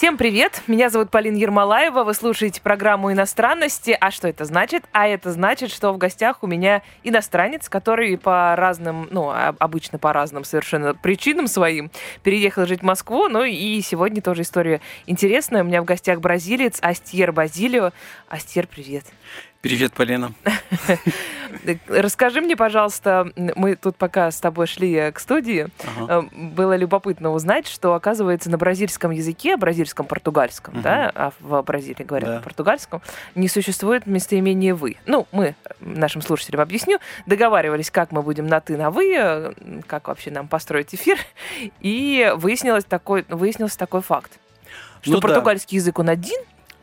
Всем 0.00 0.16
привет! 0.16 0.62
Меня 0.66 0.88
зовут 0.88 1.10
Полина 1.10 1.36
Ермолаева. 1.36 2.04
Вы 2.04 2.14
слушаете 2.14 2.62
программу 2.62 3.12
«Иностранности». 3.12 3.94
А 4.00 4.10
что 4.10 4.28
это 4.28 4.46
значит? 4.46 4.82
А 4.92 5.06
это 5.06 5.30
значит, 5.30 5.70
что 5.70 5.92
в 5.92 5.98
гостях 5.98 6.38
у 6.40 6.46
меня 6.46 6.80
иностранец, 7.04 7.68
который 7.68 8.16
по 8.16 8.56
разным, 8.56 9.08
ну, 9.10 9.28
а- 9.28 9.54
обычно 9.58 9.98
по 9.98 10.14
разным 10.14 10.44
совершенно 10.44 10.94
причинам 10.94 11.48
своим 11.48 11.90
переехал 12.22 12.64
жить 12.64 12.80
в 12.80 12.84
Москву. 12.84 13.28
Ну 13.28 13.44
и 13.44 13.78
сегодня 13.82 14.22
тоже 14.22 14.40
история 14.40 14.80
интересная. 15.04 15.62
У 15.62 15.66
меня 15.66 15.82
в 15.82 15.84
гостях 15.84 16.20
бразилец 16.20 16.78
Астьер 16.80 17.32
Базилио. 17.32 17.92
Астьер, 18.30 18.68
привет. 18.68 19.04
Привет, 19.62 19.92
Полина. 19.92 20.32
Расскажи 21.88 22.40
мне, 22.40 22.56
пожалуйста, 22.56 23.30
мы 23.36 23.76
тут 23.76 23.96
пока 23.96 24.30
с 24.30 24.40
тобой 24.40 24.66
шли 24.66 24.94
э, 24.94 25.12
к 25.12 25.18
студии, 25.18 25.68
Ага. 25.98 26.26
э, 26.32 26.36
было 26.36 26.74
любопытно 26.76 27.30
узнать, 27.30 27.66
что, 27.68 27.92
оказывается, 27.94 28.48
на 28.48 28.56
бразильском 28.56 29.10
языке, 29.10 29.58
бразильском 29.58 30.06
португальском, 30.06 30.74
Мгм. 30.74 30.82
да, 30.82 31.12
а 31.14 31.32
в 31.40 31.60
Бразилии 31.62 32.04
говорят 32.04 32.28
Да. 32.30 32.36
на 32.36 32.40
португальском, 32.42 33.02
не 33.34 33.48
существует 33.48 34.06
местоимения 34.06 34.74
«вы». 34.74 34.96
Ну, 35.04 35.26
мы, 35.32 35.48
э, 35.64 35.70
нашим 35.80 36.22
слушателям 36.22 36.60
объясню, 36.62 36.98
договаривались, 37.26 37.90
как 37.90 38.12
мы 38.12 38.22
будем 38.22 38.46
на 38.46 38.60
«ты», 38.60 38.78
на 38.78 38.90
«вы», 38.90 39.54
как 39.86 40.08
вообще 40.08 40.30
нам 40.30 40.48
построить 40.48 40.94
эфир, 40.94 41.18
и 41.80 42.32
выяснилось 42.36 42.84
такой, 42.84 43.26
выяснился 43.28 43.76
такой 43.76 44.00
факт, 44.00 44.38
что 45.02 45.10
Ну 45.12 45.20
да. 45.20 45.28
португальский 45.28 45.76
язык, 45.76 45.98
он 45.98 46.08
один, 46.08 46.40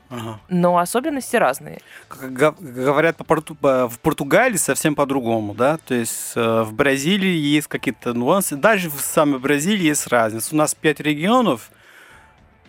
Ага. 0.09 0.39
но 0.47 0.77
особенности 0.77 1.35
разные. 1.35 1.81
Как 2.07 2.59
говорят 2.59 3.17
по 3.17 3.23
порту- 3.23 3.55
по- 3.55 3.89
в 3.89 3.99
Португалии 3.99 4.57
совсем 4.57 4.95
по-другому, 4.95 5.53
да, 5.53 5.77
то 5.77 5.95
есть 5.95 6.33
э, 6.35 6.61
в 6.63 6.73
Бразилии 6.73 7.35
есть 7.35 7.67
какие-то 7.67 8.13
нюансы, 8.13 8.55
даже 8.55 8.89
в 8.89 8.99
самой 9.01 9.39
Бразилии 9.39 9.87
есть 9.87 10.07
разница. 10.07 10.55
У 10.55 10.57
нас 10.57 10.73
пять 10.75 10.99
регионов, 10.99 11.71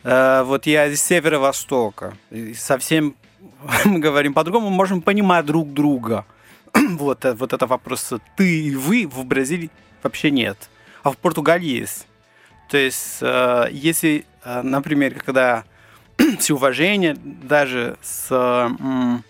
Э, 0.05 0.42
вот 0.44 0.66
я 0.66 0.86
из 0.86 1.03
северо-востока, 1.03 2.14
совсем 2.55 3.14
мы 3.84 3.98
говорим 3.98 4.33
по-другому, 4.33 4.70
можем 4.70 5.03
понимать 5.03 5.44
друг 5.44 5.72
друга. 5.72 6.25
вот, 6.75 7.25
э, 7.25 7.34
вот 7.34 7.53
это 7.53 7.66
вопрос 7.66 8.12
ты 8.36 8.61
и 8.62 8.75
вы 8.75 9.06
в 9.06 9.25
Бразилии 9.25 9.70
вообще 10.03 10.31
нет, 10.31 10.70
а 11.03 11.11
в 11.11 11.16
Португалии 11.16 11.81
есть. 11.81 12.06
То 12.70 12.77
есть, 12.77 13.22
если, 13.72 14.27
например, 14.44 15.14
когда 15.14 15.64
с 16.41 16.50
уважением 16.50 17.16
даже 17.42 17.97
с 18.02 18.30
м, 18.33 19.24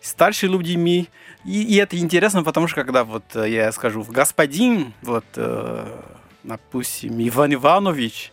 старшими 0.00 0.50
людьми. 0.52 1.08
И, 1.44 1.62
и 1.62 1.76
это 1.76 1.96
интересно, 1.98 2.42
потому 2.42 2.66
что 2.68 2.76
когда 2.84 3.04
вот 3.04 3.24
э, 3.34 3.48
я 3.50 3.72
скажу 3.72 4.04
господин, 4.08 4.92
вот, 5.02 5.24
э, 5.36 5.86
допустим, 6.42 7.14
Иван 7.28 7.54
Иванович 7.54 8.32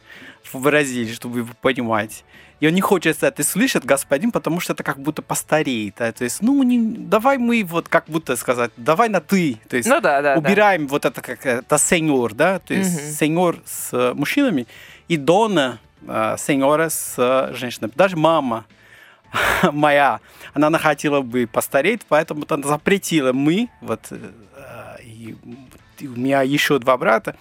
в 0.51 0.59
Бразилии, 0.61 1.13
чтобы 1.13 1.43
вы 1.43 1.53
понимать, 1.61 2.23
и 2.59 2.67
он 2.67 2.73
не 2.73 2.81
хочет 2.81 3.23
это 3.23 3.43
слышать, 3.43 3.83
господин, 3.85 4.31
потому 4.31 4.59
что 4.59 4.73
это 4.73 4.83
как 4.83 4.99
будто 4.99 5.21
постареет. 5.23 5.95
да. 5.97 6.11
То 6.11 6.23
есть, 6.23 6.41
ну, 6.41 6.61
не, 6.63 6.77
давай 6.97 7.37
мы 7.39 7.63
вот 7.63 7.87
как 7.89 8.05
будто 8.07 8.35
сказать, 8.35 8.71
давай 8.77 9.09
на 9.09 9.19
ты. 9.19 9.59
То 9.67 9.77
есть, 9.77 9.89
Ну 9.89 9.99
да, 9.99 10.21
да, 10.21 10.35
да. 10.35 10.39
убираем 10.39 10.87
вот 10.87 11.05
это 11.05 11.21
как 11.21 11.45
это 11.45 11.77
сеньор, 11.79 12.33
да, 12.33 12.59
то 12.59 12.73
есть 12.73 12.93
Мгм. 13.01 13.11
сеньор 13.13 13.57
с 13.65 13.89
э, 13.93 14.13
мужчинами 14.13 14.67
и 15.07 15.17
дона 15.17 15.79
э, 16.07 16.35
сеньора 16.37 16.89
с 16.89 17.15
э, 17.17 17.53
женщинами. 17.53 17.91
Даже 17.95 18.17
мама 18.17 18.65
моя, 19.71 20.19
она 20.53 20.77
хотела 20.77 21.21
бы 21.21 21.47
постареть, 21.47 22.01
поэтому 22.07 22.45
она 22.49 22.67
запретила 22.67 23.33
мы, 23.33 23.69
вот, 23.81 24.07
э, 24.11 24.97
и, 25.03 25.35
и 25.99 26.07
у 26.07 26.15
меня 26.15 26.41
еще 26.41 26.79
два 26.79 26.97
брата, 26.97 27.35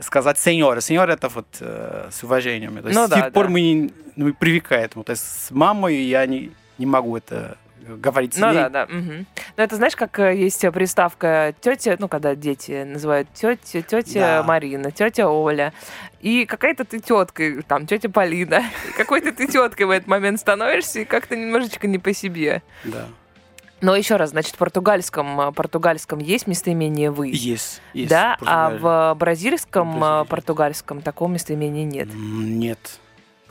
сказать 0.00 0.38
сеньора. 0.38 0.80
Сеньор 0.80 1.08
это 1.10 1.28
вот 1.28 1.46
э, 1.60 2.08
с 2.12 2.22
уважением. 2.24 2.76
То 2.82 2.88
есть 2.88 2.98
Ну 2.98 3.06
с 3.06 3.10
да, 3.10 3.22
тех 3.22 3.32
пор 3.32 3.46
да. 3.46 3.50
мы, 3.52 3.60
не- 3.60 3.92
мы 4.16 4.32
привыкаем 4.32 4.82
к 4.82 4.86
этому. 4.86 5.04
То 5.04 5.12
есть 5.12 5.22
с 5.46 5.50
мамой 5.50 5.96
я 6.02 6.26
не, 6.26 6.50
не 6.78 6.86
могу 6.86 7.16
это 7.16 7.56
говорить 7.88 8.34
с 8.34 8.38
Ну 8.38 8.48
ней. 8.48 8.54
да, 8.54 8.68
да. 8.68 8.86
мгм. 8.86 9.26
Но 9.56 9.62
это 9.62 9.76
знаешь, 9.76 9.96
как 9.96 10.18
э, 10.18 10.36
есть 10.36 10.60
приставка 10.72 11.54
тетя, 11.60 11.96
ну 11.98 12.08
когда 12.08 12.34
дети 12.34 12.84
называют 12.84 13.28
тетя, 13.34 13.82
тетя 13.82 14.20
Да. 14.20 14.42
Марина, 14.42 14.90
тетя 14.90 15.28
Оля, 15.28 15.72
и 16.20 16.46
какая-то 16.46 16.84
ты 16.84 17.00
тетка, 17.00 17.62
там 17.66 17.86
тетя 17.86 18.08
Полина, 18.08 18.62
какой-то 18.96 19.32
ты 19.32 19.46
теткой 19.46 19.86
в 19.86 19.90
этот 19.90 20.08
момент 20.08 20.40
становишься, 20.40 21.00
и 21.00 21.04
как-то 21.04 21.36
немножечко 21.36 21.86
не 21.86 21.98
по 21.98 22.12
себе. 22.12 22.62
Да. 22.84 23.06
Но 23.80 23.94
еще 23.94 24.16
раз, 24.16 24.30
значит, 24.30 24.54
в 24.54 24.58
португальском, 24.58 25.40
э, 25.40 25.52
португальском 25.52 26.18
есть 26.18 26.46
местоимение 26.46 27.10
вы. 27.10 27.28
Есть, 27.34 27.82
есть. 27.92 28.08
да, 28.08 28.38
в 28.40 28.44
а 28.46 28.70
в 28.70 29.18
бразильском, 29.18 30.02
э, 30.02 30.24
португальском 30.24 31.02
такого 31.02 31.28
местоимения 31.28 31.84
нет. 31.84 32.08
Нет. 32.14 33.00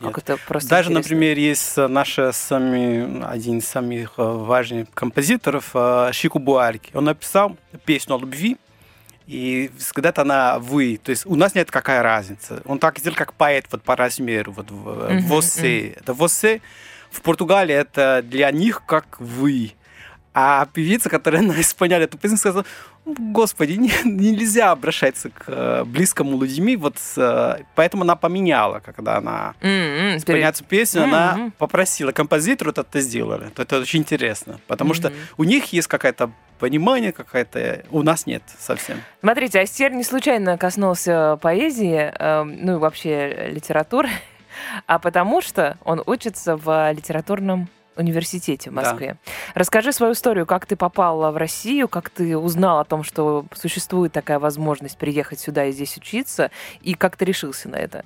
Как 0.03 0.17
это 0.19 0.37
просто 0.47 0.69
Даже, 0.69 0.89
интересно. 0.91 1.15
например, 1.15 1.37
есть 1.37 1.77
э, 1.77 1.87
наш 1.87 2.19
самый, 2.33 3.21
один 3.23 3.57
из 3.59 3.67
самых 3.67 4.13
э, 4.17 4.23
важных 4.23 4.87
композиторов 4.93 5.71
э, 5.73 6.09
Шику 6.13 6.39
Буарки. 6.39 6.91
Он 6.93 7.05
написал 7.05 7.57
песню 7.85 8.15
о 8.15 8.19
любви, 8.19 8.57
и 9.27 9.71
когда-то 9.93 10.21
она 10.23 10.59
вы, 10.59 10.97
то 11.01 11.11
есть 11.11 11.25
у 11.25 11.35
нас 11.35 11.55
нет 11.55 11.71
какая 11.71 12.03
разница. 12.03 12.61
Он 12.65 12.77
так 12.79 12.99
сделал, 12.99 13.15
как 13.15 13.33
поэт 13.33 13.65
вот 13.71 13.81
по 13.83 13.95
размеру, 13.95 14.51
вот 14.51 14.69
в- 14.69 15.13
Мгм, 15.13 15.27
você. 15.27 15.95
Это 15.97 16.13
você 16.13 16.61
в 17.09 17.21
Португалии 17.21 17.75
это 17.75 18.21
для 18.23 18.51
них 18.51 18.83
как 18.85 19.19
вы. 19.19 19.71
А 20.35 20.65
певица, 20.73 21.09
которая 21.09 21.41
на 21.43 21.59
исполняли 21.61 22.05
эту 22.05 22.17
песню, 22.17 22.37
сказала, 22.37 22.65
господи, 23.05 23.73
не- 23.73 23.91
нельзя 24.03 24.71
обращаться 24.71 25.29
к 25.29 25.43
э, 25.47 25.83
близкому 25.85 26.39
людьми, 26.41 26.75
вот 26.75 26.97
э, 27.17 27.57
поэтому 27.75 28.03
она 28.03 28.15
поменяла, 28.15 28.79
когда 28.79 29.17
она 29.17 29.53
М-м, 29.61 30.17
исполняет 30.17 30.55
эту 30.55 30.63
песню, 30.65 31.01
Мгм. 31.01 31.13
она 31.13 31.51
попросила 31.57 32.11
композитору 32.11 32.69
вот 32.75 32.79
это 32.79 32.99
сделали. 33.01 33.49
То 33.49 33.61
Это 33.61 33.79
очень 33.79 33.99
интересно, 33.99 34.59
потому 34.67 34.93
что 34.93 35.09
Мгм. 35.09 35.17
у 35.37 35.43
них 35.43 35.71
есть 35.73 35.87
какое-то 35.87 36.31
понимание, 36.59 37.11
какое-то, 37.11 37.83
у 37.91 38.03
нас 38.03 38.25
нет 38.25 38.41
совсем. 38.59 39.01
Смотрите, 39.19 39.59
Астер 39.59 39.91
не 39.91 40.03
случайно 40.03 40.57
коснулся 40.57 41.37
поэзии, 41.41 42.11
э, 42.17 42.43
ну 42.43 42.75
и 42.75 42.79
вообще 42.79 43.49
литературы, 43.51 44.09
а 44.87 44.97
потому 44.97 45.41
что 45.41 45.77
он 45.83 46.01
учится 46.05 46.55
в 46.57 46.91
литературном 46.93 47.67
университете 47.95 48.69
в 48.69 48.73
Да. 48.73 48.81
Москве. 48.81 49.17
Расскажи 49.53 49.91
свою 49.91 50.13
историю, 50.13 50.45
как 50.45 50.65
ты 50.65 50.75
попал 50.75 51.31
в 51.31 51.37
Россию, 51.37 51.87
как 51.87 52.09
ты 52.09 52.37
узнал 52.37 52.79
о 52.79 52.85
том, 52.85 53.03
что 53.03 53.45
существует 53.55 54.11
такая 54.11 54.39
возможность 54.39 54.97
приехать 54.97 55.39
сюда 55.39 55.65
и 55.65 55.71
здесь 55.71 55.97
учиться, 55.97 56.51
и 56.81 56.93
как 56.93 57.15
ты 57.17 57.25
решился 57.25 57.69
на 57.69 57.75
это? 57.75 58.05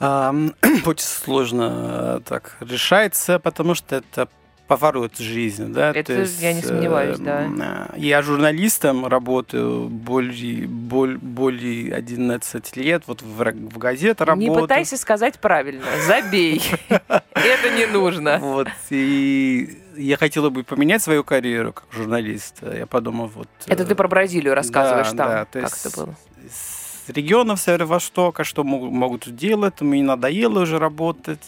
Очень 0.00 0.96
сложно 0.98 2.18
э, 2.18 2.20
так 2.26 2.56
решается, 2.60 3.38
потому 3.38 3.74
что 3.74 3.96
это 3.96 4.28
поворот 4.76 5.18
жизни, 5.18 5.72
да. 5.72 5.90
Это 5.90 6.14
то 6.14 6.20
есть, 6.20 6.40
я 6.40 6.52
не 6.52 6.62
сомневаюсь, 6.62 7.18
да. 7.18 7.88
э, 7.92 7.98
Я 7.98 8.22
журналистом 8.22 9.06
работаю 9.06 9.88
более, 9.88 10.66
более, 10.66 11.18
более 11.18 11.94
11 11.94 12.76
лет, 12.76 13.02
вот 13.06 13.22
в, 13.22 13.36
в 13.36 13.78
газете 13.78 14.16
Не 14.18 14.24
работаю. 14.24 14.62
пытайся 14.62 14.96
сказать 14.96 15.38
правильно, 15.38 15.84
забей. 16.06 16.62
Это 16.88 17.70
не 17.76 17.86
нужно. 17.86 18.38
Вот, 18.38 18.68
и 18.90 19.78
я 19.96 20.16
хотела 20.16 20.48
бы 20.50 20.64
поменять 20.64 21.02
свою 21.02 21.22
карьеру 21.22 21.72
как 21.72 21.84
журналиста. 21.92 22.74
Я 22.74 22.86
подумал, 22.86 23.26
вот... 23.34 23.48
Это 23.66 23.84
ты 23.84 23.92
э, 23.92 23.96
про 23.96 24.08
Бразилию 24.08 24.54
рассказываешь 24.54 25.10
да, 25.12 25.16
там. 25.16 25.28
да, 25.28 25.44
то 25.44 25.60
Как 25.60 25.70
есть 25.70 25.86
это 25.86 25.96
было? 25.96 26.14
С 26.50 27.08
регионов 27.10 27.60
Северо-Востока, 27.60 28.44
что 28.44 28.64
могут 28.64 29.34
делать, 29.34 29.80
мне 29.80 30.02
надоело 30.02 30.60
уже 30.60 30.78
работать. 30.78 31.40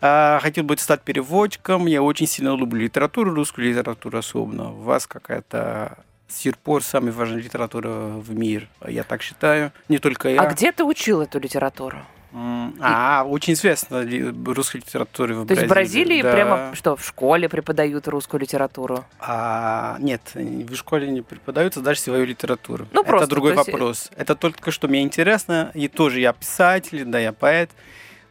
А, 0.00 0.38
Хотел 0.40 0.64
бы 0.64 0.76
стать 0.78 1.02
переводчиком. 1.02 1.86
Я 1.86 2.02
очень 2.02 2.26
сильно 2.26 2.56
люблю 2.56 2.80
литературу, 2.82 3.34
русскую 3.34 3.68
литературу 3.68 4.18
особенно. 4.18 4.72
У 4.72 4.80
вас 4.82 5.06
какая-то 5.06 5.98
с 6.28 6.38
тех 6.38 6.56
пор 6.58 6.82
самая 6.82 7.12
важная 7.12 7.38
литература 7.42 7.88
в 7.88 8.30
мире, 8.34 8.68
я 8.86 9.02
так 9.02 9.20
считаю. 9.20 9.72
Не 9.88 9.98
только 9.98 10.28
я. 10.28 10.40
А 10.40 10.46
где 10.52 10.70
ты 10.72 10.84
учил 10.84 11.20
эту 11.20 11.38
литературу? 11.40 11.98
А, 12.32 13.24
очень 13.26 13.54
известна 13.54 14.02
ли- 14.02 14.32
русская 14.46 14.78
литература 14.78 15.34
в 15.34 15.46
То 15.48 15.54
есть 15.54 15.66
в 15.66 15.68
Бразилии 15.68 16.22
да. 16.22 16.30
прямо 16.32 16.70
что, 16.76 16.94
в 16.94 17.04
школе 17.04 17.48
преподают 17.48 18.06
русскую 18.06 18.40
литературу? 18.40 19.04
А, 19.18 19.96
нет, 19.98 20.20
в 20.34 20.76
школе 20.76 21.10
не 21.10 21.22
преподаются 21.22 21.80
даже 21.80 21.98
свою 21.98 22.24
литературу. 22.24 22.86
Ну, 22.92 23.02
просто, 23.02 23.24
Это 23.24 23.30
другой 23.34 23.54
то 23.54 23.58
есть- 23.62 23.72
вопрос. 23.72 24.10
Это 24.16 24.36
только 24.36 24.70
что 24.70 24.86
мне 24.86 25.02
интересно. 25.02 25.72
И 25.74 25.88
тоже 25.88 26.20
я 26.20 26.32
писатель, 26.32 27.04
да, 27.04 27.18
я 27.18 27.32
поэт. 27.32 27.70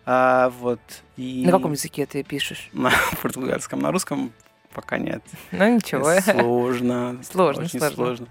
А, 0.05 0.49
вот. 0.49 0.79
И 1.17 1.43
На 1.45 1.51
каком 1.51 1.73
языке 1.73 2.05
ты 2.05 2.23
пишешь? 2.23 2.69
На 2.73 2.91
португальском, 3.21 3.79
на 3.79 3.91
русском 3.91 4.31
пока 4.73 4.97
нет. 4.97 5.23
Ну 5.51 5.75
ничего. 5.75 6.19
Сложно. 6.21 7.19
Сложно, 7.23 7.63
очень 7.63 7.79
сложно. 7.79 7.95
сложно. 7.95 8.27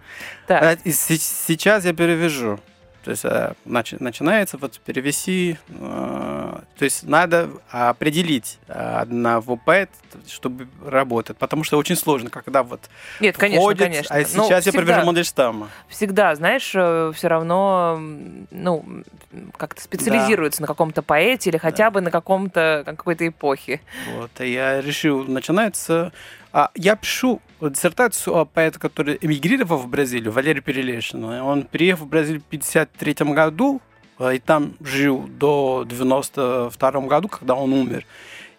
Так, 0.46 0.62
А, 0.84 0.90
сейчас 0.90 1.84
я 1.84 1.92
перевяжу. 1.92 2.58
То 3.04 3.12
есть 3.12 3.24
э, 3.24 3.52
начи- 3.64 3.96
начинается 4.02 4.58
вот 4.58 4.78
перевести 4.80 5.56
э, 5.68 6.58
То 6.78 6.84
есть 6.84 7.04
надо 7.04 7.48
определить 7.70 8.58
а, 8.68 9.00
одного 9.02 9.56
поэта, 9.56 9.92
чтобы 10.26 10.68
работать. 10.84 11.36
Потому 11.36 11.64
что 11.64 11.78
очень 11.78 11.96
сложно, 11.96 12.28
когда 12.30 12.62
вот 12.62 12.80
Нет, 13.20 13.36
конечно, 13.36 13.62
входит, 13.62 13.82
конечно. 13.82 14.14
А 14.14 14.18
Ну, 14.20 14.24
сейчас 14.44 14.66
я 14.66 14.72
всегда- 14.72 14.80
привожу 14.80 15.06
Мандельштама. 15.06 15.68
всегда, 15.88 16.34
знаешь, 16.34 16.68
все 16.68 17.28
равно, 17.28 17.98
ну, 18.50 18.84
как-то 19.56 19.80
специализируется 19.80 20.60
на 20.62 20.66
каком-то 20.66 21.02
поэте 21.02 21.50
или 21.50 21.56
хотя 21.56 21.90
бы 21.90 22.00
на 22.00 22.10
каком-то 22.10 22.82
какой-то 22.86 23.26
эпохе. 23.26 23.80
Вот, 24.16 24.30
и 24.40 24.52
я 24.52 24.80
решил, 24.80 25.24
начинается... 25.24 26.12
А, 26.52 26.70
я 26.74 26.96
пишу 26.96 27.40
диссертацию 27.60 28.36
о 28.36 28.44
поэте, 28.44 28.78
который 28.78 29.18
эмигрировал 29.20 29.78
в 29.78 29.88
Бразилию, 29.88 30.32
Валерий 30.32 30.62
Перелешин. 30.62 31.24
Он 31.24 31.64
приехал 31.64 32.04
в 32.06 32.08
Бразилию 32.08 32.40
в 32.40 32.46
1953 32.46 33.34
году, 33.34 33.80
а, 34.18 34.32
и 34.32 34.38
там 34.38 34.74
жил 34.80 35.28
до 35.28 35.84
92 35.88 36.90
году, 37.06 37.28
когда 37.28 37.54
он 37.54 37.72
умер. 37.72 38.04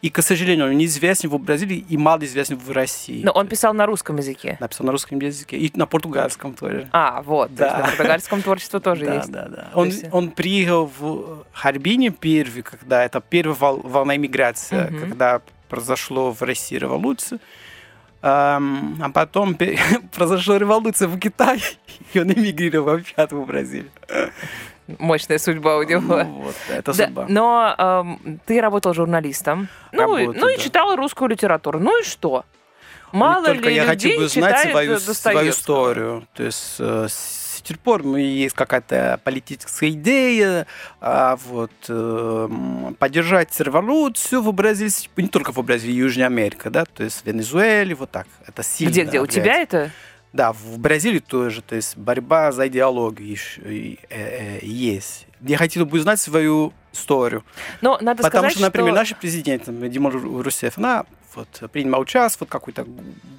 И, 0.02 0.10
к 0.10 0.22
сожалению, 0.22 0.68
он 0.68 0.78
неизвестен 0.78 1.30
в 1.30 1.38
Бразилии 1.40 1.84
и 1.90 1.98
мало 1.98 2.24
известен 2.24 2.58
в 2.58 2.72
России. 2.72 3.22
Но 3.22 3.32
он 3.34 3.48
писал 3.48 3.74
на 3.74 3.86
русском 3.86 4.16
языке. 4.16 4.56
Написал 4.62 4.86
на 4.86 4.94
русском 4.94 5.20
языке 5.20 5.58
и 5.58 5.70
на 5.76 5.86
португальском 5.88 6.54
тоже. 6.54 6.88
А, 6.94 7.22
вот. 7.22 7.54
То 7.54 7.66
есть 7.66 7.76
Да. 7.76 7.80
на 7.82 7.88
португальском 7.88 8.42
творчество 8.42 8.80
тоже 8.90 9.06
да, 9.06 9.16
есть. 9.16 9.30
да, 9.32 9.48
да. 9.50 9.68
Он, 9.74 9.88
есть- 9.88 10.06
он 10.14 10.32
приехал 10.32 10.90
в 11.00 11.46
Харбине 11.52 12.12
первый, 12.12 12.62
когда 12.62 13.04
это 13.04 13.20
первая 13.20 13.56
вол- 13.58 13.82
волна 13.84 14.16
иммиграции, 14.16 14.88
когда 15.02 15.42
произошло 15.68 16.32
в 16.32 16.42
России 16.44 16.78
революция. 16.78 17.40
А 18.22 18.60
потом 19.14 19.56
произошла 20.14 20.58
революция 20.58 21.08
в 21.08 21.18
Китае, 21.20 21.62
и 22.14 22.20
он 22.20 22.32
эмигрировал 22.32 22.96
опять 22.96 23.32
в 23.32 23.46
Бразилию. 23.46 23.92
Мощная 24.98 25.38
судьба 25.38 25.78
у 25.78 25.84
него. 25.84 26.02
Ну, 26.24 26.24
вот, 26.24 26.56
это 26.70 26.94
Да, 26.94 27.06
судьба. 27.06 27.26
но 27.30 27.76
эм, 27.78 28.40
ты 28.46 28.60
работал 28.60 28.94
журналистом. 28.94 29.70
Ну, 29.92 30.18
и, 30.18 30.22
Работаю, 30.26 30.42
ну 30.42 30.50
и 30.50 30.58
да. 30.58 30.64
читала 30.64 30.96
русскую 30.96 31.30
литературу. 31.30 31.80
Ну 31.80 32.02
и 32.02 32.04
что? 32.04 32.44
Мало 33.12 33.46
только 33.46 33.70
ли 33.70 33.76
я 33.76 33.86
людей 33.86 34.12
хотел 34.18 34.22
бы 34.22 34.28
знать 34.30 34.56
читает 34.58 34.72
свою, 34.72 35.00
свою 35.00 35.50
историю. 35.52 36.28
То 36.34 36.44
есть 36.44 36.76
э, 36.80 37.08
тех 37.70 37.80
пор 37.80 38.04
ну, 38.04 38.18
есть 38.18 38.56
какая-то 38.56 39.20
политическая 39.24 39.90
идея, 39.90 40.68
а, 41.00 41.38
вот, 41.48 41.72
э, 41.88 42.50
поддержать 42.98 43.58
революцию 43.60 44.42
в 44.42 44.52
Бразилии, 44.54 44.92
не 45.18 45.28
только 45.28 45.52
в 45.52 45.64
Бразилии, 45.64 45.94
Южной 45.94 46.26
Америке, 46.26 46.70
да, 46.70 46.86
то 46.86 47.04
есть 47.04 47.24
в 47.24 47.26
Венесуэле, 47.26 47.96
вот 47.96 48.12
так. 48.12 48.28
Это 48.46 48.64
сильно 48.64 48.92
Где, 48.92 49.04
где? 49.04 49.22
У 49.22 49.28
тебя 49.28 49.62
это? 49.62 49.92
Да, 50.34 50.54
в 50.54 50.78
Бразилии 50.78 51.20
тоже, 51.20 51.62
то 51.62 51.76
есть 51.76 51.98
борьба 51.98 52.52
за 52.52 52.68
идеологию 52.68 53.38
э, 53.58 53.96
э, 54.10 54.60
есть. 54.62 55.28
Я 55.42 55.58
хотел 55.58 55.86
бы 55.86 55.98
узнать 55.98 56.20
свою 56.20 56.74
историю. 56.94 57.44
Но 57.82 57.98
надо 58.02 58.24
Потому 58.24 58.50
сказать, 58.50 58.52
что, 58.54 58.62
например, 58.62 58.90
что... 58.90 59.00
наш 59.00 59.16
президент 59.16 59.64
Дима 59.92 60.10
Ру- 60.10 60.44
Русеф, 60.44 60.78
она 60.78 61.06
вот, 61.36 61.48
принимал 61.72 62.02
участие 62.02 62.38
вот 62.42 62.50
какой-то 62.50 62.86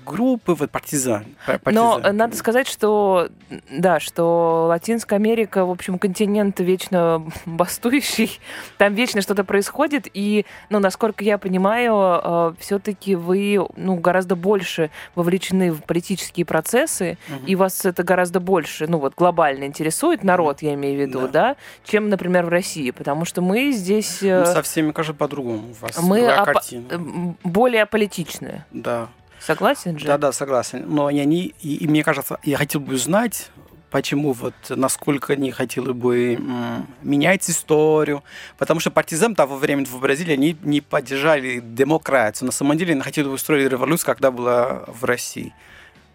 группы, 0.06 0.54
вот 0.54 0.70
партизан. 0.70 1.24
па- 1.46 1.52
Но 1.70 1.92
партизан. 1.94 2.04
э, 2.04 2.12
надо 2.12 2.36
сказать, 2.36 2.66
что 2.68 3.28
да, 3.70 4.00
что 4.00 4.66
Латинская 4.68 5.16
Америка, 5.16 5.64
в 5.64 5.70
общем, 5.70 5.98
континент 5.98 6.58
вечно 6.60 7.24
бастующий, 7.46 8.40
там 8.78 8.94
вечно 8.94 9.20
что-то 9.22 9.44
происходит, 9.44 10.08
и, 10.14 10.46
ну, 10.70 10.78
насколько 10.78 11.22
я 11.24 11.38
понимаю, 11.38 12.56
все-таки 12.58 13.14
вы, 13.14 13.64
ну, 13.76 13.96
гораздо 13.96 14.36
больше 14.36 14.90
вовлечены 15.14 15.72
в 15.72 15.82
политические 15.82 16.46
процессы, 16.46 17.18
Мгм. 17.28 17.46
и 17.46 17.54
вас 17.56 17.84
это 17.84 18.02
гораздо 18.02 18.40
больше, 18.40 18.86
ну, 18.86 18.98
вот 18.98 19.14
глобально 19.16 19.64
интересует 19.64 20.24
народ, 20.24 20.62
я 20.62 20.74
имею 20.74 20.96
в 20.96 21.00
виду, 21.08 21.20
Да. 21.22 21.28
да, 21.28 21.56
чем, 21.84 22.08
например, 22.08 22.46
в 22.46 22.48
России, 22.48 22.90
потому 22.90 23.24
что 23.24 23.42
мы 23.42 23.72
здесь 23.72 24.22
э, 24.22 24.44
Ну, 24.46 24.52
со 24.52 24.62
всеми, 24.62 24.92
кажется, 24.92 25.16
по-другому. 25.18 25.70
У 25.70 25.84
вас 25.84 26.00
мы 26.02 26.20
опо- 26.20 26.44
картина. 26.44 26.84
э, 26.90 26.98
более 27.44 27.79
аполитичные. 27.82 28.64
Да. 28.70 29.08
Согласен 29.40 29.98
же? 29.98 30.06
да, 30.06 30.18
да, 30.18 30.32
согласен. 30.32 30.84
Но 30.86 31.06
они, 31.06 31.54
и, 31.62 31.76
и 31.76 31.88
мне 31.88 32.04
кажется, 32.04 32.38
я 32.42 32.58
хотел 32.58 32.80
бы 32.82 32.94
узнать, 32.94 33.50
почему 33.90 34.32
вот, 34.32 34.54
насколько 34.68 35.32
они 35.32 35.50
хотели 35.50 35.92
бы 35.92 36.34
м, 36.34 36.86
менять 37.02 37.48
историю. 37.48 38.22
Потому 38.58 38.80
что 38.80 38.90
партизан 38.90 39.34
того 39.34 39.56
времени 39.56 39.86
в 39.86 39.98
Бразилии, 39.98 40.34
они 40.34 40.56
не 40.62 40.80
поддержали 40.80 41.60
демократию. 41.60 42.46
На 42.46 42.52
самом 42.52 42.76
деле, 42.76 42.92
они 42.92 43.00
хотели 43.00 43.24
бы 43.26 43.32
устроить 43.32 43.70
революцию, 43.70 44.06
когда 44.06 44.30
была 44.30 44.84
в 44.86 45.04
России. 45.04 45.54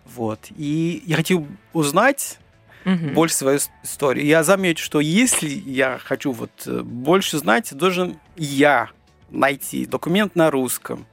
Вот. 0.05 0.39
И 0.55 1.01
я 1.05 1.15
хотел 1.15 1.47
узнать, 1.73 2.37
Мгм. 2.85 3.15
больше 3.15 3.33
свою 3.35 3.57
историю. 3.83 4.23
Я 4.27 4.43
замечу, 4.43 4.85
что 4.85 4.99
если 4.99 5.49
я 5.49 5.99
хочу 6.03 6.31
вот 6.31 6.51
э, 6.67 6.81
больше 6.83 7.39
знать, 7.39 7.73
должен 7.75 8.19
я 8.37 8.89
найти 9.31 9.87
документ 9.87 10.35
на 10.35 10.51
русском. 10.51 11.07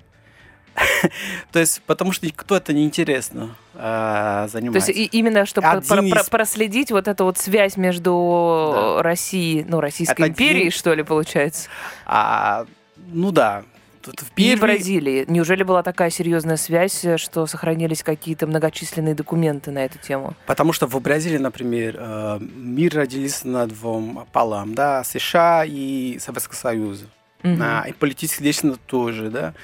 То 1.52 1.58
есть, 1.58 1.82
потому 1.86 2.12
что 2.12 2.26
никто 2.26 2.56
это 2.56 2.72
не 2.72 2.84
интересно 2.84 3.54
а, 3.74 4.46
То 4.46 4.52
занимается. 4.52 4.90
есть 4.92 5.12
и 5.14 5.19
именно, 5.19 5.46
чтобы 5.46 5.69
Один 5.69 6.10
про- 6.10 6.20
из- 6.20 6.28
проследить 6.28 6.90
вот 6.90 7.08
эту 7.08 7.24
вот 7.24 7.38
связь 7.38 7.76
между 7.76 8.72
Да. 8.96 9.02
Россией, 9.02 9.64
ну, 9.69 9.80
Российской 9.80 10.12
Это 10.22 10.28
империей, 10.28 10.69
один- 10.69 10.70
что 10.72 10.94
ли, 10.94 11.02
получается, 11.02 11.69
А, 12.06 12.66
ну 13.12 13.30
да. 13.32 13.64
Тут 14.02 14.19
в 14.19 14.30
и 14.32 14.34
первый- 14.34 14.74
Бразилии. 14.76 15.24
Неужели 15.28 15.62
была 15.62 15.84
такая 15.84 16.10
серьезная 16.10 16.56
связь, 16.56 17.04
э, 17.04 17.19
что 17.19 17.46
сохранились 17.46 18.02
какие-то 18.02 18.48
многочисленные 18.48 19.14
документы 19.14 19.70
на 19.70 19.84
эту 19.84 19.98
тему? 19.98 20.34
Потому 20.46 20.72
что 20.72 20.88
в 20.88 21.00
Бразилии, 21.00 21.38
например, 21.38 21.96
э, 22.00 22.38
мир 22.40 22.96
родился 22.96 23.46
на 23.46 23.64
двум 23.69 24.26
полам, 24.32 24.74
да, 24.74 25.04
США 25.04 25.64
и 25.64 26.19
Советский 26.19 26.56
Союз. 26.56 27.04
Мгм. 27.44 27.62
А, 27.62 27.84
и 27.88 27.92
политические 27.92 28.44
деятельность 28.46 28.80
тоже, 28.86 29.30
да. 29.30 29.54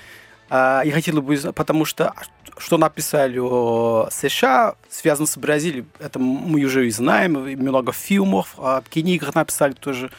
А, 0.51 0.83
я 0.85 0.93
хотел 0.93 1.21
бы, 1.21 1.37
потому 1.55 1.85
что 1.85 2.15
что 2.59 2.77
написали 2.77 3.39
о 3.39 4.09
США, 4.11 4.75
связано 4.91 5.27
с 5.27 5.37
Бразилией, 5.39 5.85
это 6.01 6.19
мы 6.19 6.65
уже 6.65 6.89
и 6.89 6.91
знаем, 6.91 7.35
много 7.35 7.93
фильмов, 7.93 8.55
о 8.59 8.83
книгах 8.83 9.35
написали 9.35 9.75
тоже. 9.75 10.11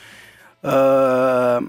Э, 0.62 1.62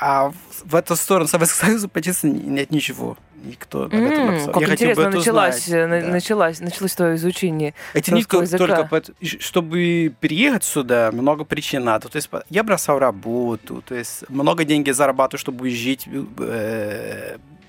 А 0.00 0.32
в 0.64 0.74
эту 0.74 0.96
сторону 0.96 1.28
Советского 1.28 1.66
Союза 1.66 1.88
почти 1.88 2.12
нет 2.28 2.70
ничего. 2.70 3.16
Никто 3.44 3.84
об 3.84 3.94
этом 3.94 4.26
написал. 4.26 4.52
Как 4.54 4.62
Я 4.62 4.68
хотел 4.68 4.86
бы 4.88 4.92
интересно 4.92 5.08
это 5.08 5.18
началась, 5.18 5.64
узнать, 5.66 5.78
э, 5.78 5.86
на- 5.86 6.00
да. 6.00 6.08
началась, 6.08 6.60
началось 6.60 6.94
твое 6.94 7.14
изучение. 7.16 7.74
Это 7.94 8.12
не 8.12 8.20
языка. 8.22 8.88
только 8.88 9.12
чтобы 9.40 10.12
переехать 10.20 10.64
сюда, 10.64 11.10
много 11.12 11.44
причин 11.44 11.84
надо. 11.84 12.08
То 12.08 12.16
есть 12.16 12.28
я 12.50 12.64
бросал 12.64 12.98
работу, 12.98 13.82
то 13.86 13.94
есть 13.94 14.28
много 14.28 14.64
денег 14.64 14.92
зарабатываю, 14.92 15.38
чтобы 15.40 15.70
жить. 15.70 16.08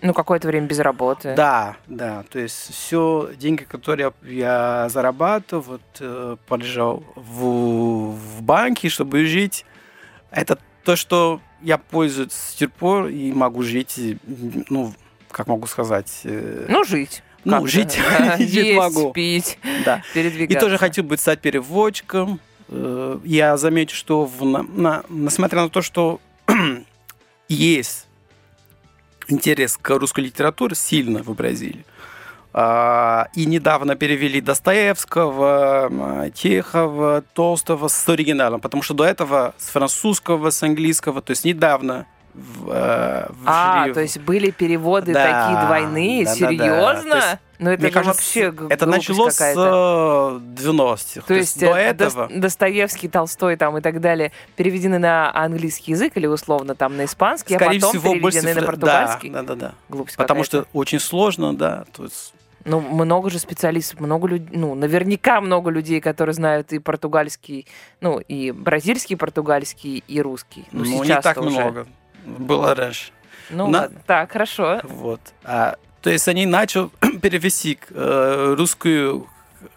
Э, 0.02 0.08
Ну, 0.08 0.14
какое-то 0.14 0.48
время 0.48 0.68
без 0.68 0.80
работы. 0.80 1.34
Да, 1.36 1.76
да. 1.88 2.24
То 2.30 2.40
есть 2.40 2.72
все 2.74 3.32
деньги, 3.38 3.64
которые 3.64 4.12
я, 4.24 4.88
зарабатываю, 4.90 5.64
вот 5.64 5.82
э, 6.00 6.38
полежал 6.48 7.04
в, 7.16 8.12
в 8.16 8.42
банке, 8.42 8.90
чтобы 8.90 9.26
жить. 9.26 9.66
Это 10.32 10.58
то, 10.84 10.96
что 10.96 11.42
я 11.62 11.78
пользуюсь 11.78 12.34
с 12.34 12.54
тех 12.56 12.72
пор 12.72 13.08
и 13.08 13.32
могу 13.32 13.64
жить, 13.64 13.98
и, 13.98 14.18
ну, 14.70 14.94
как 15.32 15.48
могу 15.48 15.68
сказать, 15.68 16.22
э, 16.24 16.66
Ну, 16.70 16.84
жить. 16.84 17.24
ну, 17.44 17.66
жить, 17.68 17.98
да, 18.20 18.38
жить 18.38 18.76
могу. 18.76 19.12
пить, 19.14 19.58
Да. 19.86 20.04
И 20.12 20.14
передвигаться. 20.14 20.60
тоже 20.60 20.78
хотел 20.78 21.04
бы 21.04 21.18
стать 21.18 21.40
переводчиком. 21.42 22.40
Э, 22.70 23.20
Я 23.24 23.58
заметил, 23.58 23.96
что 23.96 24.26
в, 24.26 24.46
на, 24.46 24.64
на- 24.64 25.04
несмотря 25.10 25.62
на 25.64 25.70
то, 25.70 25.82
что 25.82 26.20
есть 27.48 28.07
интерес 29.28 29.78
к 29.82 29.90
русской 29.98 30.22
литературе 30.22 30.76
сильно 30.76 31.24
в 31.24 31.34
Бразилии, 31.34 31.86
а, 32.54 33.28
и 33.36 33.46
недавно 33.46 33.96
перевели 33.96 34.42
Достоевского, 34.42 36.32
Чехова, 36.34 37.24
Толстого 37.34 37.88
с 37.88 38.10
оригиналом, 38.10 38.62
потому 38.62 38.84
что 38.84 38.94
до 38.94 39.04
этого 39.04 39.54
с 39.58 39.70
французского, 39.70 40.50
с 40.50 40.64
английского, 40.64 41.22
то 41.22 41.32
есть 41.32 41.46
недавно 41.46 42.06
в, 42.38 42.70
э, 42.70 43.28
А, 43.46 43.80
вжили 43.82 43.92
в- 43.92 43.94
то 43.96 44.02
есть 44.02 44.20
были 44.20 44.52
переводы 44.52 45.14
Да, 45.14 45.44
такие 45.44 45.66
двойные? 45.66 46.26
да, 46.26 46.34
да, 46.34 46.40
да. 46.40 46.48
Серьезно? 46.48 47.10
То 47.12 47.16
есть, 47.18 47.38
Ну 47.60 47.70
это 47.72 47.82
же 47.88 47.92
кажется, 47.92 48.14
вообще 48.14 48.54
это 48.70 48.86
началось 48.86 49.34
с 49.34 49.38
какая-то. 49.38 50.40
э, 50.40 50.62
90-х. 50.62 51.22
То 51.28 51.34
есть 51.34 51.60
до 51.60 51.66
э, 51.76 51.94
Дос- 51.94 52.08
этого... 52.08 52.28
Достоевский, 52.30 53.08
Толстой 53.08 53.56
там 53.56 53.78
и 53.78 53.82
так 53.82 54.00
далее 54.00 54.32
переведены 54.56 55.00
на 55.00 55.36
английский 55.36 55.92
язык 55.92 56.14
или 56.16 56.28
условно 56.28 56.76
там 56.76 56.96
на 56.98 57.06
испанский, 57.06 57.56
Скорее 57.56 57.78
а 57.78 57.82
потом 57.82 57.90
всего, 57.92 58.16
больше 58.16 58.40
переведены 58.42 58.62
на 58.62 58.68
португальский? 58.68 59.30
Да, 59.32 59.42
да, 59.42 59.56
да. 59.56 59.56
да. 59.70 59.74
Глупость 59.90 60.18
Потому 60.18 60.44
что 60.44 60.66
очень 60.74 61.00
сложно, 61.00 61.56
да. 61.58 61.86
То 61.96 62.04
есть, 62.04 62.34
Ну, 62.66 62.82
много 62.82 63.30
же 63.30 63.40
специалистов, 63.40 64.02
много 64.02 64.28
людей, 64.28 64.50
ну, 64.52 64.76
наверняка 64.76 65.40
много 65.42 65.70
людей, 65.72 66.02
которые 66.02 66.34
знают 66.36 66.74
и 66.74 66.80
португальский, 66.80 67.66
ну, 68.02 68.20
и 68.20 68.52
бразильский 68.52 69.16
португальский, 69.16 70.04
и 70.08 70.22
русский. 70.22 70.66
Ну, 70.74 70.84
ну, 70.84 71.04
не 71.04 71.22
так 71.22 71.38
уже. 71.38 71.50
много. 71.50 71.88
Было 72.28 72.76
раньше. 72.76 73.12
Ну, 73.50 73.68
На-. 73.68 73.90
Так, 74.06 74.32
хорошо. 74.34 74.82
Вот. 74.84 75.22
А, 75.44 75.76
то 76.02 76.10
есть 76.10 76.28
они 76.28 76.46
начали 76.46 76.90
перевести 77.22 77.80
э, 77.90 78.56
русскую, 78.58 79.28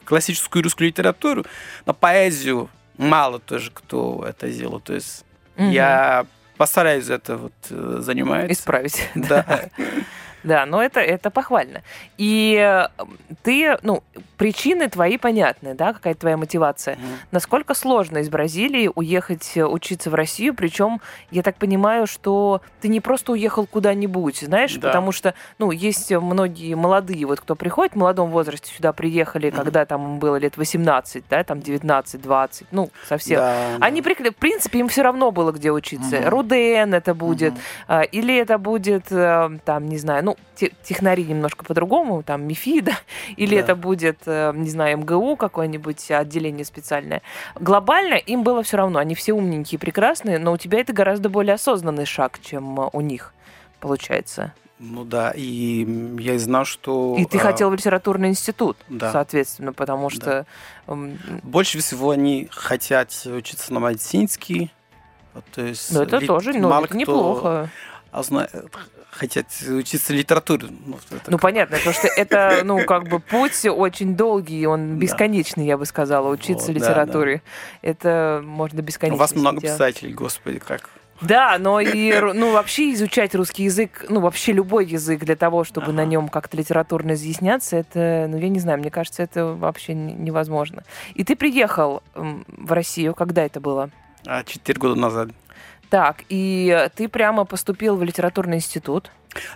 классическую 0.04 0.62
русскую 0.62 0.88
литературу, 0.88 1.44
но 1.86 1.94
поэзию 1.94 2.68
мало 2.98 3.38
тоже 3.38 3.70
кто 3.72 4.24
это 4.28 4.50
сделал. 4.50 4.80
То 4.80 4.94
есть 4.94 5.24
Мгм. 5.56 5.70
я 5.70 6.26
постараюсь 6.56 7.08
это 7.08 7.36
вот 7.36 7.52
э, 7.70 7.98
заниматься. 8.00 8.52
Исправить. 8.52 9.08
Да. 9.14 9.68
Да, 10.42 10.66
но 10.66 10.82
это, 10.82 11.00
это 11.00 11.30
похвально. 11.30 11.82
И 12.18 12.56
э, 12.58 12.88
ты, 13.42 13.76
ну, 13.82 14.02
причины 14.36 14.88
твои 14.88 15.18
понятны, 15.18 15.74
да, 15.74 15.92
какая 15.92 16.14
твоя 16.14 16.36
мотивация. 16.36 16.96
Мгм. 16.96 17.04
Насколько 17.30 17.74
сложно 17.74 18.18
из 18.18 18.28
Бразилии 18.28 18.90
уехать 18.94 19.52
э, 19.56 19.64
учиться 19.64 20.10
в 20.10 20.14
Россию, 20.14 20.54
причем 20.54 21.00
я 21.30 21.42
так 21.42 21.56
понимаю, 21.56 22.06
что 22.06 22.62
ты 22.80 22.88
не 22.88 23.00
просто 23.00 23.32
уехал 23.32 23.66
куда-нибудь, 23.66 24.38
знаешь, 24.40 24.74
Да. 24.74 24.88
потому 24.88 25.12
что, 25.12 25.34
ну, 25.58 25.70
есть 25.70 26.10
многие 26.12 26.74
молодые, 26.74 27.26
вот 27.26 27.40
кто 27.40 27.54
приходит 27.54 27.92
в 27.92 27.96
молодом 27.96 28.30
возрасте 28.30 28.72
сюда 28.74 28.92
приехали, 28.92 29.48
Мгм. 29.50 29.56
когда 29.56 29.84
там 29.84 30.18
было 30.18 30.36
лет 30.36 30.56
18, 30.56 31.24
да, 31.28 31.44
там 31.44 31.58
19-20, 31.60 32.66
ну, 32.70 32.90
совсем. 33.06 33.38
Да, 33.40 33.76
Они, 33.80 34.00
да. 34.00 34.10
в 34.30 34.34
принципе, 34.36 34.78
им 34.78 34.88
все 34.88 35.02
равно 35.02 35.30
было 35.30 35.52
где 35.52 35.70
учиться. 35.70 36.16
Мгм. 36.20 36.28
Руден 36.28 36.94
это 36.94 37.14
будет, 37.14 37.54
а, 37.88 38.02
Или 38.02 38.36
это 38.36 38.58
будет, 38.58 39.12
э, 39.12 39.50
там, 39.64 39.88
не 39.88 39.98
знаю, 39.98 40.24
ну, 40.24 40.29
те- 40.54 40.72
технари 40.82 41.24
немножко 41.24 41.64
по-другому, 41.64 42.22
там, 42.22 42.42
МИФИ, 42.46 42.80
да, 42.80 42.98
или 43.36 43.54
Да. 43.56 43.60
это 43.62 43.76
будет, 43.76 44.18
э, 44.26 44.52
не 44.54 44.70
знаю, 44.70 44.98
МГУ, 44.98 45.36
какое-нибудь 45.36 46.10
отделение 46.10 46.64
специальное. 46.64 47.22
Глобально 47.58 48.14
им 48.14 48.42
было 48.42 48.62
все 48.62 48.76
равно, 48.76 48.98
они 48.98 49.14
все 49.14 49.32
умненькие, 49.32 49.78
прекрасные, 49.78 50.38
но 50.38 50.52
у 50.52 50.56
тебя 50.56 50.80
это 50.80 50.92
гораздо 50.92 51.28
более 51.28 51.54
осознанный 51.54 52.06
шаг, 52.06 52.38
чем 52.42 52.80
э, 52.80 52.90
у 52.92 53.00
них, 53.00 53.32
получается. 53.80 54.52
Ну 54.82 55.04
да, 55.04 55.32
и 55.36 55.86
я 56.18 56.38
знал, 56.38 56.64
что... 56.64 57.14
И 57.18 57.26
ты 57.26 57.36
а, 57.36 57.40
хотел 57.42 57.68
в 57.68 57.74
литературный 57.74 58.30
институт, 58.30 58.78
да. 58.88 59.12
соответственно, 59.12 59.74
потому 59.74 60.08
что... 60.08 60.46
Да. 60.86 60.96
Больше 61.42 61.78
всего 61.80 62.10
они 62.12 62.48
хотят 62.50 63.10
учиться 63.26 63.74
на 63.74 63.78
медицинский. 63.78 64.72
То 65.52 65.60
есть 65.62 65.92
Ну, 65.92 66.00
это 66.00 66.20
тоже, 66.26 66.54
ну, 66.54 66.70
это 66.70 66.88
кто, 66.88 66.96
неплохо. 66.96 67.70
А, 68.12 68.22
зна- 68.22 68.48
хотят 69.10 69.46
учиться 69.68 70.12
литературе. 70.12 70.68
Ну, 70.86 70.98
это 71.10 71.30
Ну, 71.30 71.38
понятно, 71.38 71.76
потому 71.78 71.94
что 71.94 72.06
это, 72.08 72.60
ну, 72.64 72.84
как 72.84 73.08
бы 73.08 73.18
путь 73.20 73.64
очень 73.66 74.14
долгий, 74.16 74.66
он 74.66 74.94
Да. 74.94 75.00
бесконечный, 75.00 75.66
я 75.66 75.76
бы 75.76 75.84
сказала, 75.86 76.28
учиться 76.30 76.66
Вот, 76.68 76.74
да, 76.74 76.80
литературе. 76.88 77.42
Это 77.82 78.40
можно 78.44 78.80
У 78.80 78.84
бесконечно. 78.84 79.18
вас 79.18 79.34
много 79.34 79.60
делать. 79.60 79.76
писателей, 79.76 80.12
господи, 80.12 80.58
как. 80.58 80.90
Да, 81.20 81.58
но 81.58 81.80
и, 81.80 82.18
ну, 82.32 82.50
вообще 82.52 82.94
изучать 82.94 83.34
русский 83.34 83.64
язык, 83.64 84.06
ну, 84.08 84.20
вообще 84.20 84.52
любой 84.52 84.86
язык 84.86 85.20
для 85.22 85.36
того, 85.36 85.64
чтобы 85.64 85.88
Ага. 85.88 85.96
на 85.96 86.04
нем 86.06 86.28
как-то 86.30 86.56
литературно 86.56 87.12
изъясняться, 87.12 87.76
это, 87.76 88.26
ну, 88.26 88.38
я 88.38 88.48
не 88.48 88.58
знаю, 88.58 88.78
мне 88.78 88.90
кажется, 88.90 89.22
это 89.22 89.44
вообще 89.48 89.92
не- 89.92 90.14
невозможно. 90.14 90.82
И 91.14 91.22
ты 91.22 91.36
приехал 91.36 92.02
в 92.14 92.72
Россию, 92.72 93.14
когда 93.14 93.44
это 93.44 93.60
было? 93.60 93.90
А, 94.26 94.44
Четыре 94.44 94.78
года 94.80 94.94
назад. 94.98 95.28
Так, 95.90 96.24
и 96.28 96.88
ты 96.94 97.08
прямо 97.08 97.44
поступил 97.44 97.96
в 97.96 98.02
литературный 98.02 98.56
институт. 98.58 99.10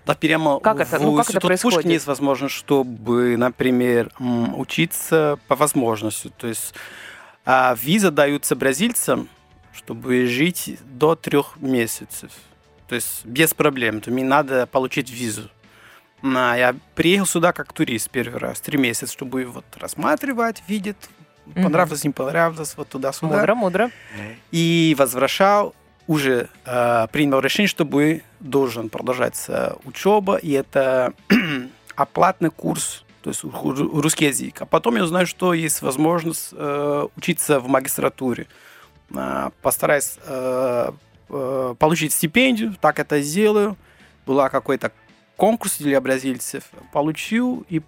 Да, 0.04 0.14
прямо 0.14 0.60
Как 0.60 0.76
в 0.76 0.80
это? 0.80 0.98
Ну, 0.98 1.16
как 1.16 1.26
это 1.26 1.30
институт 1.30 1.42
происходит? 1.42 1.76
Пушкина 1.76 1.92
есть 1.92 2.06
возможность, 2.06 2.54
чтобы, 2.54 3.36
например, 3.36 4.10
учиться 4.18 5.38
по 5.48 5.56
возможности. 5.56 6.30
То 6.36 6.48
есть 6.48 6.74
а, 7.44 7.76
виза 7.80 8.10
даются 8.10 8.56
бразильцам, 8.56 9.28
чтобы 9.72 10.26
жить 10.26 10.78
до 10.84 11.14
трех 11.14 11.56
месяцев. 11.56 12.30
То 12.88 12.96
есть 12.96 13.24
без 13.24 13.54
проблем. 13.54 14.00
То 14.00 14.10
мне 14.10 14.24
надо 14.24 14.66
получить 14.66 15.10
визу. 15.10 15.48
Я 16.22 16.74
приехал 16.94 17.26
сюда 17.26 17.52
как 17.52 17.72
турист 17.72 18.10
первый 18.10 18.38
раз, 18.38 18.60
три 18.60 18.78
месяца, 18.78 19.12
чтобы 19.12 19.44
вот 19.44 19.64
рассматривать, 19.76 20.62
видеть, 20.66 20.96
понравилось, 21.54 22.02
не 22.02 22.10
понравилось, 22.10 22.74
вот 22.78 22.88
туда-сюда. 22.88 23.36
Мудро, 23.36 23.54
мудро. 23.54 23.90
И 24.50 24.96
возвращал, 24.98 25.74
уже 26.06 26.48
э, 26.64 27.06
принял 27.12 27.40
решение, 27.40 27.68
чтобы 27.68 28.22
должен 28.40 28.88
продолжаться 28.88 29.78
учеба, 29.84 30.36
и 30.36 30.50
это 30.50 31.14
оплатный 31.96 32.50
курс, 32.50 33.04
то 33.22 33.30
есть 33.30 33.42
ру- 33.44 34.00
русский 34.00 34.26
язык. 34.26 34.62
А 34.62 34.66
потом 34.66 34.96
я 34.96 35.04
узнаю, 35.04 35.26
что 35.26 35.54
есть 35.54 35.82
возможность 35.82 36.50
э, 36.52 37.06
учиться 37.16 37.60
в 37.60 37.68
магистратуре. 37.68 38.46
Э, 39.14 39.50
постараюсь 39.62 40.18
э, 40.26 40.92
э, 41.30 41.74
получить 41.78 42.12
стипендию, 42.12 42.74
так 42.80 42.98
это 42.98 43.20
сделаю. 43.20 43.76
Была 44.26 44.48
какой-то 44.48 44.92
конкурс 45.36 45.78
для 45.78 46.00
бразильцев, 46.00 46.64
получил 46.92 47.64
и 47.68 47.82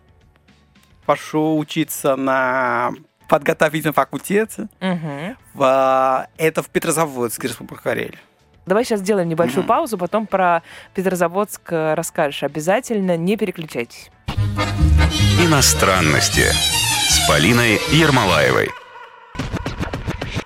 пошел 1.04 1.58
учиться 1.58 2.16
на 2.16 2.92
подготовительном 3.28 3.94
факультете. 3.94 4.68
Мгм. 4.80 5.36
В, 5.54 6.28
это 6.36 6.62
в 6.62 6.68
Петрозаводске, 6.68 7.48
Республика 7.48 7.82
Карелия. 7.82 8.18
Давай 8.66 8.84
сейчас 8.84 9.00
сделаем 9.00 9.28
небольшую 9.28 9.60
Мгм. 9.60 9.68
паузу, 9.68 9.96
потом 9.98 10.26
про 10.26 10.62
Петрозаводск 10.94 11.72
э, 11.72 11.94
расскажешь. 11.94 12.42
Обязательно 12.42 13.16
не 13.16 13.36
переключайтесь. 13.36 14.10
Иностранности 15.40 16.46
с 17.08 17.28
Полиной 17.28 17.78
Ермолаевой. 17.92 18.70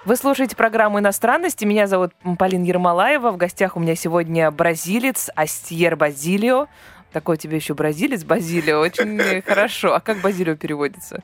Вы 0.04 0.16
слушаете 0.16 0.56
программу 0.56 0.98
«Иностранности». 0.98 1.64
Меня 1.64 1.86
зовут 1.86 2.12
Полина 2.38 2.64
Ермолаева. 2.64 3.30
В 3.30 3.36
гостях 3.36 3.76
у 3.76 3.80
меня 3.80 3.94
сегодня 3.94 4.50
бразилец 4.50 5.30
Астьер 5.36 5.96
Базилио. 5.96 6.66
Такой 7.12 7.36
тебе 7.36 7.56
еще 7.56 7.74
бразилец 7.74 8.24
Базилио. 8.24 8.80
Очень 8.80 9.42
хорошо. 9.46 9.94
А 9.94 10.00
как 10.00 10.18
Базилио 10.20 10.56
переводится? 10.56 11.22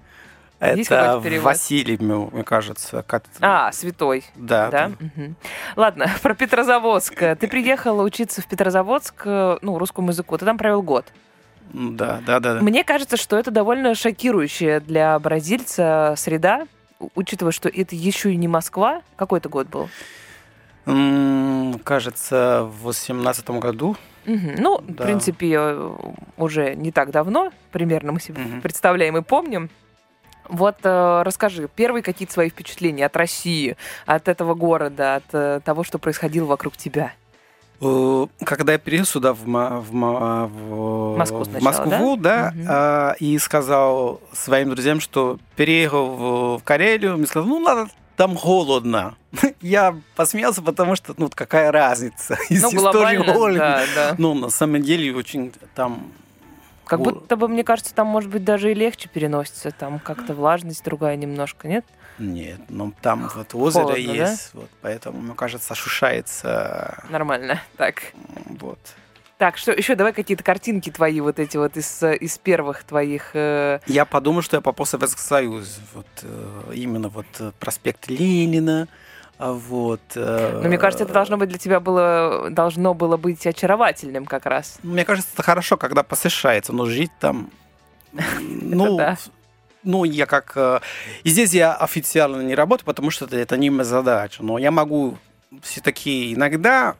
Есть 0.60 0.90
это? 0.90 1.20
Василий, 1.42 1.98
мне 1.98 2.42
кажется. 2.44 3.02
Как... 3.06 3.24
А, 3.40 3.70
святой. 3.72 4.24
да. 4.34 4.70
Да? 4.70 4.88
Мгм. 4.98 5.36
Ладно, 5.76 6.06
про 6.22 6.34
Петрозаводск. 6.34 7.14
Ты 7.18 7.48
приехала 7.48 8.02
учиться 8.02 8.40
в 8.40 8.46
Петрозаводск, 8.46 9.22
э, 9.26 9.58
ну, 9.62 9.78
русскому 9.78 10.08
языку. 10.10 10.38
Ты 10.38 10.44
там 10.46 10.56
провел 10.56 10.82
год. 10.82 11.04
Да, 11.72 12.20
да, 12.24 12.40
да. 12.40 12.54
да. 12.54 12.60
Мне 12.62 12.84
кажется, 12.84 13.16
что 13.16 13.36
это 13.36 13.50
довольно 13.50 13.94
шокирующая 13.94 14.80
для 14.80 15.18
бразильца 15.18 16.14
среда, 16.16 16.66
учитывая, 17.14 17.52
что 17.52 17.68
это 17.68 17.94
еще 17.94 18.32
и 18.32 18.36
не 18.36 18.48
Москва. 18.48 19.02
Какой 19.16 19.40
это 19.40 19.48
год 19.48 19.66
был? 19.68 19.88
Кажется, 21.84 22.62
в 22.64 22.84
18 22.84 23.50
году. 23.50 23.96
Мгм. 24.24 24.54
Ну, 24.58 24.78
в 24.78 24.94
Да. 24.94 25.04
принципе, 25.04 25.54
э, 25.58 25.90
уже 26.36 26.74
не 26.74 26.90
так 26.92 27.10
давно, 27.10 27.52
примерно 27.72 28.12
мы 28.12 28.20
себе 28.20 28.42
Мгм. 28.42 28.60
представляем 28.60 29.16
и 29.16 29.22
помним. 29.22 29.68
Вот 30.48 30.76
э, 30.82 31.22
расскажи, 31.24 31.68
первые 31.74 32.02
какие-то 32.02 32.32
свои 32.32 32.50
впечатления 32.50 33.06
от 33.06 33.16
России, 33.16 33.76
от 34.06 34.28
этого 34.28 34.54
города, 34.54 35.16
от 35.16 35.24
э, 35.32 35.60
того, 35.64 35.84
что 35.84 35.98
происходило 35.98 36.46
вокруг 36.46 36.76
тебя. 36.76 37.12
Э, 37.80 38.26
Когда 38.44 38.72
я 38.72 38.78
переехал 38.78 39.06
сюда, 39.06 39.34
в, 39.34 39.44
в, 39.44 39.90
в- 39.92 41.16
Москву 41.16 41.40
в 41.40 41.44
сначала, 41.44 41.64
Москву, 41.64 42.16
да, 42.16 42.52
Мгм. 42.54 42.66
а, 42.68 43.12
и 43.20 43.38
сказал 43.38 44.20
своим 44.32 44.70
друзьям, 44.70 45.00
что 45.00 45.38
переехал 45.56 46.06
в, 46.06 46.58
в 46.58 46.64
Карелию, 46.64 47.16
мне 47.18 47.26
сказал, 47.26 47.48
ну, 47.48 47.58
надо, 47.60 47.88
там 48.16 48.34
холодно. 48.36 49.14
Я 49.60 49.94
посмеялся, 50.14 50.62
потому 50.62 50.96
что, 50.96 51.12
ну, 51.18 51.28
какая 51.34 51.70
разница, 51.70 52.38
Ну, 52.50 52.70
глобально, 52.70 53.24
да, 53.58 53.82
да. 53.94 54.14
Ну, 54.18 54.34
на 54.34 54.48
самом 54.50 54.82
деле, 54.82 55.14
очень 55.14 55.52
там... 55.74 56.12
Как 56.86 57.00
О. 57.00 57.02
будто 57.02 57.36
бы, 57.36 57.48
мне 57.48 57.64
кажется, 57.64 57.94
там, 57.94 58.06
может 58.06 58.30
быть, 58.30 58.44
даже 58.44 58.70
и 58.70 58.74
легче 58.74 59.08
переносится. 59.08 59.70
Там 59.72 59.98
как-то 59.98 60.34
влажность 60.34 60.84
другая 60.84 61.16
немножко, 61.16 61.66
нет? 61.68 61.84
Нет, 62.18 62.60
ну, 62.70 62.92
там 63.02 63.28
вот 63.34 63.54
озеро 63.54 63.82
Холодно, 63.82 64.06
да? 64.06 64.12
есть, 64.30 64.50
вот, 64.54 64.70
поэтому, 64.80 65.20
мне 65.20 65.34
кажется, 65.34 65.74
ошушается. 65.74 67.04
Нормально. 67.10 67.60
Так. 67.76 68.02
Вот. 68.60 68.78
Так, 69.38 69.58
что 69.58 69.72
еще 69.72 69.96
давай 69.96 70.14
какие-то 70.14 70.42
картинки 70.42 70.88
твои 70.90 71.20
вот 71.20 71.38
эти 71.38 71.58
вот 71.58 71.76
из, 71.76 72.02
э, 72.02 72.16
из 72.16 72.38
первых 72.38 72.84
твоих. 72.84 73.32
э, 73.34 73.80
Я 73.86 74.06
подумал, 74.06 74.40
что 74.40 74.56
я 74.56 74.62
попал 74.62 74.86
в 74.86 74.88
Советский 74.88 75.20
Союз. 75.20 75.78
Вот, 75.92 76.06
э, 76.22 76.72
именно 76.74 77.10
вот 77.10 77.26
э, 77.40 77.52
проспект 77.60 78.08
Ленина, 78.08 78.88
вот... 79.38 80.00
э, 80.14 80.60
Но 80.62 80.68
мне 80.68 80.78
кажется, 80.78 81.04
это 81.04 81.12
должно 81.12 81.36
быть 81.36 81.48
для 81.48 81.58
тебя 81.58 81.80
было 81.80 82.48
должно 82.50 82.94
было 82.94 83.16
быть 83.16 83.46
очаровательным 83.46 84.24
как 84.26 84.46
раз. 84.46 84.78
Мне 84.82 85.04
кажется, 85.04 85.30
это 85.34 85.42
хорошо, 85.42 85.76
когда 85.76 86.02
посещается, 86.02 86.72
но 86.72 86.86
жить 86.86 87.12
там... 87.20 87.50
Ну, 88.40 88.96
да. 88.96 89.18
ну, 89.82 90.04
я 90.04 90.26
как... 90.26 90.52
э, 90.56 90.80
И 91.24 91.30
здесь 91.30 91.52
я 91.52 91.74
официально 91.74 92.40
не 92.42 92.54
работаю, 92.54 92.86
потому 92.86 93.10
что 93.10 93.26
это, 93.26 93.36
это 93.36 93.56
не 93.56 93.70
моя 93.70 93.84
задача. 93.84 94.42
Но 94.42 94.58
я 94.58 94.70
могу 94.70 95.18
все-таки 95.62 96.34
иногда 96.34 96.96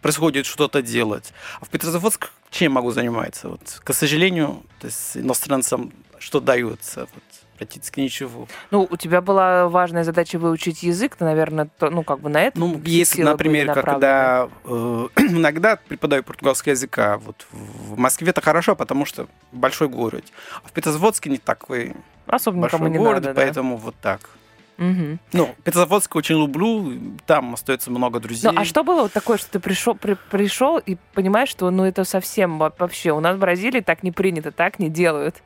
происходит 0.00 0.46
что-то 0.46 0.82
делать. 0.82 1.32
А 1.60 1.64
в 1.64 1.68
Петрозаводск 1.68 2.30
чем 2.50 2.72
могу 2.72 2.90
заниматься? 2.90 3.48
Вот, 3.48 3.80
к 3.82 3.92
сожалению, 3.92 4.62
то 4.80 4.86
есть 4.86 5.16
иностранцам 5.16 5.92
что 6.18 6.38
дается? 6.38 7.00
Вот, 7.00 7.24
практически 7.58 8.00
ничего. 8.00 8.46
Ну, 8.70 8.86
у 8.90 8.96
тебя 8.96 9.20
была 9.20 9.68
важная 9.68 10.04
задача 10.04 10.38
выучить 10.38 10.82
язык, 10.82 11.16
ты, 11.16 11.24
наверное, 11.24 11.68
то, 11.78 11.90
ну, 11.90 12.02
как 12.02 12.20
бы 12.20 12.28
на 12.28 12.40
это 12.42 12.58
Ну, 12.58 12.80
если, 12.84 13.22
например, 13.22 13.72
когда 13.74 14.48
э, 14.64 15.08
иногда 15.16 15.76
преподаю 15.76 16.22
португальский 16.22 16.70
язык, 16.72 16.98
а 16.98 17.18
вот 17.18 17.46
в 17.52 17.96
Москве 17.98 18.30
это 18.30 18.40
хорошо, 18.40 18.74
потому 18.76 19.04
что 19.04 19.28
большой 19.52 19.88
город. 19.88 20.24
А 20.64 20.68
в 20.68 20.72
Петрозаводске 20.72 21.30
не 21.30 21.38
такой 21.38 21.94
Особо 22.26 22.60
большой 22.62 22.90
не 22.90 22.98
город, 22.98 23.22
надо, 23.22 23.34
да. 23.34 23.40
поэтому 23.42 23.76
вот 23.76 23.94
так. 24.00 24.30
Мгм. 24.78 25.20
Ну, 25.32 25.54
Петрозаводск 25.64 26.16
очень 26.16 26.38
люблю, 26.40 26.92
там 27.26 27.54
остается 27.54 27.90
много 27.90 28.18
друзей. 28.20 28.50
Ну, 28.52 28.58
а 28.60 28.64
что 28.64 28.82
было 28.82 29.02
вот 29.02 29.12
такое, 29.12 29.36
что 29.36 29.50
ты 29.50 29.60
пришел, 29.60 29.94
при- 29.94 30.16
пришел 30.30 30.78
и 30.78 30.96
понимаешь, 31.14 31.50
что 31.50 31.70
ну 31.70 31.84
это 31.84 32.04
совсем 32.04 32.58
во- 32.58 32.72
вообще 32.78 33.12
у 33.12 33.20
нас 33.20 33.36
в 33.36 33.38
Бразилии 33.38 33.80
так 33.80 34.02
не 34.02 34.10
принято, 34.10 34.50
так 34.50 34.78
не 34.78 34.88
делают. 34.88 35.36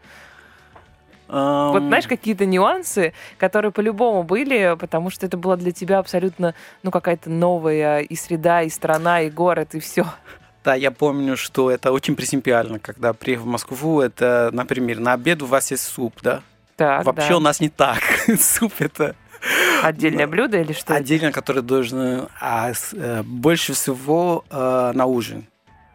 Вот 1.29 1.37
Ам, 1.83 1.89
знаешь, 1.89 2.07
какие-то 2.07 2.47
нюансы, 2.47 3.13
которые 3.37 3.73
по-любому 3.73 4.23
были, 4.23 4.77
потому 4.79 5.11
что 5.11 5.27
это 5.27 5.37
была 5.37 5.57
для 5.57 5.73
тебя 5.73 5.99
абсолютно, 5.99 6.55
ну, 6.83 6.91
какая-то 6.91 7.31
новая 7.31 8.01
и 8.01 8.15
среда, 8.15 8.63
и 8.63 8.69
страна, 8.71 9.23
и 9.23 9.31
город, 9.31 9.75
и 9.75 9.81
все. 9.81 10.07
Да, 10.65 10.75
я 10.75 10.91
помню, 10.91 11.37
что 11.37 11.71
это 11.71 11.93
очень 11.93 12.17
принципиально, 12.17 12.79
когда 12.79 13.13
приехал 13.13 13.45
в 13.45 13.49
Москву, 13.49 14.01
это, 14.01 14.51
например, 14.53 14.99
на 15.01 15.13
обед 15.13 15.43
у 15.43 15.47
вас 15.47 15.71
есть 15.71 15.85
суп, 15.85 16.15
да? 16.23 16.43
Так, 16.77 17.05
Вообще 17.05 17.31
да. 17.31 17.37
у 17.39 17.41
нас 17.41 17.61
не 17.61 17.69
так. 17.71 18.01
суп 18.41 18.73
это 18.81 19.15
Отдельное 19.83 20.27
блюдо 20.27 20.61
или 20.61 20.73
что? 20.73 20.95
отдельно, 20.95 21.33
который 21.33 21.63
должен 21.63 22.29
а, 22.41 22.73
с- 22.73 22.93
э, 22.95 23.23
больше 23.23 23.75
всего 23.75 24.45
э, 24.51 24.93
на 24.95 25.07
ужин. 25.07 25.47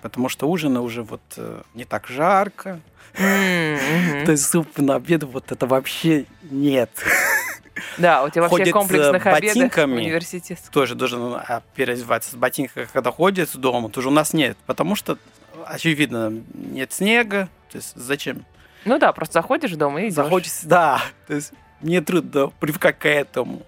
Потому 0.01 0.29
что 0.29 0.47
ужин 0.49 0.77
уже 0.77 1.03
вот 1.03 1.21
э, 1.37 1.61
не 1.73 1.85
так 1.85 2.07
жарко. 2.07 2.79
То 3.13 4.31
есть 4.31 4.45
суп 4.49 4.77
на 4.77 4.95
обед 4.95 5.23
вот 5.23 5.51
это 5.51 5.67
вообще 5.67 6.25
нет. 6.49 6.89
Да, 7.97 8.23
у 8.23 8.29
тебя 8.29 8.43
вообще 8.43 8.57
ходит 8.57 8.73
комплексных 8.73 9.25
обедов 9.25 9.55
ботинками. 9.55 10.01
университет. 10.01 10.59
Тоже 10.71 10.95
должен 10.95 11.35
а, 11.35 11.61
переодеваться 11.75 12.31
с 12.31 12.35
ботинками, 12.35 12.87
когда 12.91 13.11
ходит 13.11 13.49
с 13.49 13.55
дома. 13.55 13.89
Тоже 13.89 14.09
у 14.09 14.11
нас 14.11 14.33
нет. 14.33 14.57
Потому 14.65 14.95
что, 14.95 15.17
очевидно, 15.65 16.33
нет 16.53 16.93
снега. 16.93 17.49
То 17.71 17.77
есть 17.77 17.93
зачем? 17.95 18.45
Ну 18.85 18.99
да, 18.99 19.13
просто 19.13 19.33
заходишь 19.33 19.71
в 19.71 19.77
дом 19.77 19.97
и 19.97 20.03
идешь. 20.03 20.13
Заходишь, 20.13 20.51
да. 20.63 21.01
То 21.27 21.35
есть 21.35 21.53
мне 21.81 22.01
трудно 22.01 22.47
привыкать 22.59 22.99
к 22.99 23.07
этому. 23.07 23.63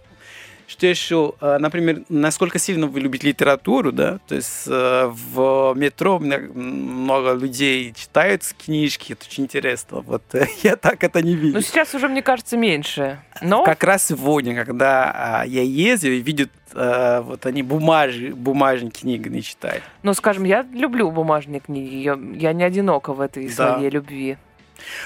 Что 0.74 0.88
еще, 0.88 1.34
э, 1.40 1.58
например, 1.60 2.02
насколько 2.10 2.58
сильно 2.58 2.88
вы 2.88 3.00
любите 3.00 3.28
литературу, 3.28 3.92
да? 3.92 4.18
То 4.28 4.34
есть 4.34 4.64
э, 4.68 5.06
в 5.08 5.74
метро 5.76 6.18
мно- 6.18 6.40
много 6.52 7.34
людей 7.34 7.94
читают 7.96 8.42
книжки, 8.66 9.14
это 9.14 9.24
очень 9.30 9.44
интересно. 9.44 10.02
Вот 10.02 10.24
э, 10.34 10.48
я 10.64 10.76
так 10.76 11.04
это 11.04 11.22
не 11.22 11.36
Ну, 11.36 11.42
вижу. 11.42 11.62
сейчас 11.62 11.94
уже, 11.94 12.08
мне 12.08 12.24
кажется, 12.24 12.58
меньше. 12.58 13.20
Но 13.44 13.64
Как 13.64 13.84
раз 13.84 14.08
сегодня, 14.08 14.66
когда 14.66 15.12
а, 15.42 15.46
я 15.46 15.62
ездил 15.62 16.12
и 16.12 16.22
видят, 16.22 16.50
э, 16.74 17.22
вот 17.22 17.46
они 17.46 17.62
бумажи, 17.62 18.34
бумажные 18.36 18.90
книги 18.90 19.30
не 19.30 19.44
читают. 19.44 19.84
Ну, 20.02 20.16
скажем, 20.16 20.44
я 20.44 20.64
люблю 20.74 21.12
бумажные 21.12 21.60
книги. 21.60 21.98
Я, 21.98 22.18
я 22.34 22.52
не 22.54 22.64
одинока 22.64 23.14
в 23.14 23.22
этой 23.22 23.48
Да. 23.50 23.76
своей 23.76 23.92
любви. 23.92 24.38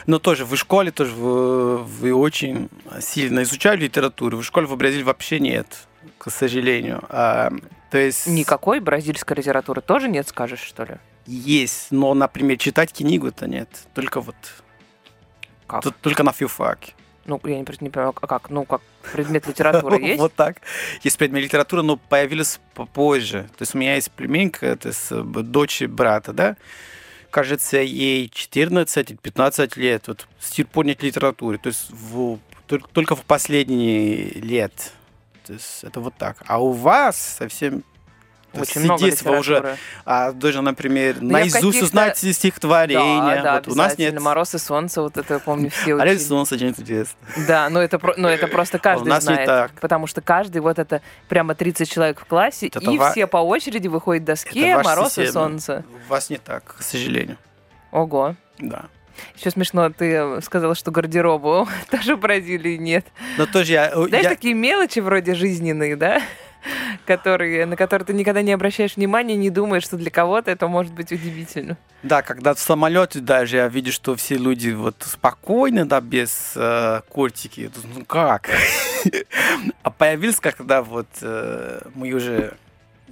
Но 0.06 0.20
тоже 0.20 0.46
в 0.46 0.56
школе 0.56 0.92
тоже 0.92 1.14
вы, 1.14 1.78
вы 1.78 2.14
очень 2.14 2.70
сильно 3.00 3.44
изучали 3.44 3.82
литературу. 3.82 4.38
В 4.38 4.44
школе 4.44 4.68
в 4.68 4.76
Бразилии 4.76 5.04
вообще 5.04 5.40
нет, 5.40 5.88
к 6.18 6.30
сожалению. 6.32 7.04
А, 7.10 7.52
то 7.92 7.98
есть 7.98 8.28
Никакой 8.28 8.80
бразильской 8.80 9.38
литературы 9.38 9.82
тоже 9.82 10.10
нет, 10.10 10.28
скажешь, 10.28 10.62
что 10.62 10.84
ли? 10.84 10.96
есть, 11.28 11.92
но, 11.92 12.14
например, 12.14 12.58
читать 12.58 12.94
книгу 12.94 13.28
это 13.28 13.48
нет. 13.48 13.70
Только 13.94 14.22
вот 14.22 14.36
Как? 15.68 15.84
тут 15.84 15.96
только 15.98 16.24
на 16.24 16.32
филфаке. 16.32 16.94
Ну, 17.26 17.40
я 17.44 17.56
не, 17.56 17.66
не 17.82 17.90
понимаю, 17.90 18.14
а 18.22 18.28
как? 18.28 18.50
Ну, 18.50 18.64
как 18.64 18.82
предмет 19.12 19.46
литературы 19.46 20.02
есть? 20.02 20.20
Вот 20.20 20.34
так. 20.34 20.62
Есть 21.04 21.18
предмет 21.18 21.44
литературы, 21.44 21.84
но 21.84 21.98
появилась 21.98 22.62
попозже. 22.74 23.50
То 23.58 23.64
есть 23.64 23.76
у 23.76 23.78
меня 23.78 23.96
есть 23.96 24.12
племенка, 24.12 24.78
с 24.82 25.12
э, 25.12 25.22
дочь 25.22 25.82
брата, 25.82 26.32
да? 26.32 26.56
Кажется, 27.29 27.77
ей 27.79 28.27
14-15 28.27 29.77
лет. 29.79 30.07
Вот 30.07 30.27
с 30.39 30.51
нет 30.84 31.03
литературы. 31.03 31.57
То 31.57 31.67
есть 31.67 31.89
в- 31.89 32.39
тол- 32.67 32.86
только 32.93 33.15
в 33.15 33.24
последние 33.24 34.29
лет. 34.31 34.93
То 35.46 35.53
есть 35.53 35.84
это 35.84 36.00
вот 36.00 36.13
так. 36.17 36.43
А 36.48 36.62
у 36.62 36.72
вас 36.72 37.17
совсем 37.17 37.84
Очень 38.62 38.98
с 38.98 39.00
детства 39.00 39.32
уже 39.38 39.78
а, 40.06 40.32
должен, 40.32 40.64
например, 40.64 41.18
Ну, 41.22 41.30
я 41.38 41.46
в 41.46 41.54
наизусть 41.54 41.82
узнать 41.82 42.18
стихотворение. 42.18 43.36
Да, 43.38 43.42
да, 43.44 43.53
вот 43.55 43.68
у 43.70 43.75
нас 43.75 43.98
нет. 43.98 44.20
«Мороз 44.20 44.55
и 44.55 44.58
солнце», 44.58 45.01
вот 45.01 45.18
это, 45.18 45.36
я 45.36 45.40
помню, 45.40 45.70
все 45.70 45.94
А 45.94 46.03
учили. 46.03 46.18
солнце 46.18 46.55
очень 46.55 46.70
интересно. 46.70 47.18
Да, 47.48 47.70
но 47.70 47.81
это, 47.81 48.00
но 48.18 48.29
это 48.29 48.48
просто 48.48 48.79
каждый 48.79 49.03
у 49.08 49.10
нас 49.10 49.24
не 49.24 49.34
знает. 49.34 49.46
так. 49.48 49.72
Потому 49.79 50.08
что 50.08 50.22
каждый, 50.22 50.60
вот 50.62 50.79
это 50.79 51.01
прямо 51.29 51.55
30 51.55 51.90
человек 51.90 52.20
в 52.20 52.25
классе, 52.25 52.68
Это 52.68 52.79
и 52.79 52.98
ва- 52.98 53.12
все 53.12 53.27
по 53.27 53.38
очереди 53.38 53.88
выходят 53.88 54.24
к 54.24 54.27
доске 54.27 54.77
«Мороз 54.77 55.18
и 55.18 55.25
система. 55.25 55.31
солнце». 55.31 55.84
У 56.08 56.10
вас 56.10 56.29
не 56.29 56.38
так, 56.38 56.64
к 56.77 56.81
сожалению. 56.81 57.38
Ого. 57.92 58.36
Да. 58.60 58.86
Еще 59.36 59.50
смешно, 59.50 59.90
ты 59.90 60.42
сказала, 60.44 60.75
что 60.75 60.92
гардеробу 60.92 61.68
тоже 61.90 62.16
в 62.16 62.20
Бразилии 62.20 62.77
нет. 62.77 63.05
Но 63.38 63.46
тоже 63.48 63.74
я... 63.74 63.92
Знаешь, 63.94 64.24
я- 64.24 64.29
такие 64.29 64.53
мелочи 64.53 65.00
вроде 65.00 65.34
жизненные, 65.34 65.96
да? 65.96 66.22
Которые, 67.07 67.65
на 67.65 67.77
которые 67.77 68.05
ты 68.05 68.13
никогда 68.13 68.41
не 68.41 68.51
обращаешь 68.51 68.98
внимания, 68.98 69.37
не 69.37 69.50
думаешь, 69.50 69.83
что 69.83 69.96
для 69.96 70.11
кого-то 70.11 70.51
это 70.51 70.67
может 70.67 70.91
быть 70.91 71.13
удивительно. 71.13 71.77
Да, 72.03 72.22
когда 72.22 72.53
в 72.53 72.59
самолете 72.59 73.22
даже 73.22 73.55
я 73.55 73.70
вижу, 73.70 73.93
что 73.93 74.17
все 74.17 74.35
люди 74.35 74.72
вот 74.72 74.96
спокойны, 75.00 75.85
да, 75.85 76.01
без 76.01 76.51
э, 76.57 77.01
думаю, 77.70 77.72
Ну 77.96 78.05
как? 78.05 78.50
А 79.83 79.89
появился, 79.89 80.41
когда 80.41 80.81
вот 80.81 81.07
э, 81.22 81.79
мы 81.96 82.11
уже 82.11 82.55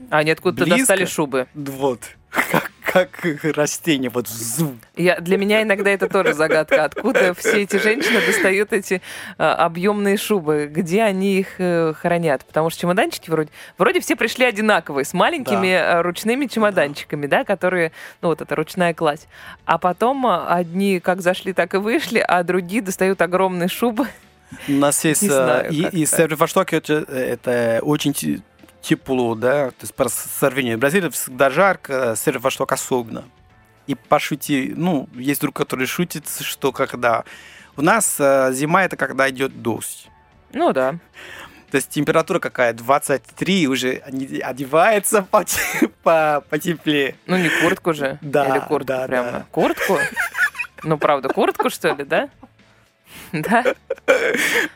А 0.09 0.17
они 0.17 0.31
откуда-то 0.31 0.69
достали 0.69 1.05
шубы. 1.05 1.47
вот 1.53 2.01
как, 2.29 2.69
как 2.95 3.43
растение 3.55 4.09
вот 4.09 4.29
зум. 4.29 4.79
Я, 4.95 5.19
для 5.19 5.37
меня 5.37 5.63
иногда 5.63 5.89
это 5.89 6.07
тоже 6.07 6.33
загадка. 6.33 6.85
Откуда 6.85 7.33
все 7.33 7.63
эти 7.63 7.75
женщины 7.75 8.21
достают 8.25 8.71
эти 8.71 9.01
а, 9.37 9.53
объемные 9.65 10.15
шубы? 10.15 10.69
Где 10.71 11.03
они 11.03 11.39
их 11.39 11.55
э, 11.57 11.93
хранят? 11.93 12.45
Потому 12.45 12.69
что 12.69 12.81
чемоданчики 12.81 13.29
вроде... 13.29 13.49
Вроде 13.77 13.99
все 13.99 14.15
пришли 14.15 14.45
одинаковые, 14.45 15.03
с 15.03 15.13
маленькими 15.13 15.73
а, 15.73 16.01
ручными 16.03 16.45
чемоданчиками, 16.45 17.27
да. 17.27 17.43
которые... 17.43 17.91
Ну, 18.21 18.29
вот 18.29 18.41
это 18.41 18.55
ручная 18.55 18.93
кладь. 18.93 19.27
А 19.65 19.77
потом 19.77 20.25
а, 20.25 20.47
одни 20.47 21.01
как 21.01 21.21
зашли, 21.21 21.51
так 21.51 21.73
и 21.73 21.77
вышли, 21.77 22.23
а 22.25 22.43
другие 22.43 22.81
достают 22.81 23.21
огромные 23.21 23.67
шубы. 23.67 24.07
У 24.69 24.71
нас 24.71 25.03
есть... 25.03 25.21
Не 25.21 25.27
э, 25.27 25.31
знаю, 25.31 25.69
и, 25.69 25.81
и 25.81 26.05
так. 26.05 26.17
Северо-Востоке 26.17 26.77
это, 26.77 26.93
это 26.93 27.79
очень 27.81 28.41
тепло, 28.85 29.35
да, 29.35 29.69
то 29.71 29.75
есть 29.81 29.95
по 29.95 30.07
сравнению. 30.07 30.77
В 30.77 30.79
Бразилии 30.79 31.09
всегда 31.09 31.49
жарко, 31.49 32.15
Северо-Восток 32.15 32.71
особенно. 32.71 33.25
И 33.87 33.95
пошути, 33.95 34.73
ну, 34.75 35.09
есть 35.13 35.41
друг, 35.41 35.55
который 35.55 35.87
шутит, 35.87 36.27
что 36.41 36.71
когда... 36.71 37.23
У 37.77 37.81
нас 37.81 38.15
э, 38.19 38.51
зима 38.53 38.85
это 38.85 38.95
когда 38.95 39.29
идет 39.29 39.61
дождь. 39.61 40.09
Ну 40.53 40.71
да. 40.71 40.95
То 41.71 41.77
есть 41.77 41.89
температура 41.89 42.39
какая? 42.39 42.71
23, 42.73 43.67
уже 43.67 43.95
одевается 44.43 45.23
по, 45.23 45.43
по, 46.03 46.43
потеплее. 46.49 47.15
Ну 47.25 47.37
не 47.37 47.49
куртку 47.61 47.93
же. 47.93 48.17
Да, 48.21 48.45
Или 48.45 48.59
куртку 48.59 48.87
да, 48.87 49.07
прямо. 49.07 49.31
да. 49.31 49.45
Куртку? 49.51 49.97
Ну 50.83 50.97
правда, 50.97 51.27
куртку 51.29 51.69
что 51.69 51.93
ли, 51.93 52.05
да? 52.05 52.29
Да? 53.31 53.63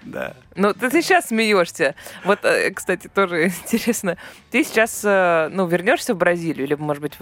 Да. 0.02 0.34
Ну, 0.56 0.73
ты, 0.73 0.89
сейчас 1.02 1.28
смеешься. 1.28 1.95
Вот, 2.25 2.39
э, 2.43 2.71
кстати, 2.71 3.08
тоже 3.08 3.45
интересно. 3.65 4.17
Ты 4.52 4.63
сейчас, 4.63 5.02
э, 5.04 5.49
ну, 5.52 5.67
вернешься 5.67 6.13
в 6.13 6.17
Бразилию, 6.17 6.65
или, 6.65 6.73
может 6.75 7.02
быть, 7.02 7.13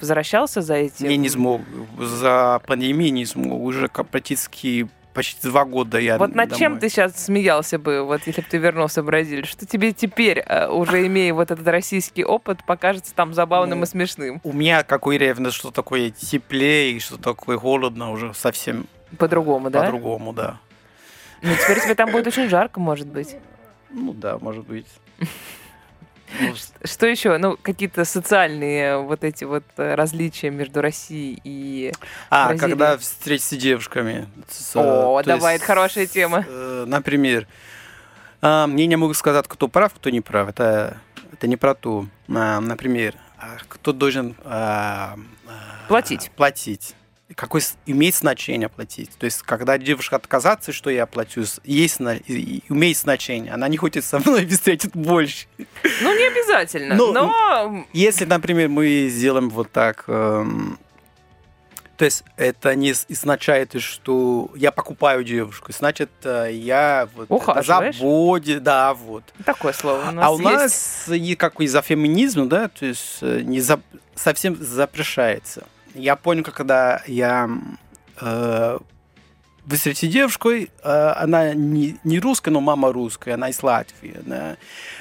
возвращался 0.00 0.60
за 0.60 0.74
этим? 0.74 1.08
Я 1.08 1.16
не 1.16 1.28
смог. 1.28 1.62
За 1.98 2.60
пандемию 2.66 3.12
не 3.12 3.24
смог. 3.24 3.60
Уже 3.60 3.88
практически 3.88 4.88
почти 5.12 5.48
два 5.48 5.64
года 5.64 5.98
я 5.98 6.18
Вот 6.18 6.34
над 6.34 6.56
чем 6.56 6.78
ты 6.78 6.88
сейчас 6.88 7.24
смеялся 7.24 7.78
бы, 7.78 8.02
вот 8.02 8.22
если 8.26 8.40
бы 8.40 8.46
ты 8.48 8.58
вернулся 8.58 9.02
в 9.02 9.06
Бразилию? 9.06 9.44
Что 9.44 9.66
тебе 9.66 9.92
теперь, 9.92 10.40
э, 10.40 10.68
уже 10.68 11.06
имея 11.06 11.34
вот 11.34 11.50
этот 11.50 11.66
российский 11.66 12.24
опыт, 12.24 12.64
покажется 12.64 13.14
там 13.14 13.34
забавным 13.34 13.78
Ну, 13.78 13.84
и 13.84 13.88
смешным? 13.88 14.40
У 14.44 14.52
меня 14.52 14.82
какой 14.82 15.18
ревность, 15.18 15.56
что 15.56 15.70
такое 15.70 16.10
теплее 16.10 16.92
и 16.92 17.00
что 17.00 17.16
такое 17.16 17.58
холодно, 17.58 18.10
уже 18.10 18.34
совсем 18.34 18.86
По-другому, 19.18 19.70
да? 19.70 19.80
по-другому, 19.82 20.32
да. 20.32 20.58
Ну, 21.42 21.54
теперь 21.56 21.80
тебе 21.82 21.94
там 21.94 22.10
будет 22.12 22.26
очень 22.26 22.48
жарко, 22.48 22.80
может 22.80 23.06
быть. 23.08 23.36
Ну 23.90 24.12
да, 24.12 24.38
может 24.38 24.64
быть. 24.66 24.86
Что 26.84 27.06
еще? 27.06 27.36
Ну, 27.36 27.58
какие-то 27.60 28.04
социальные 28.04 28.98
вот 28.98 29.22
эти 29.22 29.44
вот 29.44 29.64
э, 29.76 29.94
различия 29.94 30.50
между 30.50 30.80
Россией 30.80 31.40
и... 31.44 31.92
А, 32.30 32.48
Бразилия. 32.48 32.70
когда 32.70 32.96
встретиться 32.98 33.54
с 33.54 33.58
девушками. 33.58 34.28
с, 34.48 34.72
О, 34.76 35.22
давай, 35.22 35.54
есть, 35.54 35.64
это 35.64 35.72
хорошая 35.72 36.06
тема. 36.06 36.44
э, 36.48 36.84
Например, 36.86 37.46
а, 38.40 38.66
мне 38.66 38.86
не 38.86 38.96
могу 38.96 39.12
сказать, 39.14 39.46
кто 39.46 39.68
прав, 39.68 39.92
кто 39.92 40.08
не 40.10 40.20
прав. 40.22 40.48
Это, 40.48 40.96
это 41.32 41.46
не 41.46 41.56
про 41.56 41.74
то. 41.74 42.06
А, 42.34 42.60
Например, 42.60 43.14
а, 43.38 43.56
кто 43.68 43.92
должен 43.92 44.34
Платить. 45.88 46.30
платить. 46.34 46.94
Какое 47.36 47.62
имеет 47.86 48.14
значение 48.14 48.68
платить. 48.68 49.10
То 49.18 49.26
есть, 49.26 49.42
когда 49.42 49.78
девушка 49.78 50.16
отказаться, 50.16 50.72
что 50.72 50.90
я 50.90 51.06
плачу, 51.06 51.44
есть, 51.64 52.00
имеет 52.00 52.96
значение. 52.96 53.52
Она 53.52 53.68
не 53.68 53.76
хочет 53.76 54.04
со 54.04 54.18
мной 54.18 54.46
встретить 54.50 54.92
больше. 54.94 55.46
Ну, 55.58 56.16
не 56.18 56.26
обязательно, 56.26 56.94
Ну, 56.94 57.12
но... 57.12 57.86
Если, 57.92 58.24
например, 58.24 58.68
мы 58.68 59.08
сделаем 59.08 59.50
вот 59.50 59.70
так, 59.72 60.04
эм, 60.08 60.78
то 61.96 62.04
есть 62.06 62.24
это 62.36 62.74
не 62.74 62.92
означает, 63.10 63.80
что 63.80 64.50
я 64.56 64.72
покупаю 64.72 65.22
девушку, 65.24 65.72
значит, 65.72 66.10
э, 66.24 66.50
я 66.52 67.08
вот 67.14 67.26
Ухаживаешь? 67.30 67.96
заботе, 67.96 68.58
да, 68.58 68.94
вот. 68.94 69.22
Такое 69.44 69.72
слово 69.72 70.08
у 70.08 70.10
нас 70.10 70.24
а 70.26 70.30
у 70.30 70.38
есть. 70.38 70.44
нас 70.44 71.08
и 71.08 71.36
как 71.36 71.60
и 71.60 71.66
за 71.66 71.80
феминизм, 71.82 72.48
да, 72.48 72.68
то 72.68 72.86
есть 72.86 73.18
э, 73.20 73.40
не 73.42 73.60
за- 73.60 73.80
совсем 74.16 74.56
запрещается. 74.56 75.64
Я 75.94 76.16
понял, 76.16 76.42
когда 76.42 77.02
я 77.06 77.50
э, 78.20 78.78
вы 79.64 79.76
встретите 79.76 80.08
девушку, 80.08 80.50
э, 80.50 80.68
она 80.82 81.54
не, 81.54 81.96
не 82.02 82.18
русская, 82.18 82.50
но 82.50 82.60
мама 82.60 82.92
русская, 82.92 83.34
она 83.34 83.48
из 83.50 83.62
Латвии. 83.62 84.16
Она 84.26 84.56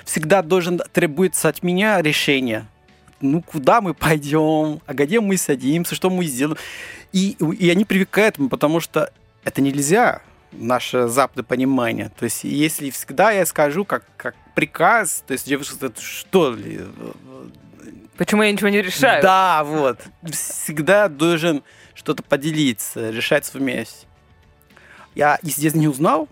всегда 0.05 0.41
должен 0.41 0.79
требуется 0.91 1.49
от 1.49 1.63
меня 1.63 2.01
решение. 2.01 2.67
Ну, 3.21 3.41
куда 3.41 3.81
мы 3.81 3.93
пойдем, 3.93 4.81
а 4.85 4.93
где 4.93 5.19
мы 5.19 5.37
садимся, 5.37 5.95
что 5.95 6.09
мы 6.09 6.25
сделаем. 6.25 6.57
И, 7.11 7.37
и 7.59 7.69
они 7.69 7.85
привыкают, 7.85 8.37
потому 8.49 8.79
что 8.79 9.11
это 9.43 9.61
нельзя, 9.61 10.21
наше 10.51 11.07
западное 11.07 11.43
понимание. 11.43 12.11
То 12.17 12.25
есть, 12.25 12.43
если 12.43 12.89
всегда 12.89 13.31
я 13.31 13.45
скажу, 13.45 13.85
как, 13.85 14.05
как 14.17 14.35
приказ, 14.53 15.23
то 15.25 15.33
есть 15.33 15.47
девушка 15.47 15.75
скажет, 15.75 15.99
что 15.99 16.53
ли, 16.53 16.81
Почему 18.21 18.43
я 18.43 18.51
ничего 18.51 18.69
не 18.69 18.83
решаю? 18.83 19.23
да, 19.23 19.63
вот. 19.63 19.99
Всегда 20.31 21.07
должен 21.07 21.63
что-то 21.95 22.21
поделиться, 22.21 23.09
решать 23.09 23.51
вместе. 23.51 24.05
Я 25.15 25.39
здесь 25.41 25.73
не 25.73 25.87
узнал. 25.87 26.29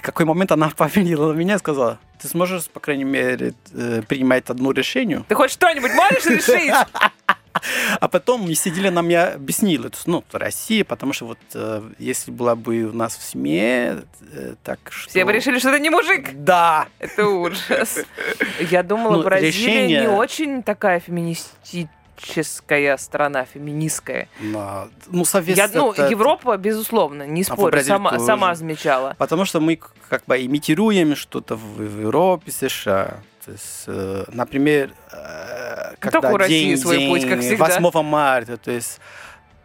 В 0.00 0.02
какой 0.02 0.26
момент 0.26 0.50
она 0.50 0.68
поверила 0.76 1.32
на 1.32 1.36
меня 1.36 1.54
и 1.54 1.58
сказала, 1.58 2.00
ты 2.20 2.26
сможешь, 2.26 2.64
по 2.64 2.80
крайней 2.80 3.04
мере, 3.04 3.54
э, 3.72 4.02
принимать 4.08 4.50
одно 4.50 4.72
решение? 4.72 5.24
Ты 5.28 5.36
хоть 5.36 5.52
что-нибудь 5.52 5.92
можешь 5.94 6.26
решить? 6.26 6.72
А 8.00 8.08
потом 8.08 8.42
мы 8.42 8.54
сидели, 8.54 8.88
объяснила, 8.88 9.88
то 9.90 9.96
есть, 9.96 10.06
ну, 10.06 10.24
Россия, 10.32 10.84
потому 10.84 11.12
что 11.12 11.26
вот 11.26 11.38
э, 11.54 11.82
если 11.98 12.30
была 12.30 12.54
бы 12.54 12.84
у 12.84 12.92
нас 12.92 13.16
в 13.16 13.22
семье, 13.22 14.02
э, 14.32 14.54
так 14.62 14.78
что... 14.90 15.10
Все 15.10 15.24
бы 15.24 15.32
решили, 15.32 15.58
что 15.58 15.72
ты 15.72 15.80
не 15.80 15.90
мужик. 15.90 16.30
Да, 16.34 16.88
Это 16.98 17.26
ужас. 17.26 18.00
Я 18.70 18.82
думала, 18.82 19.16
Ну, 19.16 19.22
Бразилия 19.22 19.50
решение- 19.50 20.00
не 20.02 20.08
очень 20.08 20.62
такая 20.62 21.00
феминистическая 21.00 22.96
страна, 22.96 23.44
феминистская. 23.44 24.28
но, 24.40 24.88
ну, 25.06 25.24
совет... 25.24 25.56
Я, 25.56 25.68
ну, 25.72 25.92
это- 25.92 26.08
Европа, 26.08 26.56
безусловно, 26.56 27.24
не 27.26 27.42
в 27.42 27.46
спорю, 27.46 27.70
Бразилии 27.72 27.96
сама, 27.96 28.10
тоже. 28.12 28.24
сама 28.24 28.54
замечала. 28.54 29.14
Потому 29.18 29.44
что 29.44 29.60
мы 29.60 29.78
как 30.08 30.24
бы 30.26 30.44
имитируем 30.44 31.16
что-то 31.16 31.56
в, 31.56 31.76
в 31.78 32.00
Европе, 32.00 32.50
США. 32.52 33.18
То 33.44 33.52
есть, 33.52 33.84
э, 33.86 34.24
например, 34.28 34.90
э, 35.12 35.94
когда 35.98 36.20
так 36.20 36.32
у 36.32 36.36
России 36.36 36.68
день, 36.68 36.76
свой 36.78 36.98
день 36.98 37.10
путь, 37.10 37.28
как 37.28 37.40
всегда. 37.40 37.64
8 37.80 38.02
марта, 38.02 38.56
то 38.56 38.70
есть 38.70 39.00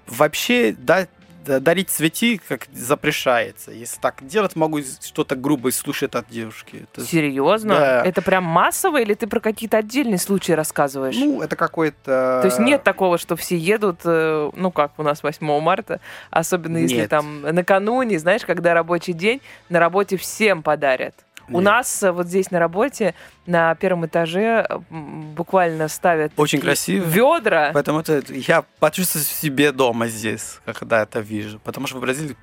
вообще 0.05 0.75
да, 0.77 1.07
да- 1.45 1.59
дарить 1.59 1.89
цветы 1.89 2.41
как 2.45 2.67
запрещается. 2.73 3.71
Если 3.71 3.99
так 3.99 4.15
делать, 4.27 4.55
могу 4.55 4.81
что-то 4.81 5.35
грубое 5.35 5.71
слушать 5.71 6.13
от 6.15 6.29
девушки. 6.29 6.85
То 6.91 7.01
есть, 7.01 7.11
Серьезно? 7.11 7.75
да. 7.75 8.03
Это 8.05 8.21
прям 8.21 8.43
массово 8.43 9.01
или 9.01 9.13
ты 9.13 9.27
про 9.27 9.39
какие-то 9.39 9.77
отдельные 9.77 10.17
случаи 10.17 10.51
рассказываешь? 10.51 11.15
ну, 11.15 11.41
это 11.41 11.55
какой-то... 11.55 12.39
То 12.41 12.45
есть 12.45 12.59
нет 12.59 12.83
такого, 12.83 13.17
что 13.17 13.35
все 13.35 13.57
едут, 13.57 14.01
э, 14.03 14.51
ну 14.55 14.71
как 14.71 14.91
у 14.97 15.03
нас 15.03 15.23
8 15.23 15.61
марта, 15.61 16.01
особенно 16.31 16.77
если 16.77 16.97
Нет. 16.97 17.09
там 17.09 17.41
накануне, 17.41 18.19
знаешь, 18.19 18.41
когда 18.45 18.73
рабочий 18.73 19.13
день, 19.13 19.41
на 19.69 19.79
работе 19.79 20.17
всем 20.17 20.63
подарят. 20.63 21.15
У 21.51 21.61
нас 21.61 22.03
э, 22.03 22.11
вот 22.11 22.27
здесь 22.27 22.51
на 22.51 22.59
работе 22.59 23.13
на 23.45 23.75
первом 23.75 24.05
этаже 24.05 24.67
м, 24.89 25.33
буквально 25.35 25.87
ставят 25.87 26.31
Очень 26.37 26.59
красиво. 26.61 27.03
ведра. 27.05 27.71
Поэтому 27.73 27.99
это, 27.99 28.21
я 28.33 28.63
почувствую 28.79 29.23
себе 29.25 29.71
дома 29.71 30.07
здесь, 30.07 30.59
когда 30.65 31.01
это 31.03 31.19
вижу. 31.19 31.59
Потому 31.63 31.87
что 31.87 31.97
в 31.97 32.01
Бразилии 32.01 32.35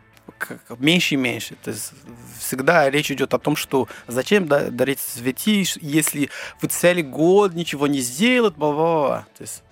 меньше 0.79 1.15
и 1.15 1.17
меньше. 1.17 1.55
То 1.63 1.71
есть 1.71 1.93
всегда 2.39 2.91
речь 2.91 3.11
идет 3.11 3.33
о 3.33 3.39
том, 3.39 3.55
что 3.57 3.89
зачем 4.09 4.47
да- 4.49 4.71
дарить 4.71 4.99
цветы, 5.01 5.65
если 5.81 6.31
вы 6.61 6.69
целый 6.69 7.03
год 7.03 7.55
ничего 7.55 7.87
не 7.87 8.01
сделают, 8.01 8.57
бла-бла-бла. 8.57 9.27
То 9.39 9.43
есть 9.43 9.63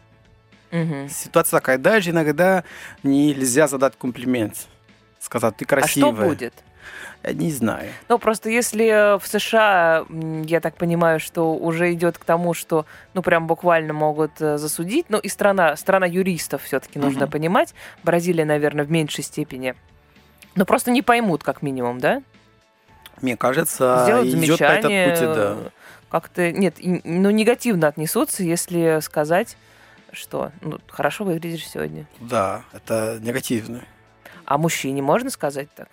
Мгм. 0.71 1.09
ситуация 1.09 1.59
такая, 1.61 1.79
даже 1.79 2.11
иногда 2.11 2.65
нельзя 3.03 3.67
задать 3.69 3.95
комплимент. 3.99 4.67
Сказать, 5.21 5.57
ты 5.57 5.65
А 5.65 5.69
красивая. 5.69 6.13
что 6.15 6.25
будет? 6.29 6.55
Я 7.23 7.33
не 7.33 7.51
знаю. 7.51 7.91
Ну, 8.09 8.19
просто 8.19 8.51
если 8.51 9.19
в 9.19 9.27
США, 9.27 10.05
я 10.45 10.61
так 10.61 10.77
понимаю, 10.77 11.21
что 11.21 11.55
уже 11.55 11.93
идет 11.93 12.19
к 12.19 12.25
тому, 12.25 12.55
что, 12.55 12.87
ну, 13.15 13.23
прям 13.23 13.47
буквально 13.47 13.93
могут 13.93 14.41
э, 14.41 14.59
засудить, 14.59 15.07
ну, 15.09 15.19
и 15.19 15.29
страна, 15.29 15.77
страна 15.77 16.07
юристов 16.07 16.63
все-таки 16.65 16.99
нужно 16.99 17.23
Мгм. 17.23 17.31
понимать, 17.33 17.75
Бразилия, 18.03 18.45
наверное, 18.45 18.85
в 18.85 18.91
меньшей 18.91 19.25
степени, 19.25 19.75
но 20.55 20.65
просто 20.65 20.91
не 20.91 21.03
поймут, 21.03 21.43
как 21.43 21.63
минимум, 21.63 21.99
да? 21.99 22.23
Мне 23.23 23.37
кажется, 23.37 24.01
Сделают 24.03 24.29
идет 24.29 24.59
по 24.59 24.65
этому 24.65 25.11
пути, 25.11 25.25
да. 25.25 25.57
э, 25.57 25.69
как-то, 26.11 26.53
нет, 26.53 26.77
ну, 26.83 27.31
негативно 27.31 27.89
отнесутся, 27.89 28.43
если 28.43 28.99
сказать, 29.01 29.57
что, 30.13 30.53
ну, 30.61 30.79
хорошо 30.89 31.25
выглядишь 31.25 31.67
сегодня. 31.69 32.07
Да, 32.21 32.65
это 32.73 33.19
негативно. 33.21 33.83
А 34.45 34.59
мужчине 34.59 35.01
можно 35.03 35.31
сказать 35.31 35.69
так? 35.75 35.89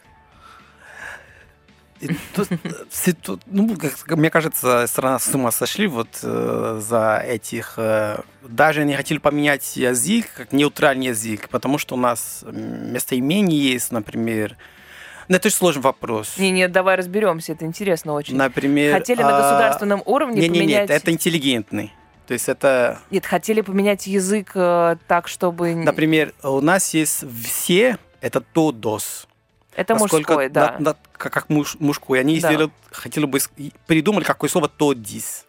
Тут, 3.24 3.42
ну, 3.46 3.76
как- 3.76 4.18
мне 4.18 4.30
кажется, 4.30 4.86
страна 4.88 5.20
с 5.20 5.34
ума 5.34 5.52
сошли 5.52 5.88
вот 5.88 6.08
э, 6.24 6.80
за 6.82 7.24
этих... 7.26 7.74
э, 7.78 8.22
даже 8.48 8.86
не 8.86 8.96
хотели 8.96 9.20
поменять 9.20 9.76
язык, 9.78 10.28
как 10.36 10.52
нейтральный 10.52 11.08
язык, 11.08 11.50
потому 11.50 11.78
что 11.78 11.96
у 11.96 11.98
нас 11.98 12.44
местоимение 12.52 13.74
есть, 13.74 13.92
например. 13.92 14.58
Ну, 15.28 15.36
это 15.36 15.48
очень 15.48 15.58
сложный 15.58 15.82
вопрос. 15.82 16.38
Не, 16.38 16.52
нет, 16.52 16.72
давай 16.72 16.96
разберемся, 16.96 17.54
это 17.54 17.66
интересно 17.66 18.14
очень. 18.14 18.36
Например... 18.36 18.94
Хотели 18.94 19.22
на 19.22 19.38
а, 19.38 19.42
государственном 19.42 20.02
уровне 20.06 20.42
Не, 20.42 20.50
не, 20.50 20.60
поменять... 20.60 20.90
нет, 20.90 21.02
это 21.02 21.12
интеллигентный. 21.12 21.94
То 22.28 22.34
есть 22.34 22.48
это, 22.48 23.00
Нет, 23.10 23.26
хотели 23.26 23.62
поменять 23.62 24.08
язык 24.08 24.52
э, 24.56 24.96
так, 25.08 25.28
чтобы... 25.28 25.76
например, 25.76 26.34
у 26.44 26.62
нас 26.62 26.94
есть 26.94 27.26
все, 27.44 27.98
это 28.22 28.40
тодос. 28.40 29.28
Это 29.76 29.94
Насколько- 29.94 30.16
мужской, 30.34 30.50
да. 30.50 30.76
на- 30.80 30.92
на- 30.92 30.96
как, 31.18 31.50
муж, 31.50 31.78
мужской. 31.80 32.20
Они 32.20 32.40
Да. 32.40 32.50
сделали, 32.50 32.72
хотели 32.92 33.26
бы, 33.26 33.40
придумали 33.88 34.24
какое 34.24 34.50
слово 34.50 34.68
тодис. 34.68 35.46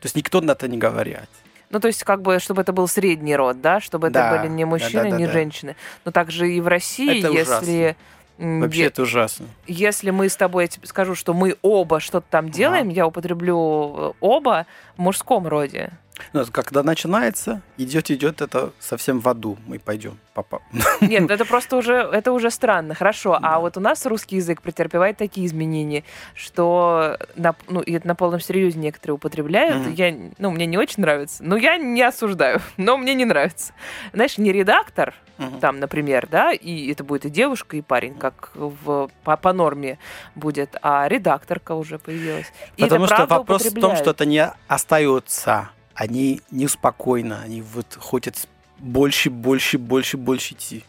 То 0.00 0.06
есть 0.06 0.16
никто 0.16 0.40
на 0.40 0.52
это 0.52 0.66
не 0.68 0.78
говорит. 0.78 1.28
Ну, 1.70 1.80
то 1.80 1.88
есть, 1.88 2.04
как 2.04 2.22
бы, 2.22 2.38
чтобы 2.38 2.62
это 2.62 2.72
был 2.72 2.86
средний 2.88 3.34
род, 3.36 3.60
да? 3.60 3.80
Чтобы 3.80 4.10
Да, 4.10 4.28
это 4.34 4.42
были 4.42 4.52
не 4.52 4.64
мужчины, 4.64 5.02
да, 5.04 5.10
да, 5.10 5.16
не 5.16 5.26
женщины. 5.26 5.74
Но 6.04 6.12
также 6.12 6.50
и 6.50 6.60
в 6.60 6.68
России, 6.68 7.18
Это 7.18 7.28
если... 7.32 7.96
ужасно. 8.38 8.60
Вообще 8.60 8.80
е- 8.82 8.86
это 8.86 9.02
ужасно. 9.02 9.46
Если 9.66 10.10
мы 10.10 10.28
с 10.28 10.36
тобой, 10.36 10.64
я 10.64 10.68
тебе 10.68 10.86
скажу, 10.86 11.14
что 11.14 11.34
мы 11.34 11.56
оба 11.62 12.00
что-то 12.00 12.26
там 12.30 12.50
делаем, 12.50 12.88
я 12.90 13.06
употреблю 13.06 13.94
э, 13.96 14.12
оба 14.20 14.66
в 14.96 15.00
мужском 15.00 15.46
роде. 15.48 15.90
Ну, 16.32 16.44
когда 16.52 16.82
начинается, 16.82 17.62
идет, 17.76 18.10
идет, 18.10 18.40
это 18.40 18.72
совсем 18.78 19.20
в 19.20 19.28
аду. 19.28 19.58
Мы 19.66 19.78
пойдем. 19.78 20.18
Папа. 20.34 20.60
Нет, 21.00 21.30
это 21.30 21.44
просто 21.44 21.76
уже, 21.76 21.94
это 21.94 22.32
уже 22.32 22.50
странно. 22.50 22.94
Хорошо, 22.94 23.38
Да. 23.40 23.54
а 23.54 23.58
вот 23.60 23.76
у 23.76 23.80
нас 23.80 24.04
русский 24.06 24.36
язык 24.36 24.60
претерпевает 24.62 25.16
такие 25.16 25.46
изменения, 25.46 26.04
что 26.34 27.16
на, 27.36 27.54
ну, 27.68 27.80
и 27.80 27.92
это 27.92 28.06
на 28.06 28.14
полном 28.14 28.40
серьезе 28.40 28.78
некоторые 28.78 29.14
употребляют. 29.14 29.76
Мгм. 29.86 29.94
Я, 29.94 30.14
ну, 30.38 30.50
мне 30.50 30.66
не 30.66 30.78
очень 30.78 31.02
нравится. 31.02 31.42
Но 31.42 31.56
я 31.56 31.76
не 31.78 32.02
осуждаю, 32.02 32.60
но 32.76 32.96
мне 32.98 33.14
не 33.14 33.24
нравится. 33.24 33.72
Знаешь, 34.12 34.38
не 34.38 34.52
редактор, 34.52 35.14
Мгм. 35.38 35.60
там, 35.60 35.80
например, 35.80 36.26
да, 36.30 36.52
и 36.52 36.90
это 36.90 37.04
будет 37.04 37.26
и 37.26 37.30
девушка, 37.30 37.76
и 37.76 37.82
парень, 37.82 38.14
как 38.14 38.50
в, 38.54 39.10
по, 39.22 39.36
по 39.36 39.52
норме 39.52 39.98
будет, 40.34 40.76
а 40.82 41.06
редакторка 41.08 41.72
уже 41.74 41.98
появилась. 41.98 42.50
И 42.78 42.82
Потому 42.82 43.06
что 43.06 43.26
вопрос 43.26 43.64
в 43.64 43.80
том, 43.80 43.96
что 43.96 44.10
это 44.10 44.24
не 44.24 44.50
остается. 44.66 45.70
Они 45.96 46.40
неспокойно. 46.50 47.40
Они 47.42 47.62
вот 47.62 47.98
хотят 48.00 48.36
больше, 48.78 49.30
больше, 49.30 49.78
больше, 49.78 50.16
больше 50.16 50.54
идти. 50.54 50.84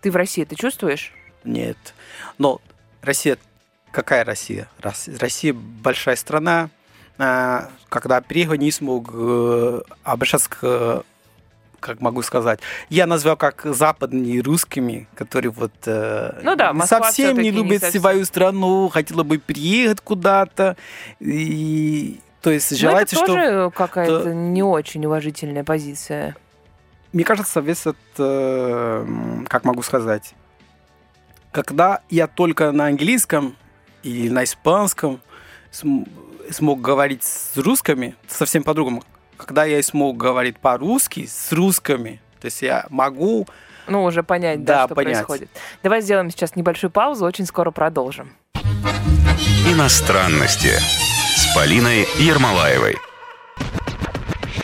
Ты 0.00 0.10
в 0.10 0.16
России 0.16 0.42
это 0.44 0.54
чувствуешь? 0.56 1.12
Нет. 1.44 1.76
Но 2.38 2.60
Россия, 3.02 3.36
какая 3.90 4.24
Россия? 4.24 4.68
Рос- 4.80 5.08
Россия 5.18 5.52
большая 5.52 6.16
страна. 6.16 6.70
А, 7.18 7.68
Когда 7.88 8.20
приехал, 8.20 8.54
не 8.54 8.70
смог 8.70 9.10
э, 9.12 9.80
обращаться 10.04 10.48
к 10.48 11.04
как 11.80 12.00
могу 12.00 12.22
сказать, 12.22 12.58
я 12.88 13.06
назвал 13.06 13.36
как 13.36 13.62
западными 13.64 14.38
русскими, 14.40 15.06
которые 15.14 15.52
вот 15.52 15.70
э, 15.86 16.40
Ну 16.42 16.56
да, 16.56 16.72
Москва 16.72 17.04
совсем 17.04 17.36
не 17.36 17.42
всё-таки 17.42 17.50
не 17.50 17.62
любят 17.62 17.80
совсем. 17.82 18.00
свою 18.00 18.24
страну, 18.24 18.88
хотела 18.88 19.22
бы 19.22 19.38
приехать 19.38 20.00
куда-то, 20.00 20.76
и 21.20 22.18
то 22.42 22.50
есть 22.50 22.72
это 22.72 22.80
желается, 22.80 23.16
что 23.16 23.26
тоже 23.26 23.70
какая-то 23.74 24.22
то- 24.24 24.34
не 24.34 24.62
очень 24.62 25.04
уважительная 25.06 25.64
позиция. 25.64 26.36
мне 27.12 27.24
кажется, 27.24 27.60
весь 27.60 27.80
этот, 27.80 27.96
э, 28.18 29.06
как 29.48 29.64
могу 29.64 29.82
сказать, 29.82 30.34
когда 31.52 32.00
я 32.10 32.26
только 32.26 32.70
на 32.72 32.86
английском 32.86 33.56
или 34.02 34.28
на 34.28 34.44
испанском 34.44 35.20
см- 35.70 36.08
смог 36.50 36.80
говорить 36.80 37.24
с 37.24 37.56
русскими, 37.56 38.14
совсем 38.28 38.62
по-другому. 38.62 39.02
Когда 39.36 39.64
я 39.64 39.82
смог 39.82 40.16
говорить 40.16 40.58
по-русски 40.58 41.26
с 41.26 41.52
русскими, 41.52 42.20
то 42.40 42.46
есть 42.46 42.62
я 42.62 42.86
могу 42.90 43.46
Ну, 43.86 44.04
уже 44.04 44.22
понять, 44.22 44.64
да, 44.64 44.80
Да, 44.82 44.84
что 44.86 44.94
понять. 44.94 45.14
происходит. 45.14 45.48
Давай 45.82 46.02
сделаем 46.02 46.30
сейчас 46.30 46.56
небольшую 46.56 46.90
паузу, 46.90 47.24
очень 47.24 47.46
скоро 47.46 47.70
продолжим. 47.70 48.32
Иностранности 49.66 50.72
Полиной 51.58 52.06
Ермолаевой. 52.20 52.98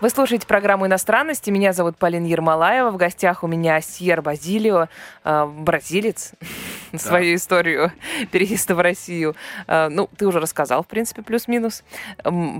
Вы 0.01 0.11
слушаете 0.11 0.47
программу 0.47 0.87
«Иностранности». 0.87 1.51
Меня 1.51 1.73
зовут 1.73 1.97
Полина 1.97 2.25
Ермолаева. 2.25 2.93
В 2.93 2.97
гостях 2.97 3.43
у 3.43 3.49
меня 3.49 3.81
Сьер 3.81 4.23
Базилио, 4.23 4.87
э, 5.25 5.45
бразилец. 5.45 6.35
Свою 6.97 7.35
историю 7.35 7.91
переезда 8.31 8.77
в 8.77 8.81
Россию. 8.81 9.35
Э, 9.67 9.89
Ну, 9.89 10.09
ты 10.17 10.25
уже 10.25 10.39
рассказал, 10.39 10.85
в 10.85 10.87
принципе, 10.87 11.23
плюс-минус. 11.23 11.83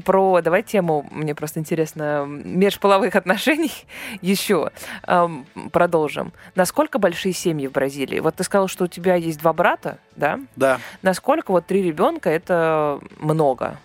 Про, 0.05 0.41
давай 0.43 0.65
тему, 0.65 1.07
мне 1.13 1.37
просто 1.37 1.61
интересно, 1.61 2.25
межполовых 2.27 3.15
отношений 3.15 3.87
еще 4.21 4.73
эм, 5.07 5.47
продолжим. 5.71 6.33
Насколько 6.57 6.99
большие 6.99 7.35
семьи 7.35 7.69
в 7.69 7.73
Бразилии? 7.73 8.19
Вот 8.19 8.35
ты 8.35 8.43
сказал, 8.43 8.67
что 8.67 8.87
у 8.87 8.89
тебя 8.89 9.15
есть 9.15 9.39
два 9.39 9.53
брата, 9.53 9.99
да? 10.17 10.41
Да. 10.57 10.81
Насколько 11.03 11.53
вот 11.53 11.67
три 11.67 11.85
ребенка 11.85 12.31
это 12.31 12.99
много? 13.21 13.79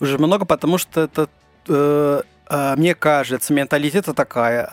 Уже 0.00 0.18
много, 0.18 0.44
потому 0.46 0.78
что 0.78 1.02
это, 1.02 1.28
э, 1.68 2.22
э, 2.48 2.74
мне 2.76 2.94
кажется, 2.94 3.52
менталитет 3.52 4.06
такая. 4.16 4.68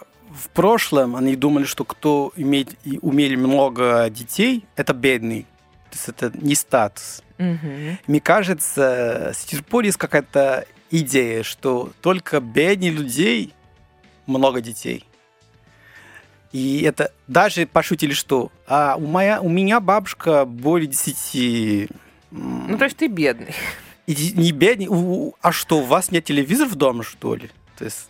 э, 0.00 0.04
в 0.30 0.50
прошлом 0.50 1.16
они 1.16 1.34
думали, 1.34 1.64
что 1.64 1.84
кто 1.84 2.32
имеет 2.36 2.74
и 2.84 2.98
умели 3.00 3.36
много 3.36 4.08
детей, 4.10 4.66
это 4.76 4.92
бедный. 4.92 5.46
То 5.90 5.96
есть 5.96 6.08
это 6.08 6.30
не 6.34 6.54
статус. 6.54 7.22
Мгм. 7.38 7.98
Мне 8.06 8.20
кажется, 8.20 9.32
с 9.34 9.44
тех 9.46 9.64
пор 9.64 9.84
есть 9.84 9.96
какая-то 9.96 10.66
идея, 10.90 11.42
что 11.42 11.90
только 12.02 12.40
бедных 12.40 12.92
людей 12.94 13.54
много 14.26 14.60
детей. 14.60 15.04
И 16.52 16.82
это 16.82 17.12
даже 17.26 17.66
пошутили, 17.66 18.12
что 18.12 18.50
а 18.66 18.96
у, 18.96 19.06
моя, 19.06 19.40
у 19.40 19.48
меня 19.48 19.80
бабушка 19.80 20.44
более 20.44 20.86
10 20.88 21.90
м, 22.32 22.66
Ну, 22.68 22.78
то 22.78 22.84
есть 22.84 22.96
ты 22.96 23.08
бедный. 23.08 23.54
И 24.06 24.32
не 24.34 24.52
бедный. 24.52 24.88
А 25.40 25.52
что, 25.52 25.78
у 25.78 25.82
вас 25.82 26.10
нет 26.10 26.24
телевизора 26.24 26.68
в 26.68 26.76
доме, 26.76 27.02
что 27.02 27.34
ли? 27.34 27.50
То 27.76 27.84
есть, 27.84 28.08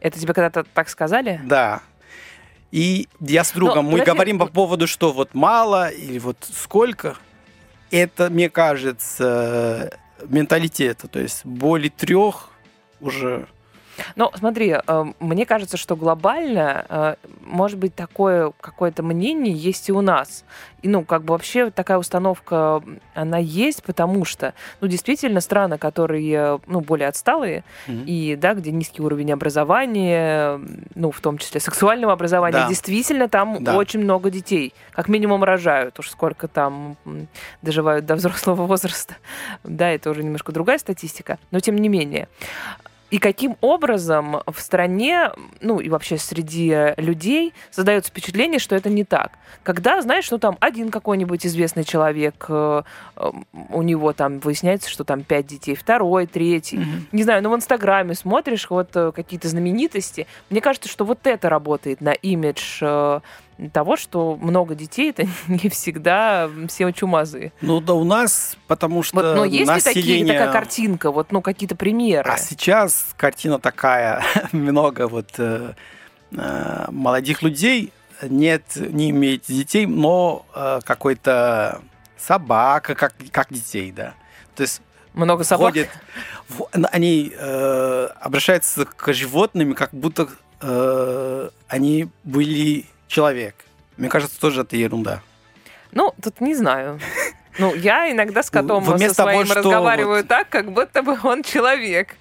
Это 0.00 0.18
тебе 0.18 0.34
когда-то 0.34 0.64
так 0.64 0.88
сказали? 0.88 1.40
да. 1.44 1.82
И 2.70 3.08
я 3.18 3.42
с 3.42 3.50
другом, 3.50 3.86
мы 3.86 3.98
подожди, 3.98 4.10
говорим 4.12 4.38
по 4.38 4.46
поводу, 4.46 4.86
что 4.86 5.12
вот 5.12 5.34
мало 5.34 5.88
или 5.88 6.20
вот 6.20 6.36
сколько. 6.52 7.16
Это, 7.90 8.30
мне 8.30 8.48
кажется, 8.48 9.98
менталитета. 10.28 11.08
То 11.08 11.18
есть 11.18 11.44
более 11.44 11.90
трех 11.90 12.50
уже... 13.00 13.48
Ну, 14.16 14.30
смотри, 14.34 14.76
э, 14.86 15.04
мне 15.20 15.46
кажется, 15.46 15.76
что 15.76 15.96
глобально, 15.96 16.84
э, 16.88 17.14
может 17.42 17.78
быть, 17.78 17.94
такое 17.94 18.52
какое-то 18.60 19.02
мнение 19.02 19.52
есть 19.54 19.88
и 19.88 19.92
у 19.92 20.00
нас. 20.00 20.44
И, 20.82 20.88
ну, 20.88 21.04
как 21.04 21.24
бы 21.24 21.32
вообще 21.32 21.70
такая 21.70 21.98
установка, 21.98 22.82
она 23.14 23.38
есть, 23.38 23.82
потому 23.82 24.24
что, 24.24 24.54
ну, 24.80 24.88
действительно, 24.88 25.40
страны, 25.40 25.76
которые, 25.78 26.60
ну, 26.66 26.80
более 26.80 27.08
отсталые, 27.08 27.64
Мгм. 27.86 28.04
и, 28.06 28.36
да, 28.36 28.54
где 28.54 28.70
низкий 28.70 29.02
уровень 29.02 29.32
образования, 29.32 30.60
ну, 30.94 31.10
в 31.10 31.20
том 31.20 31.38
числе 31.38 31.60
сексуального 31.60 32.12
образования, 32.12 32.58
Да. 32.62 32.68
действительно, 32.68 33.28
там 33.28 33.62
Да. 33.62 33.76
очень 33.76 34.00
много 34.00 34.30
детей. 34.30 34.72
Как 34.92 35.08
минимум 35.08 35.44
рожают, 35.44 35.98
уж 35.98 36.10
сколько 36.10 36.48
там 36.48 36.96
доживают 37.62 38.06
до 38.06 38.14
взрослого 38.16 38.66
возраста. 38.66 39.16
Да, 39.64 39.88
это 39.90 40.10
уже 40.10 40.22
немножко 40.22 40.52
другая 40.52 40.78
статистика, 40.78 41.38
но 41.50 41.60
тем 41.60 41.76
не 41.76 41.88
менее. 41.88 42.28
И 43.10 43.18
каким 43.18 43.56
образом 43.60 44.42
в 44.46 44.60
стране, 44.60 45.32
ну 45.60 45.80
и 45.80 45.88
вообще 45.88 46.16
среди 46.16 46.94
людей 46.96 47.52
создается 47.70 48.10
впечатление, 48.10 48.58
что 48.60 48.76
это 48.76 48.88
не 48.88 49.04
так. 49.04 49.32
Когда, 49.62 50.00
знаешь, 50.00 50.30
ну 50.30 50.38
там 50.38 50.56
один 50.60 50.90
какой-нибудь 50.90 51.44
известный 51.44 51.84
человек, 51.84 52.46
э, 52.48 52.82
у 53.70 53.82
него 53.82 54.12
там 54.12 54.38
выясняется, 54.38 54.88
что 54.88 55.04
там 55.04 55.22
пять 55.24 55.46
детей, 55.46 55.74
второй, 55.74 56.26
третий. 56.26 56.78
Мгм. 56.78 57.06
Не 57.12 57.22
знаю, 57.24 57.42
ну 57.42 57.50
в 57.50 57.56
Инстаграме 57.56 58.14
смотришь 58.14 58.70
вот 58.70 58.90
э, 58.94 59.12
какие-то 59.12 59.48
знаменитости. 59.48 60.26
Мне 60.48 60.60
кажется, 60.60 60.88
что 60.88 61.04
вот 61.04 61.26
это 61.26 61.48
работает 61.48 62.00
на 62.00 62.12
имидж 62.12 62.78
э, 62.80 63.20
того, 63.68 63.96
что 63.96 64.36
много 64.36 64.74
детей, 64.74 65.10
это 65.10 65.26
не 65.48 65.68
всегда 65.68 66.48
все 66.68 66.90
чумазые. 66.92 67.52
Ну 67.60 67.80
да 67.80 67.94
у 67.94 68.04
нас, 68.04 68.56
потому 68.66 69.02
что 69.02 69.16
Вот, 69.16 69.36
но 69.36 69.44
есть 69.44 69.70
ли 69.70 69.80
такие, 69.80 70.02
население... 70.04 70.38
такая 70.38 70.52
картинка, 70.52 71.10
вот, 71.10 71.32
ну, 71.32 71.42
какие-то 71.42 71.76
примеры? 71.76 72.30
А 72.30 72.38
сейчас 72.38 73.08
картина 73.16 73.58
такая, 73.58 74.22
много 74.52 75.08
вот 75.08 75.30
э, 75.38 75.74
э, 76.32 76.84
молодых 76.90 77.42
людей 77.42 77.92
нет, 78.22 78.62
не 78.76 79.10
имеет 79.10 79.44
детей, 79.46 79.86
но 79.86 80.44
э, 80.54 80.80
какой-то 80.84 81.80
собака, 82.18 82.94
как, 82.94 83.14
как 83.30 83.48
детей, 83.50 83.92
да. 83.92 84.14
То 84.54 84.62
есть 84.62 84.82
Много 85.14 85.42
собак? 85.44 85.72
ходят, 85.72 85.88
в- 86.48 86.68
они 86.92 87.32
э, 87.34 88.08
обращаются 88.20 88.84
к 88.84 89.12
животным, 89.14 89.74
как 89.74 89.90
будто 89.92 90.28
э, 90.60 91.48
они 91.68 92.08
были 92.24 92.84
человек. 93.10 93.56
Мне 93.96 94.08
кажется, 94.08 94.40
тоже 94.40 94.62
это 94.62 94.76
ерунда. 94.76 95.20
Ну, 95.92 96.14
тут 96.22 96.40
не 96.40 96.54
знаю. 96.54 97.00
Ну, 97.58 97.74
я 97.74 98.10
иногда 98.10 98.42
с 98.42 98.50
котом 98.50 98.84
со 98.84 98.92
Вместо 98.92 99.16
того, 99.16 99.30
своим 99.30 99.46
что 99.46 99.54
разговариваю 99.56 100.18
вот- 100.18 100.28
так, 100.28 100.48
как 100.48 100.72
будто 100.72 101.02
бы 101.02 101.18
он 101.22 101.42
человек. 101.42 102.14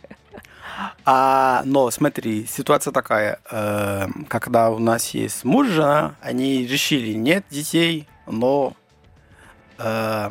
А, 1.06 1.62
но 1.66 1.92
смотри, 1.92 2.46
ситуация 2.48 2.92
такая, 2.92 3.40
э, 3.52 4.08
когда 4.28 4.72
у 4.72 4.80
нас 4.80 5.10
есть 5.10 5.44
муж, 5.44 5.68
жена, 5.68 6.16
они 6.22 6.66
решили 6.66 7.14
нет 7.14 7.46
детей, 7.50 8.08
но 8.26 8.74
э, 9.78 10.30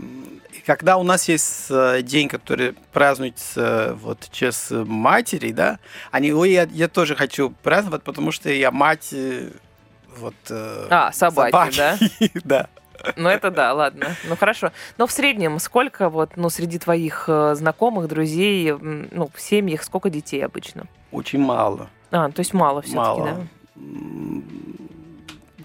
когда 0.67 0.97
у 0.97 1.03
нас 1.03 1.29
есть 1.29 1.67
э, 1.71 2.01
день, 2.03 2.29
который 2.29 2.75
празднуется 2.93 3.97
вот 4.01 4.29
через 4.33 4.69
матери, 4.71 5.53
да, 5.53 5.79
они, 6.11 6.33
ой, 6.33 6.51
я, 6.53 6.67
я 6.73 6.89
тоже 6.89 7.15
хочу 7.15 7.51
праздновать, 7.63 8.03
потому 8.03 8.33
что 8.33 8.51
я 8.51 8.71
мать 8.71 9.11
э, 9.13 9.51
вот 10.19 10.35
э, 10.51 10.87
А, 10.91 11.13
собаки, 11.13 11.77
да? 11.77 11.99
да. 12.45 12.67
Ну, 13.17 13.29
это 13.29 13.51
да, 13.51 13.73
ладно. 13.75 14.17
Ну, 14.29 14.37
хорошо. 14.37 14.73
Но 14.97 15.07
в 15.07 15.13
среднем 15.13 15.59
сколько 15.61 16.09
вот, 16.09 16.37
ну, 16.37 16.51
среди 16.51 16.79
твоих 16.79 17.25
э, 17.29 17.55
знакомых, 17.55 18.09
друзей, 18.09 18.73
ну, 18.73 19.31
в 19.33 19.41
семьях, 19.41 19.83
сколько 19.85 20.11
детей 20.11 20.45
обычно? 20.45 20.87
Очень 21.13 21.41
мало, 21.41 21.89
А, 22.11 22.31
то 22.31 22.41
есть 22.41 22.53
мало 22.53 22.83
все-таки, 22.83 23.23
да? 23.23 23.37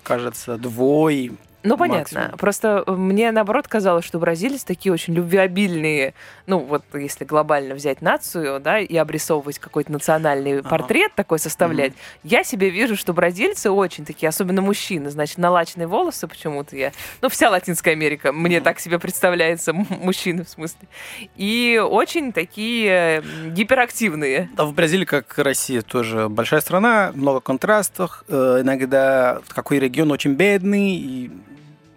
Кажется, 0.03 0.57
двое. 0.57 1.31
Ну, 1.63 1.77
понятно. 1.77 2.19
Максимум. 2.19 2.37
Просто 2.37 2.83
э, 2.85 2.91
мне, 2.91 3.31
наоборот, 3.31 3.67
казалось, 3.67 4.05
что 4.05 4.19
бразильцы 4.19 4.65
такие 4.65 4.91
очень 4.91 5.13
любвеобильные. 5.13 6.13
Ну, 6.45 6.59
вот 6.59 6.83
если 6.93 7.23
глобально 7.25 7.73
взять 7.75 8.01
нацию, 8.01 8.59
да, 8.59 8.79
и 8.79 8.95
обрисовывать 8.95 9.59
какой-то 9.59 9.91
национальный 9.91 10.59
Ага. 10.59 10.69
портрет 10.69 11.13
такой 11.15 11.39
составлять, 11.39 11.93
я 12.23 12.43
себе 12.43 12.69
вижу, 12.69 12.95
что 12.95 13.13
бразильцы 13.13 13.71
очень 13.71 14.05
такие, 14.05 14.27
особенно 14.29 14.61
мужчины, 14.61 15.09
значит, 15.09 15.37
налачные 15.37 15.87
волосы 15.87 16.27
почему-то 16.27 16.75
я... 16.75 16.91
Ну, 17.21 17.29
вся 17.29 17.49
Латинская 17.49 17.91
Америка, 17.91 18.33
мне 18.33 18.59
так 18.61 18.79
себе 18.79 18.99
представляется, 18.99 19.73
мужчины 19.73 20.43
в 20.43 20.49
смысле. 20.49 20.87
И 21.35 21.81
очень 21.83 22.33
такие 22.33 23.23
гиперактивные. 23.47 24.49
Да, 24.55 24.65
в 24.65 24.73
Бразилии, 24.73 25.05
как 25.05 25.37
Россия, 25.37 25.81
тоже 25.81 26.27
большая 26.29 26.61
страна, 26.61 27.11
много 27.15 27.39
контрастов. 27.39 28.23
Э, 28.27 28.59
Иногда 28.61 29.39
какой 29.47 29.79
регион 29.79 30.11
очень 30.11 30.33
бедный, 30.33 30.91
и 30.95 31.31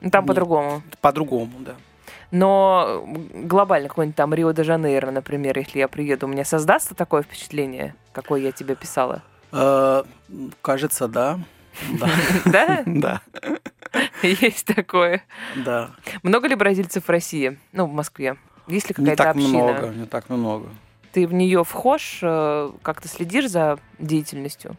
Там 0.00 0.24
Нет. 0.24 0.26
по-другому. 0.26 0.82
по-другому, 1.00 1.52
да. 1.60 1.74
Но 2.30 3.04
глобально 3.34 3.88
какой-нибудь 3.88 4.16
там 4.16 4.34
Рио-де-Жанейро, 4.34 5.10
например, 5.10 5.58
если 5.58 5.78
я 5.78 5.88
приеду, 5.88 6.26
у 6.26 6.28
меня 6.28 6.44
создастся 6.44 6.94
такое 6.94 7.22
впечатление, 7.22 7.94
какое 8.12 8.40
я 8.40 8.52
тебе 8.52 8.74
писала? 8.74 9.22
Э, 9.52 10.02
Кажется, 10.60 11.08
да. 11.08 11.38
Да, 12.44 12.82
Да? 12.86 13.20
Есть 14.22 14.66
такое. 14.66 15.22
да. 15.54 15.90
Много 16.22 16.48
ли 16.48 16.54
бразильцев 16.54 17.04
в 17.06 17.10
России? 17.10 17.58
Ну, 17.72 17.86
в 17.86 17.92
Москве. 17.92 18.36
Есть 18.66 18.88
ли 18.88 18.94
Не 18.98 19.04
какая-то 19.14 19.22
так 19.22 19.36
община? 19.36 19.62
много, 19.62 19.86
не 19.88 20.06
так 20.06 20.28
много. 20.28 20.68
Ты 21.12 21.26
в 21.26 21.32
нее 21.32 21.64
вхож, 21.64 22.18
э, 22.22 22.70
как-то 22.82 23.08
следишь 23.08 23.48
за 23.48 23.78
деятельностью? 23.98 24.76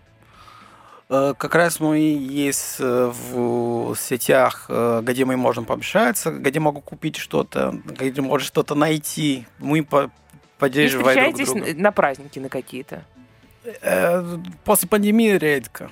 Э, 1.10 1.34
Как 1.38 1.56
раз 1.56 1.80
мы 1.80 1.98
есть 2.00 2.78
э, 2.80 3.12
в 3.32 3.96
сетях, 3.96 4.66
э, 4.70 5.02
где 5.04 5.26
мы 5.26 5.38
можем 5.38 5.66
пообщаться, 5.66 6.32
где 6.32 6.60
могу 6.60 6.82
купить 6.82 7.16
что-то, 7.18 7.80
где 7.86 8.22
можно 8.22 8.46
что-то 8.46 8.76
найти. 8.76 9.46
Мы 9.60 9.84
по- 9.84 10.12
поддерживаем 10.58 11.18
друг 11.20 11.36
встречаетесь 11.36 11.54
друга. 11.54 11.74
на 11.78 11.84
на 11.84 11.92
праздники 11.92 12.40
на 12.40 12.50
какие-то? 12.50 13.04
После 14.64 14.88
пандемии 14.88 15.32
редко. 15.38 15.92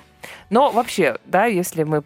Но 0.50 0.70
вообще, 0.72 1.18
да, 1.26 1.44
если 1.44 1.84
мы 1.84 2.02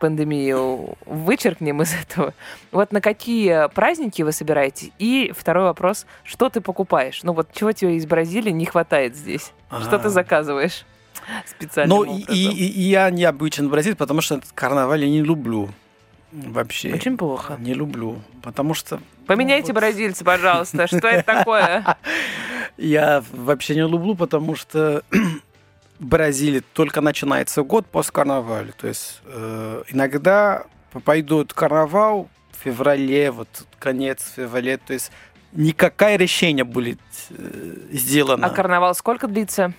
пандемию 0.00 0.96
вычеркнем 1.06 1.82
из 1.82 1.92
этого, 1.94 2.34
вот 2.72 2.92
на 2.92 3.00
какие 3.00 3.68
праздники 3.68 4.22
вы 4.22 4.32
собираетесь? 4.32 4.90
И 4.98 5.32
второй 5.36 5.64
вопрос, 5.64 6.06
что 6.24 6.48
ты 6.48 6.60
покупаешь? 6.60 7.22
Ну 7.22 7.32
вот 7.34 7.48
чего 7.52 7.72
тебе 7.72 7.96
из 7.96 8.06
Бразилии 8.06 8.50
не 8.50 8.64
хватает 8.66 9.14
здесь? 9.16 9.52
Что 9.82 9.98
ты 9.98 10.06
А. 10.08 10.10
заказываешь? 10.10 10.84
специальным 11.46 11.98
Ну, 11.98 12.04
и, 12.04 12.22
и- 12.32 12.66
и 12.66 12.82
я 12.82 13.10
необычен 13.10 13.68
в 13.68 13.70
Бразилии, 13.70 13.96
потому 13.96 14.20
что 14.20 14.40
карнавал 14.54 14.96
я 14.96 15.08
не 15.08 15.22
люблю. 15.22 15.70
Вообще. 16.32 16.92
Очень 16.92 17.16
плохо. 17.16 17.56
Не 17.58 17.72
люблю. 17.74 18.20
Потому 18.42 18.74
что 18.74 19.00
Поменяйте 19.26 19.72
вот. 19.72 19.80
бразильца, 19.80 20.24
пожалуйста. 20.24 20.86
Что 20.86 21.08
это 21.08 21.22
такое? 21.22 21.96
я 22.76 23.24
вообще 23.32 23.74
не 23.74 23.82
люблю, 23.88 24.14
потому 24.14 24.54
что 24.56 25.02
в 25.98 26.04
Бразилии 26.04 26.62
только 26.72 27.00
начинается 27.00 27.62
год 27.62 27.86
после 27.86 28.12
карнаваля. 28.12 28.72
То 28.72 28.86
есть 28.88 29.20
э, 29.24 29.82
иногда 29.88 30.64
пойдут 31.04 31.52
карнавал 31.54 32.28
в 32.52 32.62
феврале, 32.64 33.30
вот 33.30 33.48
конец 33.78 34.32
февраля. 34.36 34.78
То 34.78 34.92
есть 34.92 35.10
никакое 35.52 36.16
решение 36.16 36.64
будет 36.64 37.00
э, 37.30 37.76
сделано. 37.92 38.46
А 38.46 38.50
карнавал 38.50 38.94
сколько 38.94 39.26
длится? 39.26 39.72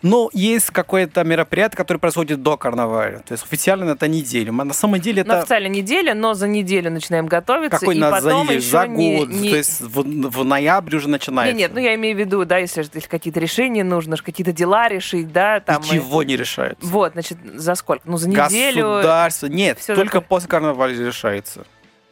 Но 0.00 0.30
есть 0.32 0.70
какое-то 0.70 1.24
мероприятие, 1.24 1.76
которое 1.76 1.98
происходит 1.98 2.40
до 2.42 2.56
карнаваля. 2.56 3.18
То 3.26 3.32
есть 3.32 3.44
официально 3.44 3.90
это 3.90 4.06
неделя. 4.06 4.50
А 4.50 4.64
На 4.64 4.72
самом 4.72 5.00
деле 5.00 5.24
Ну, 5.24 5.32
это 5.32 5.40
официально 5.40 5.66
неделя, 5.66 6.14
но 6.14 6.34
за 6.34 6.46
неделю 6.46 6.90
начинаем 6.90 7.26
готовиться. 7.26 7.78
какой 7.80 7.96
и 7.96 7.98
нас 7.98 8.22
за 8.22 8.28
потом 8.30 8.42
неделю? 8.44 8.58
еще 8.60 8.70
За 8.70 8.86
не- 8.86 9.16
год. 9.18 9.28
не- 9.28 9.50
То 9.50 9.56
есть 9.56 9.80
в, 9.80 10.30
в 10.30 10.44
ноябре 10.44 10.98
уже 10.98 11.08
начинается. 11.08 11.52
Не, 11.54 11.62
нет, 11.62 11.72
ну 11.74 11.80
я 11.80 11.94
имею 11.96 12.16
в 12.16 12.20
виду, 12.20 12.44
да, 12.44 12.58
если, 12.58 12.82
если 12.94 13.08
какие-то 13.08 13.40
решения 13.40 13.82
нужно, 13.82 14.16
какие-то 14.16 14.52
дела 14.52 14.88
решить, 14.88 15.32
да, 15.32 15.58
там. 15.60 15.82
и- 15.82 15.86
Ничего 15.86 16.22
не 16.22 16.36
решается. 16.36 16.86
Вот, 16.86 17.14
значит, 17.14 17.38
за 17.54 17.74
сколько? 17.74 18.02
Ну, 18.08 18.16
за 18.18 18.28
неделю. 18.28 18.82
Государство. 18.96 19.46
Нет, 19.46 19.78
всё 19.80 19.96
только 19.96 20.12
такое. 20.20 20.28
после 20.28 20.48
карнаваля 20.48 21.06
решается. 21.06 21.66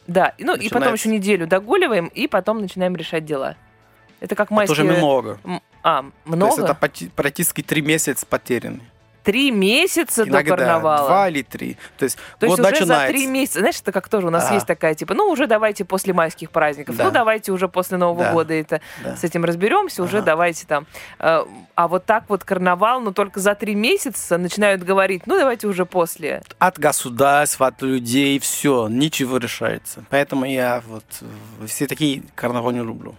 Да, 0.07 0.33
ну 0.39 0.55
и 0.55 0.67
потом 0.69 0.79
Начинается. 0.91 1.07
еще 1.09 1.17
неделю 1.17 1.47
догуливаем, 1.47 2.07
и 2.07 2.27
потом 2.27 2.59
начинаем 2.61 2.95
решать 2.95 3.25
дела. 3.25 3.55
Это 4.19 4.35
как 4.35 4.47
Это 4.47 4.53
майские... 4.55 4.73
уже 4.73 4.97
много. 4.97 5.39
А, 5.89 6.01
То 6.01 6.05
есть 6.25 6.35
много? 6.35 6.63
это 6.63 6.73
почти- 6.73 7.07
практически 7.09 7.61
три 7.61 7.81
месяца 7.81 8.25
потеряны. 8.25 8.81
Три 9.23 9.51
месяца 9.51 10.23
до 10.23 10.29
Иногда 10.31 10.55
карнавала. 10.55 11.07
два 11.07 11.27
или 11.29 11.41
три. 11.41 11.75
То 11.97 12.05
есть 12.05 12.17
То 12.39 12.45
есть 12.45 12.53
уже 12.59 12.61
начинается. 12.63 13.07
за 13.07 13.07
три 13.07 13.27
месяца. 13.27 13.59
Знаешь, 13.59 13.75
это 13.81 13.91
как 13.91 14.07
тоже 14.07 14.27
у 14.27 14.29
нас 14.29 14.47
Да. 14.47 14.53
есть 14.53 14.65
такая, 14.65 14.95
типа, 14.95 15.13
ну 15.13 15.29
уже 15.29 15.47
давайте 15.47 15.83
после 15.83 16.13
майских 16.13 16.49
праздников, 16.51 16.95
Да. 16.95 17.03
ну 17.05 17.11
давайте 17.11 17.51
уже 17.51 17.67
после 17.67 17.97
Нового 17.97 18.23
Да. 18.23 18.31
года 18.33 18.53
это 18.53 18.79
Да. 19.03 19.15
с 19.17 19.23
этим 19.25 19.43
разберемся, 19.43 20.01
уже 20.03 20.17
Ага. 20.19 20.25
давайте 20.27 20.65
там. 20.65 20.87
Э, 21.19 21.43
А 21.75 21.87
вот 21.89 22.05
так 22.05 22.23
вот 22.29 22.43
карнавал, 22.45 23.01
ну 23.01 23.11
только 23.13 23.39
за 23.41 23.53
три 23.53 23.75
месяца 23.75 24.37
начинают 24.37 24.83
говорить, 24.83 25.23
ну 25.27 25.37
давайте 25.37 25.67
уже 25.67 25.85
после. 25.85 26.41
От 26.57 26.79
государства, 26.79 27.67
от 27.67 27.81
людей, 27.81 28.39
все, 28.39 28.87
ничего 28.89 29.37
решается. 29.37 30.03
Поэтому 30.09 30.45
я 30.45 30.81
вот 30.87 31.03
э, 31.21 31.65
все 31.67 31.85
такие 31.87 32.23
карнавал 32.35 32.71
не 32.71 32.79
люблю. 32.79 33.15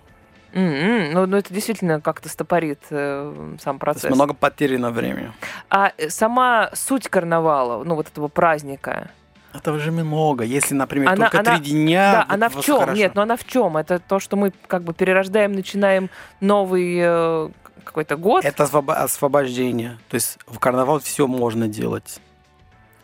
М-м, 0.53 1.13
Ну, 1.13 1.27
ну 1.27 1.37
это 1.37 1.53
действительно 1.53 2.01
как-то 2.01 2.29
стопорит 2.29 2.81
э, 2.91 3.57
сам 3.63 3.77
То 3.77 3.81
процесс. 3.81 4.05
есть 4.05 4.15
много 4.15 4.35
потеряно 4.35 4.91
времени. 4.91 5.31
А 5.71 5.93
э, 5.99 6.09
сама 6.09 6.71
суть 6.75 7.09
карнавала, 7.09 7.85
ну 7.85 7.95
вот 7.95 8.09
этого 8.09 8.29
праздника, 8.29 9.11
Это 9.55 9.73
уже 9.73 9.91
много. 9.93 10.45
Если, 10.45 10.75
например, 10.75 11.09
Она- 11.11 11.31
только 11.31 11.41
она- 11.41 11.59
три 11.59 11.71
дня. 11.73 12.13
да, 12.13 12.25
вот 12.29 12.35
она 12.35 12.49
в 12.49 12.61
чем? 12.65 12.79
хорошо. 12.81 12.99
Нет, 12.99 13.15
но 13.15 13.23
она 13.23 13.37
в 13.37 13.45
чем? 13.45 13.77
Это 13.77 13.99
то, 13.99 14.21
что 14.21 14.37
мы 14.37 14.53
как 14.67 14.83
бы 14.85 14.93
перерождаем, 14.95 15.53
начинаем 15.53 16.11
новый 16.41 16.97
э, 17.01 17.49
какой-то 17.85 18.17
год. 18.17 18.45
Это 18.45 18.65
освобо- 18.65 18.95
освобождение. 18.95 19.99
То 20.11 20.15
есть 20.17 20.39
в 20.47 20.59
карнавал 20.59 20.99
все 21.01 21.27
можно 21.27 21.67
делать. 21.67 22.21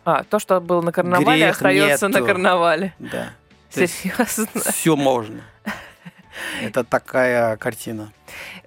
А, 0.05 0.23
то, 0.23 0.37
что 0.37 0.61
было 0.61 0.81
на 0.81 0.91
карнавале, 0.91 1.45
Грех 1.45 1.55
остается 1.55 2.07
на 2.09 2.13
нету. 2.13 2.25
карнавале. 2.27 2.93
Да. 2.99 3.29
То 3.73 3.87
Серьезно. 3.87 4.47
Все 4.71 4.95
можно. 4.95 5.41
Это 6.61 6.83
такая 6.83 7.57
картина. 7.57 8.11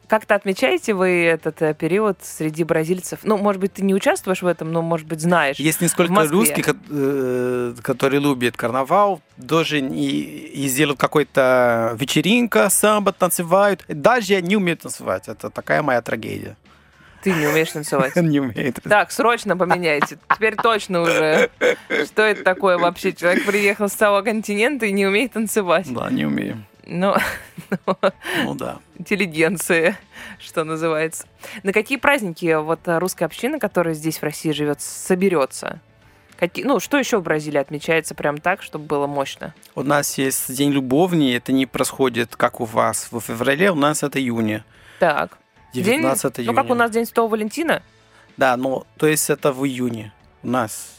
Как-то 0.08 0.34
отмечаете 0.34 0.94
вы 0.94 1.24
этот 1.26 1.60
э, 1.60 1.74
период 1.74 2.18
среди 2.22 2.64
бразильцев? 2.64 3.20
Ну, 3.24 3.36
может 3.36 3.60
быть, 3.60 3.74
ты 3.74 3.82
не 3.82 3.94
участвуешь 3.94 4.40
в 4.40 4.46
этом, 4.46 4.72
но, 4.72 4.80
может 4.80 5.06
быть, 5.06 5.20
знаешь. 5.20 5.56
Есть 5.58 5.82
несколько 5.82 6.26
русских, 6.28 6.74
э, 6.88 7.74
которые 7.82 8.20
любят 8.20 8.56
карнавал, 8.56 9.20
даже 9.36 9.80
и, 9.80 10.64
и 10.64 10.68
сделают 10.68 10.98
какой-то 10.98 11.94
вечеринка, 11.98 12.70
самбо 12.70 13.12
танцевают. 13.12 13.84
Даже 13.86 14.32
я 14.32 14.40
не 14.40 14.56
умею 14.56 14.78
танцевать. 14.78 15.28
Это 15.28 15.50
такая 15.50 15.82
моя 15.82 16.00
трагедия. 16.00 16.56
Ты 17.22 17.32
не 17.32 17.46
умеешь 17.46 17.70
танцевать. 17.70 18.14
Не 18.16 18.40
умею. 18.40 18.72
Так, 18.88 19.10
срочно 19.10 19.56
поменяйте. 19.56 20.18
Теперь 20.34 20.54
точно 20.54 21.02
уже. 21.02 21.50
Что 22.06 22.22
это 22.22 22.44
такое 22.44 22.78
вообще? 22.78 23.12
Человек 23.12 23.44
приехал 23.44 23.88
с 23.88 23.92
целого 23.92 24.22
континента 24.22 24.86
и 24.86 24.92
не 24.92 25.06
умеет 25.06 25.32
танцевать. 25.32 25.92
Да, 25.92 26.10
не 26.10 26.24
умею. 26.24 26.64
Ну, 26.90 27.14
Ну 28.44 28.54
да. 28.54 28.78
интеллигенция, 28.98 29.98
что 30.38 30.64
называется. 30.64 31.26
На 31.62 31.74
какие 31.74 31.98
праздники 31.98 32.54
вот 32.54 32.80
э, 32.88 32.96
русская 32.98 33.26
община, 33.26 33.58
которая 33.58 33.92
здесь 33.94 34.18
в 34.18 34.22
России 34.22 34.52
живет, 34.52 34.80
соберется? 34.80 35.80
Какие, 36.38 36.64
ну, 36.64 36.80
что 36.80 36.96
еще 36.96 37.18
в 37.18 37.22
Бразилии 37.24 37.58
отмечается 37.58 38.14
прям 38.14 38.38
так, 38.38 38.62
чтобы 38.62 38.86
было 38.86 39.06
мощно? 39.06 39.54
У 39.74 39.82
нас 39.82 40.16
есть 40.16 40.54
День 40.54 40.70
любовни, 40.70 41.34
это 41.34 41.52
не 41.52 41.66
происходит, 41.66 42.36
как 42.36 42.60
у 42.60 42.64
вас 42.64 43.08
в 43.10 43.20
феврале, 43.20 43.70
у 43.70 43.74
нас 43.74 44.02
это 44.02 44.18
июня. 44.18 44.64
Так. 44.98 45.36
19 45.74 46.22
День, 46.36 46.44
июня. 46.46 46.52
ну, 46.56 46.62
как 46.62 46.70
у 46.70 46.74
нас 46.74 46.90
День 46.90 47.04
Святого 47.04 47.32
Валентина? 47.32 47.82
Да, 48.38 48.56
ну, 48.56 48.86
то 48.96 49.06
есть 49.06 49.28
это 49.28 49.52
в 49.52 49.66
июне 49.66 50.12
у 50.42 50.48
нас. 50.48 50.97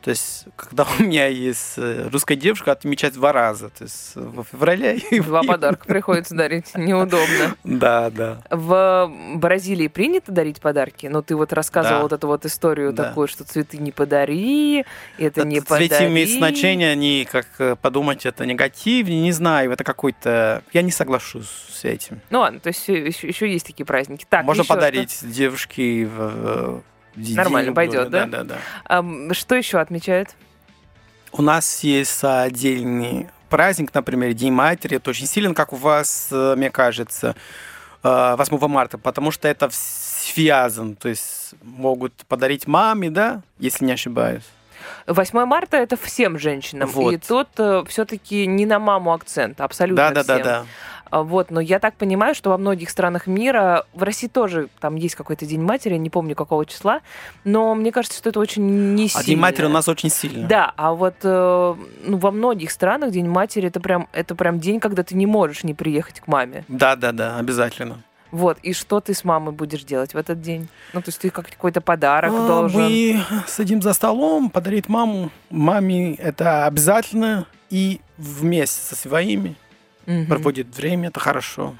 То 0.00 0.10
есть, 0.10 0.44
когда 0.56 0.86
у 0.98 1.02
меня 1.02 1.26
есть 1.26 1.74
э, 1.76 2.08
русская 2.12 2.36
девушка, 2.36 2.72
отмечать 2.72 3.14
два 3.14 3.32
раза. 3.32 3.68
То 3.70 3.84
есть 3.84 4.12
в 4.14 4.44
феврале 4.44 4.96
и 5.10 5.20
Два 5.20 5.42
подарка 5.42 5.86
приходится 5.86 6.34
дарить. 6.36 6.66
Неудобно. 6.76 7.56
Да, 7.64 8.08
да. 8.10 8.40
В 8.50 9.10
Бразилии 9.34 9.88
принято 9.88 10.30
дарить 10.32 10.60
подарки? 10.60 11.06
Ну, 11.06 11.20
ты 11.22 11.34
вот 11.34 11.52
рассказывал 11.52 11.98
Да. 11.98 12.02
вот 12.04 12.12
эту 12.12 12.26
вот 12.28 12.46
историю 12.46 12.92
Да. 12.92 13.04
такую, 13.04 13.26
что 13.28 13.44
цветы 13.44 13.78
не 13.78 13.90
подари, 13.90 14.84
это 15.18 15.44
не 15.44 15.60
Цветы 15.60 15.88
подари. 15.88 16.06
имеют 16.06 16.30
значение, 16.30 16.90
они, 16.92 17.26
как 17.30 17.46
э, 17.58 17.74
подумать, 17.76 18.24
это 18.24 18.46
негативнее, 18.46 19.20
не 19.20 19.32
знаю, 19.32 19.72
это 19.72 19.82
какой-то... 19.84 20.62
Я 20.72 20.82
не 20.82 20.92
соглашусь 20.92 21.48
с 21.70 21.84
этим. 21.84 22.20
Ну 22.30 22.40
ладно, 22.40 22.60
то 22.60 22.68
есть 22.68 22.86
еще, 22.88 23.28
еще 23.28 23.50
есть 23.52 23.66
такие 23.66 23.84
праздники. 23.84 24.24
Так, 24.28 24.44
Можно 24.44 24.64
подарить 24.64 25.18
девушке 25.22 26.06
в, 26.06 26.82
Нормально 27.18 27.72
пойдет, 27.72 28.10
да? 28.10 28.26
Да, 28.26 28.38
да, 28.38 28.44
да. 28.44 28.54
что? 28.54 28.62
Ам, 28.84 29.34
что 29.34 29.54
еще 29.54 29.78
отмечают? 29.78 30.30
У 31.32 31.42
нас 31.42 31.80
есть 31.84 32.22
отдельный 32.22 33.28
праздник, 33.48 33.92
например, 33.94 34.32
День 34.32 34.52
матери. 34.52 34.96
Это 34.96 35.10
очень 35.10 35.26
силен, 35.26 35.54
как 35.54 35.72
у 35.72 35.76
вас, 35.76 36.28
э, 36.30 36.54
мне 36.56 36.70
кажется, 36.70 37.34
э, 38.02 38.34
8 38.36 38.68
марта, 38.68 38.98
потому 38.98 39.30
что 39.30 39.48
это 39.48 39.68
связано. 39.72 40.94
То 40.94 41.08
есть 41.08 41.54
могут 41.62 42.12
подарить 42.28 42.66
маме, 42.66 43.10
да, 43.10 43.42
если 43.58 43.84
не 43.84 43.92
ошибаюсь. 43.92 44.44
8 45.06 45.44
марта 45.44 45.76
это 45.76 45.96
всем 45.96 46.38
женщинам. 46.38 46.88
Вот. 46.88 47.12
И 47.12 47.18
тут 47.18 47.48
все-таки 47.88 48.46
не 48.46 48.66
на 48.66 48.78
маму 48.78 49.12
акцент, 49.12 49.60
абсолютно 49.60 50.10
Да, 50.10 50.10
да, 50.10 50.24
да, 50.24 50.34
всем. 50.34 50.44
да. 50.44 50.64
А, 50.97 50.97
Вот, 51.10 51.50
но 51.50 51.60
я 51.60 51.78
так 51.78 51.94
понимаю, 51.94 52.34
что 52.34 52.50
во 52.50 52.58
многих 52.58 52.90
странах 52.90 53.26
мира, 53.26 53.84
в 53.94 54.02
России 54.02 54.28
тоже 54.28 54.68
там 54.80 54.96
есть 54.96 55.14
какой-то 55.14 55.46
День 55.46 55.62
матери, 55.62 55.96
не 55.96 56.10
помню 56.10 56.34
какого 56.34 56.66
числа, 56.66 57.00
но 57.44 57.74
мне 57.74 57.92
кажется, 57.92 58.18
что 58.18 58.28
это 58.30 58.40
очень 58.40 58.94
не 58.94 59.06
А 59.06 59.08
сильно. 59.08 59.24
День 59.24 59.38
матери 59.38 59.64
у 59.66 59.70
нас 59.70 59.88
очень 59.88 60.10
сильно. 60.10 60.46
Да, 60.48 60.72
а 60.76 60.92
вот 60.94 61.14
э, 61.22 61.74
ну, 62.04 62.16
во 62.18 62.30
многих 62.30 62.70
странах 62.70 63.10
День 63.10 63.28
матери 63.28 63.68
это 63.68 63.80
прям, 63.80 64.08
это 64.12 64.34
прям 64.34 64.60
день, 64.60 64.80
когда 64.80 65.02
ты 65.02 65.14
не 65.14 65.26
можешь 65.26 65.64
не 65.64 65.74
приехать 65.74 66.20
к 66.20 66.26
маме. 66.26 66.64
Да, 66.68 66.96
да, 66.96 67.12
да, 67.12 67.38
обязательно. 67.38 68.02
Вот, 68.30 68.58
и 68.62 68.74
что 68.74 69.00
ты 69.00 69.14
с 69.14 69.24
мамой 69.24 69.54
будешь 69.54 69.84
делать 69.84 70.12
в 70.12 70.16
этот 70.18 70.42
день? 70.42 70.68
Ну, 70.92 71.00
то 71.00 71.08
есть 71.08 71.18
ты 71.18 71.30
как 71.30 71.48
какой-то 71.48 71.80
подарок 71.80 72.30
А, 72.34 72.46
должен. 72.46 72.82
Мы 72.82 73.22
садим 73.46 73.80
за 73.80 73.94
столом, 73.94 74.50
подарить 74.50 74.88
маму. 74.88 75.30
Маме 75.48 76.14
это 76.16 76.66
обязательно. 76.66 77.46
И 77.70 78.00
вместе 78.18 78.80
со 78.82 78.96
своими 78.96 79.56
Мгм. 80.08 80.26
проводит 80.26 80.74
время, 80.74 81.08
это 81.08 81.20
хорошо. 81.20 81.74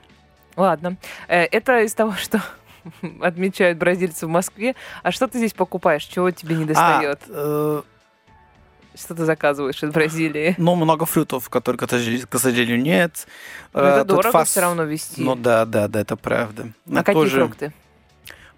Ладно. 0.55 0.97
Э, 1.29 1.45
Это 1.45 1.81
из 1.81 1.95
того, 1.95 2.13
что 2.13 2.43
отмечают 3.23 3.79
бразильцы 3.79 4.27
в 4.27 4.29
Москве. 4.31 4.75
А 5.03 5.11
что 5.13 5.27
ты 5.29 5.39
здесь 5.39 5.55
покупаешь? 5.55 6.05
Чего 6.05 6.31
тебе 6.31 6.55
не 6.57 6.65
достает? 6.67 7.21
А, 7.29 7.83
э, 7.83 8.99
Что 8.99 9.15
ты 9.15 9.25
заказываешь 9.25 9.83
из 9.83 9.91
Бразилии? 9.91 10.55
но 10.59 10.75
много 10.77 11.07
фруктов, 11.07 11.49
которых, 11.49 11.81
к 11.89 12.39
сожалению, 12.39 12.81
нет. 12.83 13.27
Ну, 13.73 13.81
это 13.81 13.97
Э, 14.01 14.05
тут 14.05 14.09
дорого 14.09 14.31
фас- 14.41 14.49
все 14.51 14.61
равно 14.61 14.83
вести. 14.85 15.23
Ну 15.25 15.35
да, 15.35 15.65
да, 15.65 15.89
да, 15.89 16.01
это 16.01 16.17
правда. 16.17 16.65
а 16.65 16.91
Но 16.91 17.03
какие 17.03 17.15
тоже 17.15 17.39
фрукты? 17.41 17.73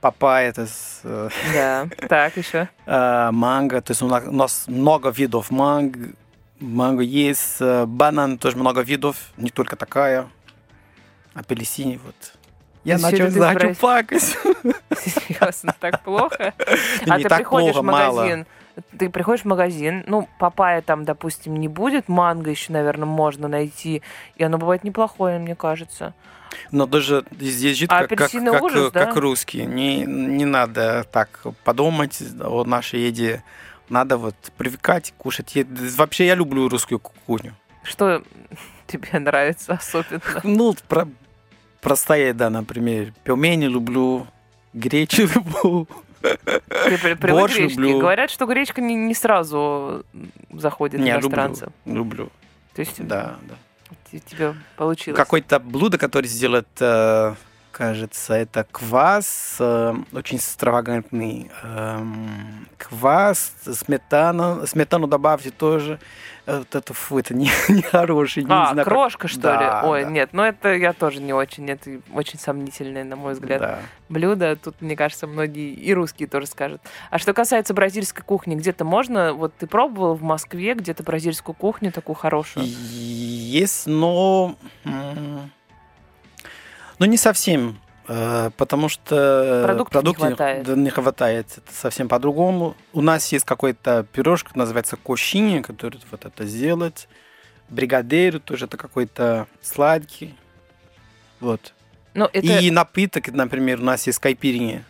Папайя, 0.01 0.49
это 0.49 0.67
э, 1.05 1.29
Да. 1.55 1.89
Так, 2.09 2.37
еще. 2.37 2.69
манго, 2.87 3.81
то 3.83 3.91
есть 3.93 4.03
у 4.03 4.09
нас 4.09 4.65
много 4.67 5.11
видов 5.11 5.51
манго. 5.53 6.09
Манго 6.61 7.03
есть, 7.03 7.57
э, 7.61 7.87
банан 7.87 8.39
тоже 8.39 8.57
много 8.57 8.83
видов, 8.83 9.17
не 9.37 9.51
только 9.51 9.77
такая. 9.77 10.29
Апельсин, 11.35 12.01
вот. 12.05 12.15
Я 12.85 12.99
начал, 12.99 13.31
ты 13.31 13.39
начал 13.39 13.59
брать- 13.61 13.79
плакать. 13.79 14.23
Серьезно, 14.97 15.75
так 15.79 16.03
плохо? 16.03 16.55
А 17.07 17.17
не 17.17 17.23
ты 17.25 17.29
так 17.29 17.39
приходишь 17.39 17.73
плохо, 17.73 17.83
в 17.83 17.87
мало. 17.87 18.17
магазин, 18.21 18.47
ты 18.99 19.11
приходишь 19.11 19.43
в 19.43 19.47
магазин, 19.47 20.05
ну, 20.07 20.29
папайя 20.39 20.81
там, 20.83 21.05
допустим, 21.05 21.57
не 21.57 21.69
будет, 21.69 22.09
манго 22.09 22.51
еще, 22.51 22.73
наверное, 22.73 23.07
можно 23.07 23.49
найти, 23.49 24.03
и 24.37 24.45
оно 24.45 24.59
бывает 24.59 24.85
неплохое, 24.85 25.39
мне 25.39 25.55
кажется. 25.55 26.15
Но 26.73 26.87
даже 26.87 27.25
здесь 27.39 27.77
жить 27.77 27.91
А 27.93 28.01
как, 28.01 28.09
как, 28.11 28.21
апельсины 28.23 28.51
как, 28.53 28.63
ужас, 28.63 28.93
да? 28.93 29.07
как 29.07 29.17
русские. 29.17 29.67
Не, 29.67 30.05
не 30.05 30.45
надо 30.45 31.05
так 31.13 31.29
подумать 31.65 32.21
о 32.41 32.65
нашей 32.65 33.03
еде. 33.03 33.45
Надо 33.91 34.17
вот 34.17 34.37
привыкать, 34.57 35.13
кушать. 35.19 35.55
Я- 35.57 35.67
вообще 35.97 36.27
я 36.27 36.35
люблю 36.37 36.69
русскую 36.69 36.99
кухню. 37.01 37.55
Что 37.83 38.23
тебе 38.87 39.19
нравится 39.19 39.75
особенно? 39.75 40.21
Ну, 40.45 40.75
про- 40.89 41.09
простая 41.81 42.29
еда, 42.29 42.51
например. 42.51 43.13
Пельмени 43.25 43.67
люблю, 43.67 44.27
гречу 44.73 45.23
люблю. 45.35 45.89
Ты 46.23 47.17
Борщ 47.17 47.57
люблю. 47.57 47.99
Говорят, 47.99 48.31
что 48.31 48.47
гречка 48.47 48.81
не, 48.81 48.95
не 48.95 49.15
сразу 49.15 50.05
заходит 50.53 51.01
Не, 51.01 51.11
иностранцам. 51.11 51.73
люблю, 51.85 52.05
люблю. 52.05 52.33
То 52.75 52.81
есть 52.83 53.05
Да, 53.07 53.37
да. 53.49 54.19
тебе 54.19 54.55
получилось. 54.77 55.17
Какое-то 55.17 55.59
блюдо, 55.59 55.99
которое 55.99 56.29
сделает, 56.29 56.69
э, 56.79 57.35
кажется, 57.85 58.35
это 58.35 58.67
квас, 58.71 59.57
э, 59.59 59.95
очень 60.13 60.37
экстравагантный 60.37 61.51
эм, 61.63 62.69
квас, 62.77 63.55
сметана, 63.65 64.67
сметану 64.67 65.07
добавьте 65.07 65.51
тоже. 65.51 65.99
Э, 66.45 66.59
Вот 66.59 66.75
это, 66.75 66.93
фу, 66.93 67.19
это 67.19 67.33
не, 67.33 67.47
нехороший, 67.71 68.45
не 68.45 68.51
А, 68.53 68.73
знаю, 68.73 68.85
как- 68.85 68.85
крошка, 68.85 69.29
что 69.29 69.41
Да, 69.41 69.81
ли? 69.83 69.89
Ой, 69.89 70.05
да. 70.05 70.11
нет, 70.11 70.29
ну 70.35 70.43
это 70.43 70.75
я 70.75 70.93
тоже 70.93 71.23
не 71.23 71.33
очень, 71.33 71.71
это 71.71 72.03
очень 72.13 72.39
сомнительное, 72.39 73.03
на 73.05 73.17
мой 73.17 73.33
взгляд, 73.33 73.61
Да. 73.63 73.79
блюдо. 74.11 74.57
Тут, 74.57 74.83
мне 74.83 74.95
кажется, 74.95 75.27
многие 75.27 75.73
и 75.73 75.95
русские 75.95 76.29
тоже 76.29 76.49
скажут. 76.49 76.83
А 77.11 77.19
что 77.19 77.33
касается 77.33 77.73
бразильской 77.73 78.23
кухни, 78.23 78.57
где-то 78.57 78.85
можно, 78.85 79.33
вот 79.33 79.55
ты 79.59 79.67
пробовал 79.67 80.17
в 80.17 80.23
Москве 80.23 80.75
где-то 80.75 81.03
бразильскую 81.03 81.55
кухню 81.57 81.93
такую 81.93 82.15
хорошую? 82.17 82.67
Есть, 82.67 83.87
но... 83.87 84.55
м, 84.85 85.51
Но 87.01 87.07
не 87.07 87.17
совсем. 87.17 87.81
э, 88.09 88.51
Потому 88.57 88.89
что 88.91 89.63
Продуктов 89.65 90.05
не 90.05 90.15
хватает. 90.15 90.69
не 90.69 90.91
хватает. 90.91 91.47
Это 91.57 91.75
совсем 91.75 92.09
по-другому. 92.09 92.77
У 92.93 93.01
нас 93.01 93.33
есть 93.33 93.47
какой-то 93.47 94.05
пирожка, 94.13 94.51
называется 94.55 94.97
кошини, 94.97 95.63
который 95.63 95.99
вот 96.11 96.27
это 96.27 96.47
сделать. 96.47 97.09
Бригадейр 97.71 98.39
тоже 98.39 98.67
это 98.67 98.77
какой-то 98.77 99.47
сладкий. 99.63 100.37
Вот. 101.41 101.73
Ну, 102.13 102.27
это... 102.27 102.59
И 102.59 102.71
напиток, 102.71 103.29
например, 103.29 103.81
у 103.81 103.85
нас 103.85 104.07
есть 104.07 104.19
кайпирини. 104.19 104.85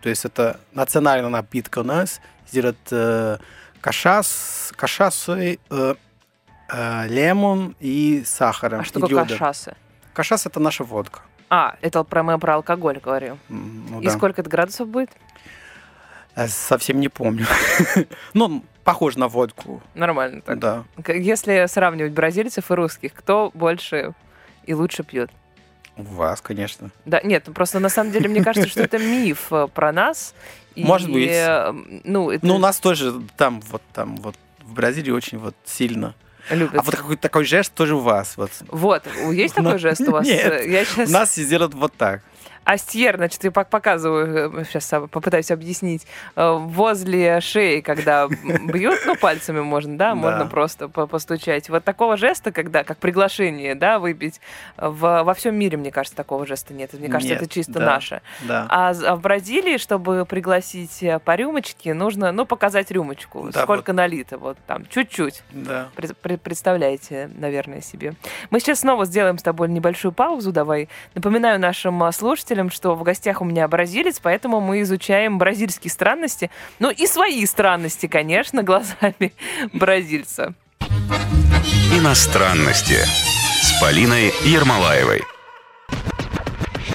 То 0.00 0.08
есть 0.08 0.24
это 0.24 0.60
национальный 0.72 1.28
напиток 1.28 1.76
у 1.76 1.82
нас. 1.82 2.22
Сделать 2.48 2.76
э, 2.90 3.36
кашас, 3.82 4.72
кашасы, 4.76 5.58
э, 5.68 5.94
э, 6.72 7.08
лемон 7.08 7.76
и 7.80 8.22
сахаром. 8.24 8.80
А 8.80 8.84
что 8.84 9.00
такое 9.00 9.26
кашасы? 9.26 9.74
Кашас 10.14 10.46
это 10.46 10.58
наша 10.58 10.84
водка. 10.84 11.20
А, 11.50 11.76
это 11.82 12.04
про 12.04 12.22
мы 12.22 12.38
про 12.38 12.54
алкоголь 12.54 12.98
говорим. 12.98 13.38
М, 13.48 13.86
ну 13.90 14.00
И 14.00 14.04
да. 14.06 14.10
сколько 14.12 14.40
это 14.40 14.48
градусов 14.48 14.88
будет? 14.88 15.10
Я 16.36 16.46
совсем 16.46 17.00
не 17.00 17.08
помню. 17.08 17.44
ну, 18.34 18.64
похож 18.84 19.16
на 19.16 19.26
водку. 19.28 19.82
Нормально 19.94 20.42
так. 20.42 20.58
Да. 20.60 20.84
Если 21.08 21.66
сравнивать 21.66 22.12
бразильцев 22.12 22.70
и 22.70 22.74
русских, 22.74 23.12
кто 23.14 23.50
больше 23.52 24.12
и 24.64 24.74
лучше 24.74 25.02
пьет? 25.02 25.30
У 25.96 26.02
вас, 26.04 26.40
конечно. 26.40 26.90
Да, 27.04 27.20
нет, 27.22 27.44
ну 27.48 27.52
просто 27.52 27.80
на 27.80 27.88
самом 27.88 28.12
деле 28.12 28.28
мне 28.28 28.42
кажется, 28.44 28.68
что 28.68 28.82
это 28.82 28.98
миф 29.00 29.52
э, 29.52 29.66
про 29.74 29.92
нас. 29.92 30.34
И, 30.76 30.84
Может 30.84 31.10
быть. 31.12 31.28
э, 31.30 31.72
Ну, 32.04 32.30
это 32.30 32.46
Ну, 32.46 32.54
у 32.54 32.58
нас 32.58 32.78
тоже 32.78 33.20
там, 33.36 33.60
вот 33.62 33.82
там, 33.92 34.16
вот 34.16 34.36
в 34.62 34.72
Бразилии 34.72 35.10
очень 35.10 35.38
вот 35.38 35.56
сильно. 35.64 36.14
Любят. 36.54 36.78
А 36.78 36.82
вот 36.82 36.96
какой-то 36.96 37.22
такой 37.22 37.44
жест 37.44 37.72
тоже 37.74 37.94
у 37.94 38.00
вас. 38.00 38.34
Вот. 38.36 38.50
Вот, 38.68 39.02
есть 39.32 39.54
такой 39.54 39.78
жест 39.78 40.00
у 40.02 40.12
вас? 40.12 40.26
нет. 40.26 40.88
У 40.96 41.10
нас 41.10 41.34
сделают 41.34 41.74
вот 41.74 41.92
так. 41.94 42.22
Астьер, 42.74 43.16
значит, 43.16 43.42
я 43.42 43.50
пок- 43.50 43.68
показываю, 43.68 44.64
сейчас 44.64 44.88
попытаюсь 45.10 45.50
объяснить, 45.50 46.06
э, 46.36 46.52
возле 46.60 47.40
шеи, 47.40 47.80
когда 47.80 48.28
бьют, 48.28 49.00
ну, 49.06 49.16
пальцами 49.16 49.60
можно, 49.60 49.96
да, 49.98 50.14
можно 50.14 50.46
просто 50.46 50.88
по- 50.88 51.08
постучать. 51.08 51.68
Вот 51.68 51.82
такого 51.82 52.16
жеста, 52.16 52.52
когда, 52.52 52.84
как 52.84 52.98
приглашение, 52.98 53.74
да, 53.74 53.98
выпить, 53.98 54.40
в, 54.76 55.22
во 55.24 55.34
всем 55.34 55.56
мире, 55.56 55.78
мне 55.78 55.90
кажется, 55.90 56.16
такого 56.16 56.46
жеста 56.46 56.72
нет. 56.72 56.92
Мне 56.92 57.08
кажется, 57.08 57.34
Нет, 57.34 57.42
это 57.42 57.52
чисто 57.52 57.72
да. 57.72 57.86
наше. 57.86 58.22
Да. 58.42 58.66
А, 58.68 58.90
а 59.04 59.16
в 59.16 59.20
Бразилии, 59.20 59.76
чтобы 59.76 60.24
пригласить 60.24 61.02
э, 61.02 61.18
по 61.18 61.34
рюмочке, 61.34 61.92
нужно, 61.92 62.30
ну, 62.30 62.46
показать 62.46 62.90
рюмочку. 62.92 63.48
Да, 63.52 63.62
Сколько 63.62 63.92
налито, 63.92 64.38
вот 64.38 64.56
там, 64.68 64.86
чуть-чуть. 64.86 65.42
Да. 65.50 65.88
Пред- 65.96 66.16
пред- 66.18 66.40
Представляете, 66.40 67.30
наверное, 67.36 67.80
себе. 67.80 68.14
Мы 68.50 68.60
сейчас 68.60 68.80
снова 68.80 69.06
сделаем 69.06 69.38
с 69.38 69.42
тобой 69.42 69.68
небольшую 69.68 70.12
паузу. 70.12 70.52
Давай. 70.52 70.88
Напоминаю 71.14 71.58
нашим 71.58 72.00
а, 72.02 72.12
слушателям, 72.60 72.70
что 72.70 72.94
в 72.94 73.02
гостях 73.02 73.40
у 73.40 73.44
меня 73.44 73.66
бразилец, 73.68 74.20
поэтому 74.20 74.60
мы 74.60 74.82
изучаем 74.82 75.38
бразильские 75.38 75.90
странности. 75.90 76.50
Ну 76.78 76.90
и 76.90 77.06
свои 77.06 77.46
странности, 77.46 78.06
конечно, 78.06 78.62
глазами 78.70 79.32
бразильца. 79.72 80.54
Иностранности 81.92 82.98
с 83.62 83.80
Полиной 83.80 84.32
Ермолаевой. 84.44 85.22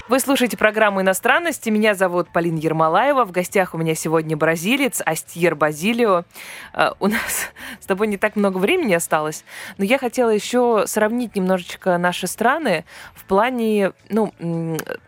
Вы 0.07 0.20
слушаете 0.20 0.55
программу 0.55 1.01
«Иностранности». 1.01 1.72
Меня 1.72 1.95
зовут 1.95 2.30
Полина 2.32 2.59
Ермолаева. 2.59 3.26
В 3.26 3.32
гостях 3.32 3.74
у 3.74 3.80
меня 3.80 3.95
сегодня 3.95 4.38
бразилец 4.38 5.01
Астьер 5.03 5.55
Базилио. 5.55 6.26
Э, 6.74 6.91
У 6.99 7.07
нас 7.07 7.49
с 7.80 7.88
тобой 7.88 8.05
не 8.05 8.18
так 8.18 8.36
много 8.36 8.59
времени 8.59 8.93
осталось, 8.93 9.43
но 9.80 9.84
я 9.84 9.97
хотела 9.97 10.30
еще 10.30 10.84
сравнить 10.86 11.36
немножечко 11.36 11.97
наши 11.97 12.28
страны 12.28 12.86
в 13.16 13.26
плане, 13.26 13.93
ну, 14.09 14.32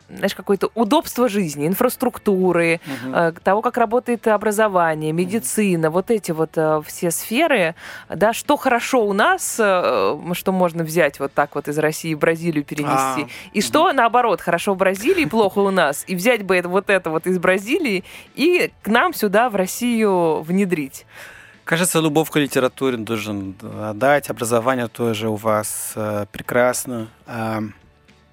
знаешь, 0.10 0.36
какое-то 0.36 0.70
удобство 0.76 1.28
жизни, 1.28 1.68
инфраструктуры, 1.68 2.80
э, 3.14 3.34
того, 3.44 3.62
как 3.62 3.78
работает 3.78 4.28
образование, 4.28 5.12
медицина, 5.12 5.90
вот 5.90 6.12
эти 6.12 6.32
вот 6.32 6.52
э, 6.56 6.82
все 6.86 7.12
сферы, 7.12 7.76
да, 8.10 8.34
что 8.34 8.58
хорошо 8.58 9.06
у 9.06 9.14
нас, 9.14 9.58
э, 9.60 10.20
что 10.34 10.52
можно 10.52 10.84
взять 10.84 11.20
вот 11.20 11.34
так 11.34 11.56
вот 11.56 11.68
из 11.68 11.78
России 11.78 12.14
в 12.14 12.20
Бразилию 12.20 12.64
перенести, 12.64 13.24
А, 13.24 13.28
и 13.54 13.62
что, 13.62 13.92
наоборот, 13.92 14.42
хорошо 14.42 14.74
в 14.74 14.78
Бразилии, 14.78 15.26
плохо 15.26 15.60
у 15.60 15.72
нас, 15.72 16.04
и 16.08 16.16
взять 16.16 16.44
бы 16.44 16.56
это, 16.56 16.70
вот 16.70 16.90
это 16.90 17.10
вот 17.10 17.28
из 17.28 17.38
Бразилии 17.40 18.04
и 18.36 18.72
к 18.82 18.88
нам 18.88 19.14
сюда, 19.14 19.50
в 19.50 19.56
Россию, 19.56 20.42
внедрить. 20.42 21.06
Кажется, 21.66 22.00
любовь 22.00 22.30
к 22.30 22.36
литературе 22.38 22.96
должен 22.96 23.56
дать, 23.94 24.30
образование 24.30 24.88
тоже 24.88 25.28
у 25.28 25.36
вас 25.36 25.92
э, 25.96 26.26
прекрасно. 26.32 27.10
А, 27.26 27.62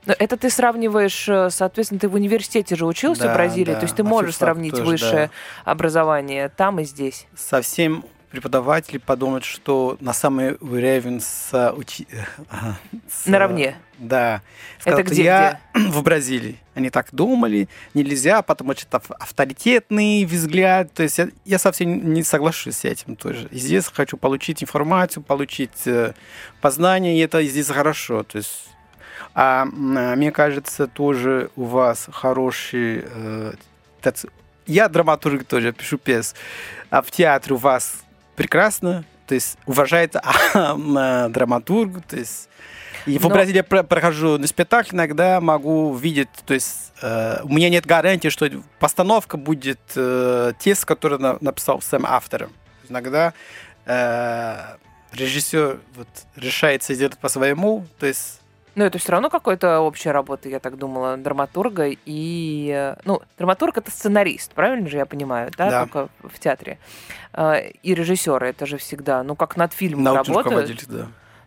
Но 0.07 0.15
это 0.19 0.37
ты 0.37 0.51
сравниваешь, 0.51 1.29
э, 1.29 1.51
соответственно, 1.51 1.99
ты 2.01 2.09
в 2.09 2.15
университете 2.15 2.77
же 2.77 2.87
учился 2.87 3.23
в 3.23 3.27
Да, 3.27 3.35
Бразилии, 3.35 3.73
да, 3.73 3.77
то 3.81 3.85
есть 3.85 3.97
ты 3.97 4.03
можешь 4.05 4.37
сравнить 4.37 4.73
тоже, 4.73 4.85
высшее 4.85 5.31
образование 5.65 6.49
там 6.49 6.81
и 6.81 6.85
здесь. 6.85 7.27
совсем 7.37 8.05
преподаватели 8.31 8.99
подумают, 8.99 9.45
что 9.45 9.97
на 10.01 10.13
самый 10.13 10.57
уровень 10.61 11.21
с, 11.21 11.73
учи... 11.77 12.07
ага, 12.51 12.77
с- 13.09 13.27
Наравне. 13.27 13.77
Да. 13.99 14.43
Это 14.85 14.97
Сказать, 14.97 15.07
где, 15.07 15.23
я 15.23 15.61
в 15.75 16.03
Бразилии. 16.03 16.59
Они 16.75 16.91
так 16.91 17.07
думали, 17.13 17.69
нельзя, 17.95 18.43
потому 18.43 18.73
что 18.73 18.87
это 18.89 18.97
ав- 18.97 19.11
авторитетный 19.21 20.25
взгляд. 20.25 20.93
То 20.93 21.05
есть 21.05 21.17
я, 21.19 21.29
я 21.45 21.59
совсем 21.61 22.13
не 22.13 22.25
соглашусь 22.25 22.79
с 22.79 22.85
этим 22.85 23.15
тоже. 23.15 23.47
И 23.53 23.59
здесь 23.59 23.87
хочу 23.87 24.17
получить 24.17 24.65
информацию, 24.65 25.23
получить 25.23 25.87
э, 25.87 26.15
познание, 26.61 27.17
и 27.17 27.21
это 27.21 27.41
здесь 27.45 27.69
хорошо. 27.69 28.25
То 28.25 28.39
есть 28.39 28.69
а 29.35 29.63
а, 29.63 29.65
мне 30.17 30.33
кажется, 30.33 30.87
тоже 30.87 31.51
у 31.57 31.65
вас 31.65 32.09
хороший... 32.13 33.05
э, 33.05 33.53
я 34.67 34.89
драматург 34.89 35.45
тоже, 35.45 35.73
пишу 35.73 35.99
пьес. 35.99 36.35
А 36.91 37.03
в 37.03 37.11
театре 37.11 37.55
у 37.55 37.59
вас 37.59 38.03
прекрасно, 38.37 39.05
то 39.27 39.35
есть 39.35 39.59
уважает 39.67 40.17
а, 40.55 41.29
драматург, 41.29 42.03
то 42.07 42.17
есть 42.17 42.49
и 43.07 43.19
в 43.19 43.23
Но- 43.25 43.29
Бразилии 43.31 43.59
я 43.59 43.65
про- 43.65 43.83
прохожу 43.83 44.39
на 44.39 44.47
спектакль, 44.47 44.95
иногда 44.95 45.41
могу 45.41 45.95
видеть, 45.95 46.31
то 46.47 46.55
есть 46.55 46.93
э, 47.03 47.41
у 47.43 47.49
меня 47.53 47.69
нет 47.69 47.85
гарантии, 47.85 48.29
что 48.29 48.49
постановка 48.79 49.37
будет 49.37 49.81
э, 49.95 50.53
текст, 50.59 50.87
который 50.87 51.19
на- 51.19 51.37
написал 51.43 51.83
сам 51.83 52.07
автор. 52.07 52.49
Иногда 52.89 53.35
э, 53.85 54.57
режиссер 55.13 55.81
вот, 55.97 56.09
решается 56.37 56.95
сделать 56.95 57.19
по-своему, 57.19 57.87
то 57.99 58.07
есть 58.07 58.41
Но 58.75 58.85
это 58.85 58.99
все 58.99 59.13
равно 59.13 59.31
какая-то 59.31 59.81
общая 59.81 60.11
работа, 60.13 60.49
я 60.49 60.59
так 60.59 60.77
думала, 60.79 61.17
драматурга 61.17 61.87
и... 62.05 62.71
э, 62.75 62.97
Ну, 63.05 63.21
драматург— 63.39 63.77
это 63.79 63.91
сценарист, 63.91 64.53
правильно 64.53 64.89
же 64.89 64.97
я 64.97 65.07
понимаю, 65.07 65.51
да, 65.57 65.71
Да. 65.71 65.81
только 65.83 66.09
в 66.23 66.39
театре. 66.41 66.79
Э, 67.33 67.71
И 67.83 67.95
режиссеры— 67.95 68.49
это 68.49 68.67
же 68.67 68.77
всегда, 68.79 69.23
ну, 69.23 69.37
как 69.37 69.57
над 69.57 69.73
фильмом 69.73 70.05
научный 70.05 70.35
работают. 70.35 70.85
да. 70.89 71.07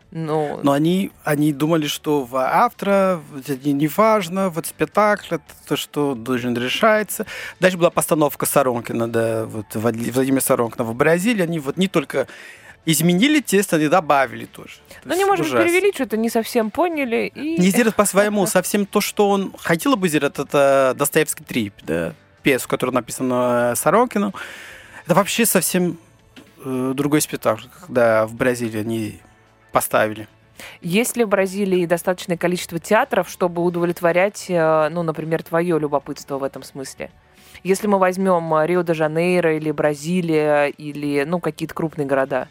Ну, 0.10 0.62
Но 0.64 0.72
они, 0.72 1.12
они 1.26 1.52
думали, 1.52 1.86
что 1.86 2.24
в 2.24 2.38
автора 2.38 3.20
не, 3.66 3.74
не 3.74 3.90
важно, 3.90 4.50
вот 4.50 4.66
спектакль, 4.66 5.36
это 5.36 5.44
то, 5.68 5.76
что 5.76 6.16
должен 6.16 6.56
решается. 6.56 7.26
Дальше 7.60 7.78
была 7.78 7.90
постановка 7.90 8.46
Соронкина, 8.46 9.10
да, 9.10 9.46
вот 9.46 9.66
Влади- 9.76 10.10
Владимира 10.12 10.40
Соронкина 10.40 10.86
в 10.86 10.96
Бразилии. 10.96 11.44
Они 11.44 11.60
вот 11.60 11.76
не 11.76 11.90
только 11.90 12.28
изменили 12.88 13.42
текст, 13.42 13.74
они 13.74 13.90
добавили 13.90 14.46
тоже. 14.46 14.76
То 15.04 15.10
ну 15.10 15.16
не 15.18 15.26
может 15.26 15.46
быть, 15.46 15.54
ужасно. 15.54 15.70
перевели, 15.70 15.92
что-то 15.94 16.16
не 16.16 16.30
совсем 16.30 16.72
поняли. 16.72 17.32
И... 17.36 17.60
Не 17.60 17.68
сделать 17.70 17.96
по-своему 17.96 18.48
совсем 18.48 18.86
то, 18.86 19.02
что 19.02 19.30
он 19.30 19.54
хотел 19.58 19.98
бы 19.98 20.08
сделать, 20.08 20.40
это 20.40 20.96
Достоевский 20.98 21.44
трип, 21.44 21.74
да, 21.84 22.14
пьесу, 22.44 22.68
которая 22.70 22.94
написана 22.94 23.74
Сорокином. 23.76 24.34
Это 25.06 25.16
вообще 25.16 25.46
совсем 25.46 25.98
э, 26.64 26.94
другой 26.96 27.20
спектакль, 27.20 27.66
когда 27.82 28.26
в 28.26 28.34
Бразилии 28.34 28.80
они 28.80 29.20
поставили. 29.74 30.30
Есть 30.82 31.18
ли 31.18 31.26
в 31.26 31.30
Бразилии 31.30 31.86
достаточное 31.86 32.38
количество 32.38 32.80
театров, 32.80 33.30
чтобы 33.30 33.64
удовлетворять, 33.64 34.46
э, 34.48 34.88
ну, 34.90 35.04
например, 35.04 35.44
твое 35.44 35.78
любопытство 35.78 36.38
в 36.38 36.44
этом 36.44 36.64
смысле? 36.64 37.12
Если 37.64 37.88
мы 37.88 38.00
возьмем 38.00 38.54
э, 38.54 38.66
Рио-де-Жанейро 38.66 39.58
или 39.58 39.72
Бразилия 39.72 40.68
или, 40.68 41.26
ну, 41.26 41.42
какие-то 41.42 41.74
крупные 41.74 42.08
города, 42.08 42.48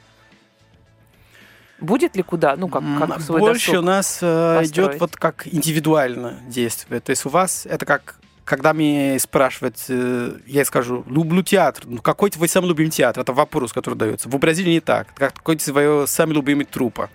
будет 1.81 2.17
ли 2.17 2.23
куда, 2.23 2.57
ну, 2.57 2.69
как, 2.69 2.83
как 2.99 3.21
свой 3.21 3.41
Больше 3.41 3.79
у 3.79 3.83
нас 3.83 4.19
э, 4.23 4.59
построить? 4.61 4.71
идет 4.93 5.01
вот 5.01 5.17
как 5.17 5.47
индивидуальное 5.47 6.35
действие. 6.49 7.01
То 7.01 7.11
есть 7.11 7.27
у 7.27 7.29
вас 7.29 7.67
это 7.67 7.85
как 7.87 8.17
когда 8.45 8.73
мне 8.73 9.19
спрашивают, 9.19 9.77
э, 9.89 10.33
я 10.47 10.65
скажу, 10.65 11.05
люблю 11.09 11.43
театр. 11.43 11.83
Ну, 11.87 12.01
какой 12.01 12.31
твой 12.31 12.49
самый 12.49 12.69
любимый 12.69 12.91
театр? 12.91 13.23
Это 13.23 13.33
вопрос, 13.33 13.73
который 13.73 13.97
дается. 13.97 14.29
В 14.29 14.39
Бразилии 14.39 14.75
не 14.75 14.81
так. 14.81 15.09
Как- 15.17 15.35
Какой 15.35 15.57
твой 15.57 16.07
самый 16.07 16.35
любимый 16.35 16.65
трупа? 16.65 17.11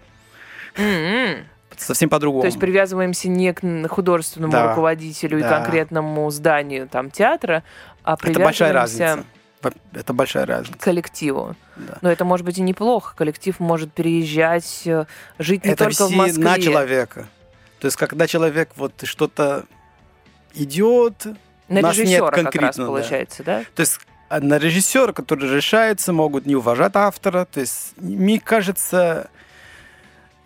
М-м. 0.76 1.46
Совсем 1.78 2.10
по-другому. 2.10 2.42
То 2.42 2.48
есть 2.48 2.60
привязываемся 2.60 3.30
не 3.30 3.54
к 3.54 3.88
художественному 3.88 4.52
Да, 4.52 4.70
руководителю 4.70 5.40
и 5.40 5.42
да. 5.42 5.50
конкретному 5.62 6.30
зданию 6.32 6.88
там 6.90 7.10
театра, 7.10 7.64
а 8.04 8.16
это 8.22 8.40
большая 8.40 8.70
привязываемся 8.72 9.16
разница. 9.16 9.28
Это 9.94 10.14
большая 10.14 10.46
разница. 10.46 10.78
коллективу. 10.80 11.56
Да. 11.76 11.98
Но 12.02 12.12
это 12.12 12.26
может 12.26 12.46
быть 12.46 12.58
и 12.58 12.62
неплохо. 12.62 13.16
Коллектив 13.16 13.60
может 13.60 13.94
переезжать, 13.94 14.84
э, 14.86 15.06
жить 15.40 15.66
не 15.66 15.72
это 15.72 15.86
только 15.86 16.08
в 16.08 16.12
Москве. 16.12 16.44
на 16.44 16.60
человека. 16.60 17.28
То 17.80 17.86
есть, 17.86 17.98
когда 17.98 18.28
человек 18.28 18.70
вот 18.76 18.94
что-то 19.04 19.66
идет, 20.54 21.26
На 21.68 21.82
нас 21.82 21.98
нет 21.98 22.06
режиссера 22.06 22.28
как 22.28 22.36
раз 22.36 22.44
конкретно, 22.44 22.84
да. 22.84 22.88
получается, 22.88 23.44
да? 23.44 23.64
то 23.76 23.80
есть 23.82 24.00
а 24.32 24.40
на 24.40 24.58
режиссера, 24.58 25.12
который 25.12 25.54
решается, 25.54 26.14
могут 26.14 26.46
не 26.46 26.56
уважать 26.56 26.96
автора. 26.96 27.44
То 27.44 27.60
есть, 27.60 27.92
мне 27.98 28.40
кажется, 28.40 29.30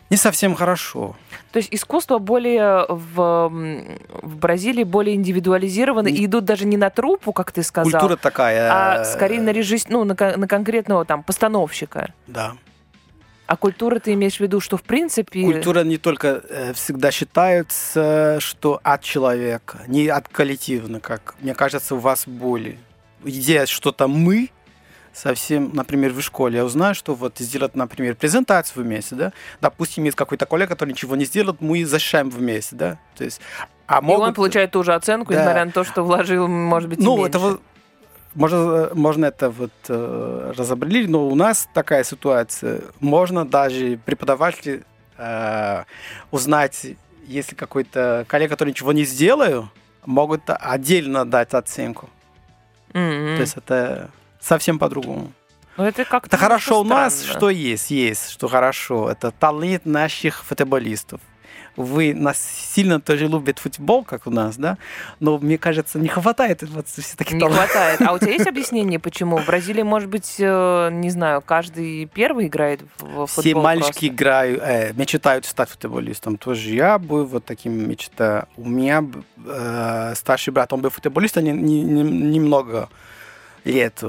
не 0.10 0.18
совсем 0.18 0.56
хорошо. 0.56 1.16
То 1.52 1.58
есть 1.58 1.70
искусство 1.74 2.20
более 2.20 2.86
в, 2.88 3.50
м, 3.52 3.98
в 4.22 4.38
Бразилии 4.38 4.84
более 4.84 5.16
индивидуализировано 5.16 6.08
и 6.08 6.26
идут 6.26 6.46
даже 6.46 6.66
не 6.66 6.78
на 6.78 6.90
труппу, 6.90 7.34
как 7.34 7.52
ты 7.52 7.64
сказал, 7.64 7.92
Культура 7.92 8.16
такая. 8.16 8.70
а 8.72 9.02
э, 9.02 9.06
скорее 9.06 9.42
на 9.42 9.50
режисс... 9.50 9.88
ну, 9.90 10.04
на, 10.04 10.16
на 10.16 10.48
конкретного 10.48 11.06
там 11.06 11.24
постановщика. 11.24 12.14
Да. 12.28 12.54
А 13.48 13.58
культура 13.58 14.00
ты 14.00 14.14
имеешь 14.14 14.38
в 14.38 14.40
виду, 14.40 14.60
что 14.60 14.76
в 14.78 14.84
принципе... 14.84 15.44
Культура 15.44 15.84
не 15.84 15.98
только 15.98 16.42
э, 16.50 16.74
всегда 16.74 17.12
считается, 17.12 18.38
что 18.40 18.80
от 18.84 19.02
человека, 19.04 19.82
не 19.88 20.08
от 20.08 20.28
коллективно, 20.28 21.00
как 21.00 21.36
мне 21.42 21.54
кажется, 21.54 21.96
у 21.96 22.00
вас 22.00 22.28
более. 22.28 22.78
Идея 23.24 23.66
что-то 23.66 24.08
мы, 24.08 24.50
совсем, 25.16 25.72
например, 25.74 26.12
в 26.12 26.22
школе, 26.22 26.58
я 26.58 26.66
узнаю, 26.66 26.94
что 26.94 27.16
вот 27.16 27.38
сделать, 27.40 27.76
например, 27.76 28.16
презентацию 28.16 28.84
вместе, 28.84 29.16
да, 29.16 29.34
допустим, 29.62 30.04
есть 30.04 30.18
какой-то 30.18 30.46
коллега, 30.46 30.70
который 30.76 30.90
ничего 30.92 31.16
не 31.16 31.26
сделает, 31.26 31.62
мы 31.62 31.86
защищаем 31.86 32.30
вместе, 32.30 32.76
да, 32.76 32.98
то 33.16 33.24
есть, 33.24 33.40
а 33.88 34.00
И 34.00 34.04
могут... 34.04 34.28
он 34.28 34.34
получает 34.34 34.72
ту 34.72 34.84
же 34.84 34.94
оценку, 34.94 35.32
Да. 35.34 35.40
несмотря 35.40 35.66
на 35.66 35.72
то, 35.72 35.84
что 35.84 36.04
вложил, 36.04 36.48
может 36.48 36.90
быть, 36.90 37.00
и 37.00 37.04
Ну, 37.04 37.16
меньше. 37.18 37.30
это 37.30 37.40
вот 37.40 37.62
можно, 38.34 38.90
можно 38.94 39.26
это 39.28 39.50
вот 39.50 39.72
э, 39.88 40.54
разобрали, 40.58 41.06
но 41.06 41.26
у 41.28 41.36
нас 41.36 41.70
такая 41.74 42.04
ситуация. 42.04 42.82
Можно 43.00 43.46
даже 43.46 43.98
преподаватель 44.04 44.84
э, 45.18 45.84
узнать, 46.32 46.86
если 47.26 47.56
какой-то 47.56 48.26
коллега, 48.28 48.56
который 48.56 48.72
ничего 48.72 48.92
не 48.92 49.06
сделаю, 49.06 49.70
могут 50.06 50.42
отдельно 50.48 51.24
дать 51.24 51.54
оценку. 51.54 52.10
М-м. 52.94 53.38
То 53.38 53.42
есть 53.42 53.56
это 53.56 54.10
совсем 54.46 54.80
по-другому. 54.80 55.32
Ну, 55.78 55.84
это 55.84 56.06
как 56.06 56.28
Это 56.28 56.38
хорошо 56.38 56.82
у 56.82 56.84
нас, 56.86 57.16
странно. 57.16 57.38
что 57.38 57.50
есть, 57.50 57.92
есть, 57.92 58.30
что 58.30 58.48
хорошо. 58.48 59.10
Это 59.10 59.32
талант 59.32 59.86
наших 59.86 60.44
футболистов. 60.46 61.20
Вы 61.78 62.14
нас 62.14 62.38
сильно 62.40 63.02
тоже 63.02 63.28
любят 63.28 63.60
футбол, 63.60 64.06
как 64.06 64.28
у 64.28 64.32
нас, 64.32 64.56
да? 64.56 64.78
Но 65.20 65.38
мне 65.38 65.58
кажется, 65.58 66.00
не 66.00 66.08
хватает 66.08 66.64
вот 66.64 66.88
все 66.88 67.18
таких 67.18 67.34
Не 67.36 67.50
хватает. 67.50 68.02
А 68.02 68.14
у 68.14 68.18
тебя 68.20 68.32
есть 68.32 68.48
объяснение, 68.54 68.98
почему? 68.98 69.38
В 69.40 69.46
Бразилии, 69.46 69.84
может 69.84 70.08
быть, 70.10 70.36
э, 70.40 70.90
не 70.94 71.10
знаю, 71.10 71.42
каждый 71.42 72.06
первый 72.06 72.48
играет 72.48 72.80
в 73.00 73.26
футбол 73.28 73.44
Все 73.44 73.56
мальчики 73.56 73.84
просто? 73.92 74.08
играют, 74.08 74.62
э, 74.64 74.94
мечтают 74.94 75.46
стать 75.46 75.68
футболистом. 75.70 76.38
Тоже 76.38 76.70
я 76.70 76.98
был 76.98 77.26
вот 77.26 77.44
таким 77.44 77.90
мечта. 77.90 78.48
У 78.56 78.70
меня 78.70 79.04
э, 79.46 80.14
старший 80.16 80.54
брат, 80.54 80.72
он 80.72 80.80
был 80.80 80.90
футболистом 80.92 81.44
не- 81.44 81.52
не- 81.52 81.84
не- 81.84 82.04
немного 82.38 82.88
лет. 83.66 84.02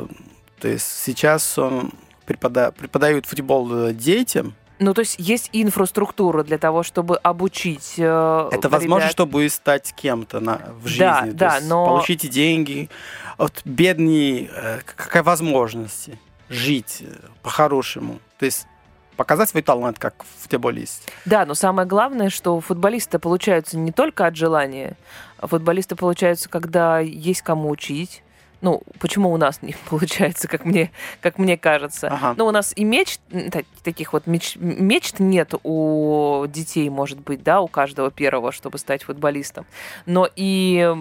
То 0.61 0.69
есть 0.69 0.87
сейчас 0.87 1.59
он 1.59 1.93
препода- 2.27 2.73
преподает 2.73 3.27
футбол 3.27 3.89
э, 3.89 3.93
детям. 3.93 4.55
Ну, 4.79 4.93
то 4.93 5.01
есть 5.01 5.17
есть 5.19 5.49
инфраструктура 5.53 6.43
для 6.45 6.59
того, 6.59 6.83
чтобы 6.83 7.17
обучить 7.17 7.95
э, 7.97 8.49
Это 8.53 8.69
возможно, 8.69 9.05
ребят. 9.05 9.13
чтобы 9.13 9.49
стать 9.49 9.95
кем-то 9.97 10.41
на, 10.41 10.61
в 10.83 10.87
жизни. 10.87 11.01
Да, 11.01 11.21
То 11.23 11.33
да, 11.33 11.57
есть 11.57 11.69
но- 11.69 11.87
Получите 11.87 12.29
деньги. 12.29 12.91
Вот 13.39 13.63
бедный, 13.65 14.51
э, 14.55 14.81
какая 14.85 15.23
возможность 15.23 16.11
жить 16.51 16.99
э, 17.01 17.07
по-хорошему. 17.43 18.19
То 18.39 18.45
есть 18.45 18.67
показать 19.17 19.49
свой 19.49 19.63
талант 19.63 19.99
как 19.99 20.25
футболист. 20.43 21.11
Да, 21.25 21.47
но 21.47 21.55
самое 21.55 21.89
главное, 21.89 22.29
что 22.29 22.61
футболисты 22.61 23.19
получаются 23.19 23.79
не 23.79 23.93
только 23.93 24.27
от 24.27 24.37
желания, 24.37 24.97
а 25.39 25.47
футболисты 25.47 25.97
получаются, 25.97 26.51
когда 26.51 26.99
есть 27.01 27.41
кому 27.41 27.71
учить. 27.71 28.23
Ну, 28.61 28.83
почему 28.99 29.33
у 29.33 29.37
нас 29.37 29.63
не 29.63 29.75
получается, 29.91 30.49
как 30.49 30.65
мне, 30.65 30.91
как 31.21 31.39
мне 31.39 31.57
кажется. 31.57 32.09
Ага. 32.09 32.35
Ну, 32.37 32.47
у 32.47 32.51
нас 32.51 32.73
и 32.77 32.85
мечт, 32.85 33.21
таких 33.83 34.13
вот 34.13 34.27
меч, 34.27 34.57
мечт 34.57 35.21
нет 35.21 35.55
у 35.63 36.47
детей, 36.49 36.89
может 36.89 37.21
быть, 37.21 37.43
да, 37.43 37.61
у 37.61 37.69
каждого 37.69 38.11
первого, 38.11 38.53
чтобы 38.53 38.79
стать 38.79 39.05
футболистом. 39.05 39.67
Но 40.07 40.29
и 40.37 40.95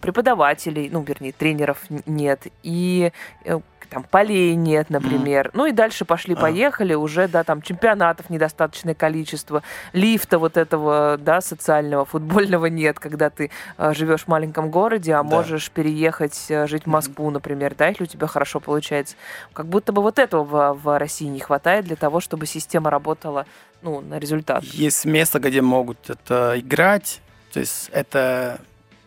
преподавателей, 0.00 0.88
ну, 0.90 1.02
вернее, 1.02 1.32
тренеров 1.32 1.78
нет, 2.06 2.46
и 2.62 3.12
э, 3.44 3.60
там 3.90 4.02
полей 4.04 4.54
нет, 4.54 4.90
например. 4.90 5.50
Ну 5.54 5.66
и 5.66 5.72
дальше 5.72 6.04
пошли-поехали, 6.04 6.94
уже, 6.94 7.28
да, 7.28 7.44
там 7.44 7.62
чемпионатов 7.62 8.30
недостаточное 8.30 8.94
количество, 8.94 9.62
лифта 9.92 10.38
вот 10.38 10.56
этого, 10.56 11.16
да, 11.18 11.40
социального, 11.40 12.04
футбольного 12.04 12.66
нет, 12.66 12.98
когда 12.98 13.30
ты 13.30 13.50
э, 13.76 13.94
живешь 13.94 14.22
в 14.24 14.28
маленьком 14.28 14.70
городе, 14.70 15.14
а 15.14 15.22
Да. 15.22 15.36
можешь 15.36 15.70
переехать 15.70 16.46
э, 16.48 16.66
жить 16.66 16.84
в 16.84 16.88
Москву, 16.88 17.30
например, 17.30 17.74
да, 17.76 17.88
если 17.88 18.04
у 18.04 18.06
тебя 18.06 18.26
хорошо 18.26 18.60
получается. 18.60 19.16
Как 19.52 19.66
будто 19.66 19.92
бы 19.92 20.02
вот 20.02 20.18
этого 20.18 20.44
в, 20.44 20.80
в 20.82 20.98
России 20.98 21.26
не 21.26 21.40
хватает 21.40 21.84
для 21.86 21.96
того, 21.96 22.20
чтобы 22.20 22.46
система 22.46 22.90
работала, 22.90 23.46
ну, 23.82 24.00
на 24.00 24.18
результат. 24.18 24.64
Есть 24.64 25.04
место, 25.04 25.38
где 25.38 25.62
могут 25.62 26.10
это 26.10 26.54
играть. 26.56 27.20
То 27.52 27.60
есть 27.60 27.88
это 27.92 28.60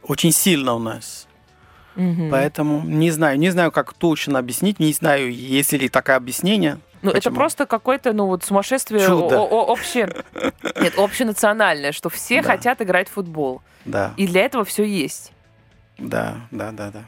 очень 0.03 0.31
сильно 0.31 0.73
у 0.73 0.79
нас. 0.79 1.27
Мгм. 1.95 2.29
Поэтому 2.31 2.81
не 2.85 3.11
знаю, 3.11 3.37
не 3.37 3.49
знаю, 3.49 3.71
как 3.71 3.93
точно 3.93 4.39
объяснить, 4.39 4.79
не 4.79 4.93
знаю, 4.93 5.31
есть 5.33 5.73
ли 5.73 5.89
такое 5.89 6.15
объяснение. 6.15 6.77
Ну, 7.01 7.09
это 7.11 7.31
просто 7.31 7.65
какое-то, 7.65 8.13
ну, 8.13 8.27
вот 8.27 8.43
сумасшествие 8.43 9.05
Чудо. 9.07 9.39
о- 9.39 9.47
о- 9.47 9.71
обще... 9.73 10.07
Нет, 10.79 10.93
общенациональное, 10.97 11.91
что 11.91 12.09
все 12.09 12.41
Да. 12.41 12.49
хотят 12.49 12.81
играть 12.81 13.09
в 13.09 13.13
футбол. 13.13 13.61
Да, 13.85 14.13
И 14.17 14.27
для 14.27 14.41
этого 14.45 14.63
все 14.63 14.83
есть. 14.83 15.31
да, 15.97 16.35
да, 16.51 16.71
да, 16.71 16.91
да. 16.91 17.03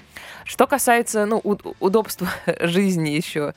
Что 0.46 0.68
касается 0.68 1.26
ну, 1.26 1.42
удобства 1.80 2.28
жизни 2.60 3.10
еще, 3.10 3.54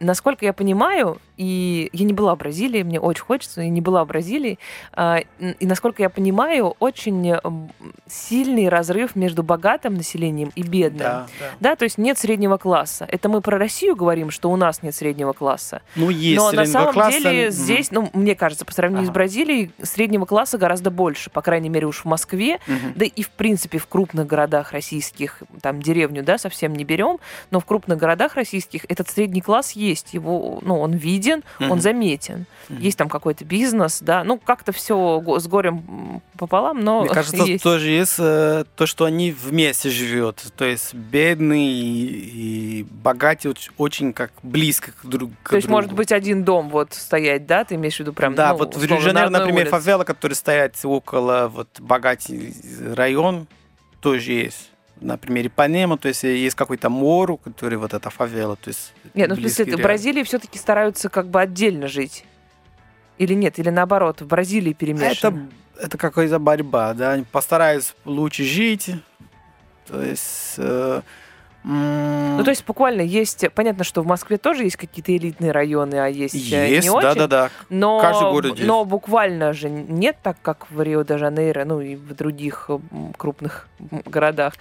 насколько 0.00 0.44
я 0.44 0.52
понимаю, 0.52 1.18
и 1.36 1.88
я 1.92 2.04
не 2.04 2.12
была 2.12 2.34
в 2.34 2.38
Бразилии, 2.38 2.82
мне 2.82 3.00
очень 3.00 3.24
хочется, 3.24 3.62
и 3.62 3.68
не 3.68 3.80
была 3.80 4.04
в 4.04 4.08
Бразилии, 4.08 4.58
а, 4.92 5.20
и 5.40 5.66
насколько 5.66 6.02
я 6.02 6.10
понимаю, 6.10 6.76
очень 6.78 7.34
сильный 8.06 8.68
разрыв 8.68 9.16
между 9.16 9.42
богатым 9.42 9.94
населением 9.94 10.52
и 10.54 10.62
бедным. 10.62 10.98
Да, 10.98 11.26
да. 11.40 11.46
Да, 11.60 11.76
то 11.76 11.84
есть 11.84 11.98
нет 11.98 12.18
среднего 12.18 12.58
класса. 12.58 13.06
Это 13.10 13.28
мы 13.28 13.40
про 13.40 13.58
Россию 13.58 13.96
говорим, 13.96 14.30
что 14.30 14.50
у 14.50 14.56
нас 14.56 14.82
нет 14.82 14.94
среднего 14.94 15.32
класса. 15.32 15.82
Ну, 15.96 16.10
есть 16.10 16.36
Но 16.40 16.52
на 16.52 16.66
самом 16.66 16.92
класса, 16.92 17.18
деле 17.20 17.50
здесь, 17.50 17.90
ну, 17.90 18.10
мне 18.12 18.34
кажется, 18.34 18.64
по 18.64 18.72
сравнению 18.72 19.06
с 19.06 19.08
Ага. 19.08 19.14
Бразилией, 19.14 19.70
среднего 19.82 20.26
класса 20.26 20.58
гораздо 20.58 20.90
больше, 20.90 21.30
по 21.30 21.42
крайней 21.42 21.68
мере, 21.68 21.86
уж 21.86 22.00
в 22.00 22.04
Москве, 22.04 22.60
Мгм. 22.66 22.92
да 22.94 23.04
и 23.04 23.22
в 23.22 23.30
принципе 23.30 23.78
в 23.78 23.86
крупных 23.86 24.26
городах 24.26 24.72
российских, 24.72 25.42
там 25.60 25.80
деревню, 26.02 26.22
да, 26.24 26.38
совсем 26.38 26.74
не 26.74 26.84
берем, 26.84 27.18
но 27.50 27.60
в 27.60 27.64
крупных 27.64 27.98
городах 27.98 28.34
российских 28.34 28.84
этот 28.88 29.08
средний 29.08 29.40
класс 29.40 29.72
есть, 29.72 30.14
его, 30.14 30.58
ну, 30.62 30.80
он 30.80 30.92
виден, 30.92 31.12
виден, 31.12 31.42
он 31.70 31.80
заметен. 31.80 32.46
Мгм. 32.68 32.80
Есть 32.80 32.98
там 32.98 33.08
какой-то 33.08 33.44
бизнес, 33.44 33.98
да, 34.00 34.24
ну 34.24 34.38
как-то 34.38 34.72
все 34.72 35.22
с 35.38 35.46
горем 35.46 36.22
пополам, 36.38 36.80
но 36.80 37.02
Мне 37.02 37.10
кажется, 37.10 37.44
есть. 37.44 37.62
тоже 37.62 37.90
есть 37.90 38.16
э, 38.18 38.64
то, 38.76 38.86
что 38.86 39.04
они 39.04 39.30
вместе 39.30 39.90
живут. 39.90 40.36
То 40.56 40.64
есть 40.64 40.94
бедные 40.94 41.70
и, 41.70 42.80
и 42.80 42.82
богатые 42.84 43.52
оч- 43.52 43.70
очень 43.76 44.12
как 44.12 44.32
близко 44.42 44.92
к 44.92 45.04
друг 45.06 45.30
к 45.42 45.50
То 45.50 45.56
есть, 45.56 45.68
может 45.68 45.88
другу. 45.90 45.98
быть, 45.98 46.12
один 46.12 46.44
дом 46.44 46.70
вот 46.70 46.94
стоять, 46.94 47.46
да? 47.46 47.64
Ты 47.64 47.74
имеешь 47.74 47.96
в 47.96 48.00
виду 48.00 48.12
прям, 48.12 48.34
да, 48.34 48.52
ну, 48.52 48.58
вот 48.58 48.74
в 48.76 48.82
Рио-де-Жанейро, 48.82 49.28
на 49.28 49.38
например, 49.40 49.66
улице? 49.66 49.70
фавела, 49.70 50.04
который 50.04 50.32
стоят 50.34 50.74
около 50.82 51.48
вот 51.52 51.68
богатый 51.78 52.54
район, 52.94 53.46
тоже 54.00 54.32
есть. 54.32 54.71
Например, 55.02 55.46
Ипанема, 55.46 55.98
то 55.98 56.08
есть 56.08 56.22
есть 56.22 56.54
какой-то 56.54 56.88
мору, 56.88 57.36
который 57.36 57.76
вот 57.76 57.92
эта 57.92 58.08
фавела, 58.10 58.56
то 58.56 58.68
есть 58.68 58.92
Нет, 59.14 59.28
ну 59.28 59.34
в 59.34 59.38
смысле, 59.38 59.64
в. 59.76 59.82
Бразилии 59.82 60.22
все-таки 60.22 60.58
стараются 60.58 61.08
как 61.08 61.28
бы 61.28 61.40
отдельно 61.40 61.88
жить. 61.88 62.24
Или 63.18 63.34
нет, 63.34 63.58
или 63.58 63.70
наоборот, 63.70 64.20
в 64.20 64.26
Бразилии 64.26 64.70
Это, 64.70 64.78
перемешано. 64.78 65.50
это 65.78 65.98
какая-то 65.98 66.38
борьба, 66.38 66.94
да, 66.94 67.12
они 67.12 67.24
постараются 67.24 67.94
лучше 68.04 68.44
жить, 68.44 68.90
то 69.86 70.02
есть... 70.02 70.54
э, 70.56 71.02
Ну, 71.64 72.42
то 72.44 72.50
есть 72.50 72.64
буквально 72.66 73.02
есть... 73.02 73.44
Понятно, 73.54 73.84
что 73.84 74.02
в 74.02 74.06
Москве 74.06 74.36
тоже 74.36 74.64
есть 74.64 74.76
какие-то 74.76 75.16
элитные 75.16 75.52
районы, 75.52 75.94
а 75.96 76.06
есть, 76.08 76.34
э, 76.34 76.68
есть, 76.70 76.84
не 76.84 76.90
очень. 76.90 77.08
да-да-да. 77.08 77.50
Но, 77.68 78.00
Каждый 78.00 78.30
город 78.30 78.56
есть. 78.56 78.66
но 78.66 78.84
буквально 78.84 79.52
же 79.52 79.70
нет 79.70 80.16
так, 80.22 80.36
как 80.42 80.70
в 80.70 80.82
Рио-де-Жанейро, 80.82 81.64
ну 81.64 81.80
и 81.80 81.94
в 81.94 82.14
других 82.14 82.68
крупных 83.16 83.68
городах. 84.06 84.54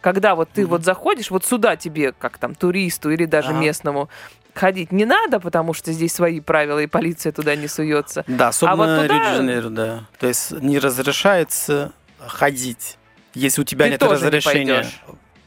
Когда 0.00 0.34
вот 0.34 0.48
ты 0.50 0.62
Мгм. 0.62 0.70
вот 0.70 0.84
заходишь, 0.84 1.30
вот 1.30 1.44
сюда 1.44 1.76
тебе, 1.76 2.12
как 2.12 2.38
там, 2.38 2.54
туристу 2.54 3.10
или 3.10 3.24
даже 3.26 3.50
Ага. 3.50 3.58
местному, 3.58 4.08
ходить 4.54 4.92
не 4.92 5.04
надо, 5.04 5.40
потому 5.40 5.74
что 5.74 5.92
здесь 5.92 6.14
свои 6.14 6.40
правила, 6.40 6.78
и 6.78 6.86
полиция 6.86 7.32
туда 7.32 7.54
не 7.56 7.68
суется. 7.68 8.24
Да, 8.26 8.48
особенно 8.48 8.72
А 8.72 8.76
вот 8.76 9.02
туда- 9.02 9.14
Рио-де-Жанейро, 9.18 9.68
да. 9.70 10.04
То 10.18 10.26
есть 10.28 10.52
не 10.52 10.78
разрешается 10.78 11.92
ходить, 12.18 12.96
если 13.34 13.60
у 13.60 13.64
тебя 13.64 13.86
Ты 13.86 13.90
нет 13.92 14.00
не 14.02 14.08
разрешения. 14.08 14.74
пойдешь? 14.74 15.00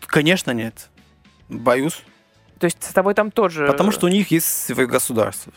Конечно, 0.06 0.52
нет. 0.52 0.90
Боюсь. 1.50 2.04
То 2.60 2.66
есть 2.66 2.84
с 2.84 2.94
тобой 2.94 3.14
там 3.14 3.32
тоже... 3.32 3.68
Потому 3.68 3.92
что 3.92 4.06
у 4.06 4.10
них 4.10 4.32
есть 4.32 4.48
свое 4.48 4.88
государство. 4.88 5.54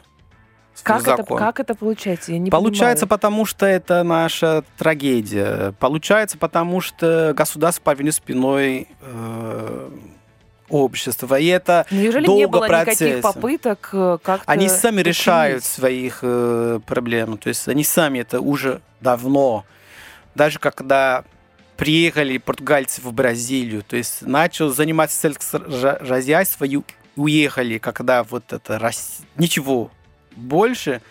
Как 0.82 1.02
это, 1.02 1.16
закон. 1.18 1.38
как 1.38 1.60
это 1.60 1.74
получается? 1.74 2.32
Я 2.32 2.38
не 2.38 2.50
Получается, 2.50 3.06
понимаю. 3.06 3.20
потому 3.20 3.44
что 3.44 3.66
это 3.66 4.02
наша 4.02 4.64
трагедия. 4.78 5.72
Получается, 5.78 6.38
потому 6.38 6.80
что 6.80 7.34
государство 7.36 7.82
повернет 7.82 8.14
спиной 8.14 8.88
э, 9.00 9.90
общество. 10.68 11.38
И 11.38 11.46
это 11.46 11.86
Неужели 11.90 12.22
не 12.22 12.26
долго 12.26 12.58
было 12.58 12.64
никаких 12.64 12.86
процесса. 12.86 13.22
попыток 13.22 13.90
э, 13.92 14.18
как-то... 14.22 14.50
они 14.50 14.68
сами 14.68 15.00
укрепить? 15.00 15.18
решают 15.18 15.64
своих 15.64 16.20
э, 16.22 16.80
проблем. 16.86 17.36
То 17.36 17.48
есть 17.48 17.68
они 17.68 17.84
сами 17.84 18.20
это 18.20 18.40
уже 18.40 18.80
давно. 19.00 19.64
Даже 20.34 20.58
когда 20.58 21.24
приехали 21.76 22.38
португальцы 22.38 23.00
в 23.00 23.12
Бразилию, 23.12 23.82
то 23.82 23.96
есть 23.96 24.22
начал 24.22 24.68
заниматься 24.70 25.18
сельскохозяйством 25.20 26.68
и 26.68 26.80
уехали, 27.16 27.78
когда 27.78 28.22
вот 28.24 28.52
это 28.52 28.78
рас- 28.78 29.20
ничего 29.36 29.90
больше. 30.36 31.02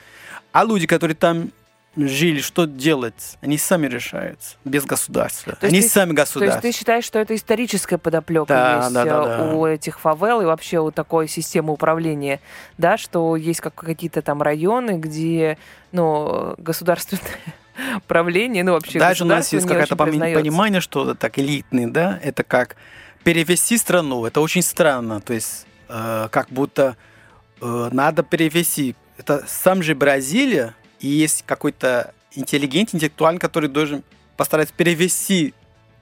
А 0.51 0.63
люди, 0.63 0.87
которые 0.87 1.15
там 1.15 1.51
жили, 1.95 2.39
что 2.41 2.65
делать? 2.65 3.37
Они 3.41 3.57
сами 3.57 3.87
решают, 3.87 4.39
без 4.65 4.85
государства. 4.85 5.55
То 5.59 5.67
Они 5.67 5.81
ты- 5.81 5.89
сами 5.89 6.15
То 6.15 6.21
есть 6.21 6.31
государство. 6.33 6.61
ты 6.61 6.71
считаешь, 6.71 7.03
что 7.03 7.19
это 7.19 7.35
историческая 7.35 7.97
подоплека 7.97 8.45
Да, 8.47 8.77
есть 8.81 8.93
да, 8.93 9.03
да, 9.05 9.11
э, 9.11 9.37
да. 9.49 9.53
у 9.53 9.65
этих 9.65 9.99
фавел 9.99 10.41
и 10.41 10.45
вообще 10.45 10.79
у 10.79 10.91
такой 10.91 11.27
системы 11.27 11.73
управления, 11.73 12.39
да, 12.77 12.97
что 12.97 13.35
есть 13.35 13.59
как 13.61 13.75
какие-то 13.75 14.21
там 14.21 14.41
районы, 14.41 14.91
где, 14.97 15.57
ну, 15.91 16.55
государственное 16.57 17.21
правление, 18.07 18.63
ну, 18.63 18.73
вообще 18.73 18.99
Даже 18.99 19.23
у 19.23 19.27
нас 19.27 19.51
есть 19.53 19.67
какое-то 19.67 19.95
понимание, 19.95 20.81
что 20.81 21.03
это 21.03 21.15
так 21.15 21.39
элитный, 21.39 21.87
да, 21.87 22.19
это 22.21 22.43
как 22.43 22.75
перевести 23.23 23.77
страну, 23.77 24.25
это 24.25 24.41
очень 24.41 24.61
странно, 24.61 25.21
то 25.21 25.33
есть 25.33 25.65
э, 25.89 26.27
как 26.31 26.49
будто 26.49 26.97
э, 27.61 27.89
надо 27.91 28.23
перевести. 28.23 28.95
Это 29.17 29.43
сам 29.47 29.83
же 29.83 29.93
Бразилия, 29.93 30.73
и 30.99 31.07
есть 31.07 31.43
какой-то 31.45 32.13
интеллигент, 32.33 32.93
интеллектуальный, 32.95 33.39
который 33.39 33.69
должен 33.69 34.03
постараться 34.37 34.73
перевести 34.75 35.53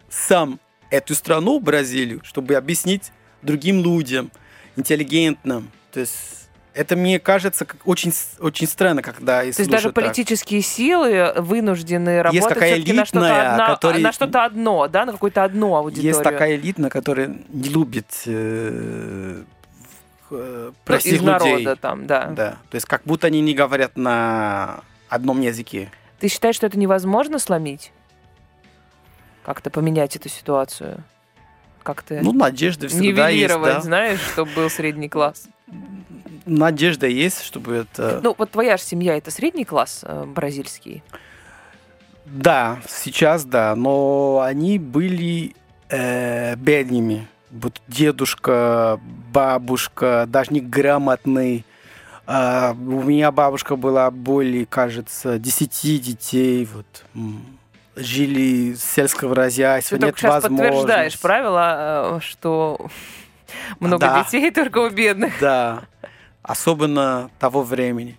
сам 0.09 0.59
эту 0.89 1.15
страну, 1.15 1.59
Бразилию, 1.59 2.21
чтобы 2.23 2.55
объяснить 2.55 3.11
другим 3.41 3.83
людям, 3.83 4.31
интеллигентным. 4.75 5.69
То 5.91 5.99
есть 5.99 6.38
это 6.73 6.95
мне 6.95 7.19
кажется 7.19 7.65
как 7.65 7.77
очень, 7.85 8.13
очень 8.39 8.67
странно, 8.67 9.01
когда 9.01 9.41
То 9.41 9.47
есть 9.47 9.69
даже 9.69 9.91
так. 9.91 9.95
политические 9.95 10.61
силы 10.61 11.33
вынуждены 11.37 12.21
работать 12.21 12.47
какая 12.47 12.73
всё-таки 12.75 12.93
на 12.93 13.05
что-то, 13.05 13.25
элитная, 13.25 13.51
одна- 13.51 13.67
который- 13.75 14.01
на 14.01 14.11
что-то 14.11 14.45
одно, 14.45 14.87
да, 14.87 15.05
на 15.05 15.11
какую-то 15.13 15.43
одну 15.43 15.75
аудиторию. 15.75 16.09
Есть 16.11 16.23
такая 16.23 16.55
элитная, 16.55 16.89
которая 16.89 17.35
не 17.49 17.69
любит 17.69 18.05
э, 18.27 19.43
э, 20.31 20.65
Ну, 20.69 20.73
простых 20.85 21.13
из 21.13 21.21
народа 21.21 21.57
людей. 21.57 21.75
там, 21.75 22.05
да. 22.07 22.25
Да. 22.27 22.51
То 22.69 22.75
есть 22.75 22.85
как 22.85 23.01
будто 23.05 23.27
они 23.27 23.41
не 23.41 23.53
говорят 23.53 23.97
на 23.97 24.81
одном 25.09 25.41
языке. 25.41 25.91
Ты 26.19 26.27
считаешь, 26.27 26.55
что 26.55 26.67
это 26.67 26.77
невозможно 26.77 27.39
сломить? 27.39 27.91
Как-то 29.43 29.69
поменять 29.69 30.15
эту 30.15 30.29
ситуацию? 30.29 31.03
Как-то 31.81 32.19
Ну, 32.21 32.33
надежда 32.33 32.87
всегда 32.89 33.29
есть, 33.29 33.41
нивелировать, 33.49 33.73
да. 33.75 33.81
знаешь, 33.81 34.19
чтобы 34.33 34.51
был 34.51 34.69
средний 34.69 35.09
класс? 35.09 35.47
Надежда 36.45 37.07
есть, 37.07 37.43
чтобы 37.43 37.75
это... 37.75 38.19
Ну, 38.23 38.35
вот 38.37 38.51
твоя 38.51 38.77
же 38.77 38.83
семья 38.83 39.17
это 39.17 39.29
средний 39.31 39.65
класс 39.65 40.01
э, 40.03 40.25
бразильский. 40.25 41.03
Да, 42.25 42.79
сейчас 42.87 43.43
да, 43.43 43.75
но 43.75 44.41
они 44.43 44.79
были 44.79 45.55
э, 45.89 46.55
бедными. 46.55 47.27
Вот 47.51 47.81
дедушка, 47.87 48.99
бабушка, 49.31 50.25
даже 50.27 50.53
не 50.53 50.61
грамотный. 50.61 51.65
А, 52.27 52.73
у 52.73 53.01
меня 53.01 53.31
бабушка 53.31 53.75
была 53.75 54.11
более, 54.11 54.67
кажется, 54.67 55.39
10 55.39 56.01
детей. 56.01 56.67
Вот. 56.71 57.05
Жили 57.95 58.75
сельского 58.75 59.33
хозяйства, 59.33 59.97
Ты 59.97 60.05
нет 60.05 60.15
только 60.15 60.33
сейчас 60.33 60.43
подтверждаешь 60.43 60.83
возможности. 60.83 61.21
правило, 61.21 62.17
э, 62.17 62.19
что 62.21 62.87
много 63.79 63.99
Да. 64.07 64.23
детей 64.23 64.51
только 64.55 64.77
у 64.79 64.89
бедных. 64.89 65.33
Да, 65.39 65.83
особенно 66.43 67.29
того 67.39 67.63
времени. 67.63 68.17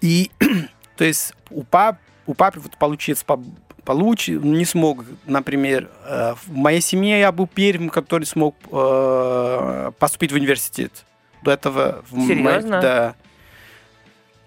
И, 0.00 0.30
то 0.96 1.04
есть, 1.04 1.34
у, 1.50 1.62
пап, 1.62 1.98
у 2.26 2.34
папы 2.34 2.60
вот 2.60 2.76
получится 2.76 3.24
по- 3.24 3.42
получше, 3.84 4.32
не 4.32 4.64
смог, 4.64 5.04
например, 5.26 5.88
э, 6.04 6.34
в 6.46 6.52
моей 6.54 6.80
семье 6.80 7.18
я 7.20 7.32
был 7.32 7.46
первым, 7.46 7.88
который 7.90 8.24
смог 8.24 8.54
э, 8.70 9.92
поступить 9.98 10.32
в 10.32 10.34
университет. 10.36 11.04
До 11.42 11.50
этого... 11.52 12.04
в 12.08 12.14
моей- 12.16 12.28
Серьезно? 12.28 12.80
да. 12.80 13.14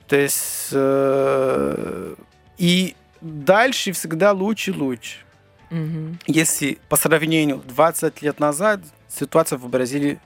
То 0.08 0.16
есть... 0.18 0.70
э, 0.72 2.16
и 2.58 2.96
дальше 3.22 3.92
всегда 3.92 4.32
лучше 4.32 4.72
лучше. 4.72 5.18
Мгм. 5.72 6.20
Если 6.28 6.78
по 6.90 6.96
сравнению 6.96 7.58
20 7.66 8.22
лет 8.22 8.40
назад 8.40 8.80
ситуация 9.18 9.58
в 9.58 9.68
Бразилии 9.70 10.20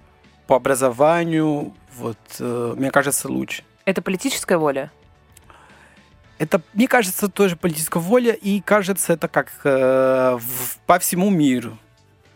по 0.47 0.55
образованию, 0.55 1.73
вот, 1.95 2.17
э, 2.39 2.73
мне 2.77 2.91
кажется, 2.91 3.27
лучше. 3.29 3.63
Это 3.85 4.01
политическая 4.01 4.57
воля? 4.57 4.91
Это, 6.37 6.61
мне 6.73 6.87
кажется, 6.87 7.27
тоже 7.27 7.55
политическая 7.55 7.99
воля, 7.99 8.33
и 8.33 8.61
кажется, 8.61 9.13
это 9.13 9.27
как 9.27 9.51
э, 9.63 10.37
в- 10.39 10.77
по 10.85 10.97
всему 10.99 11.29
миру. 11.29 11.77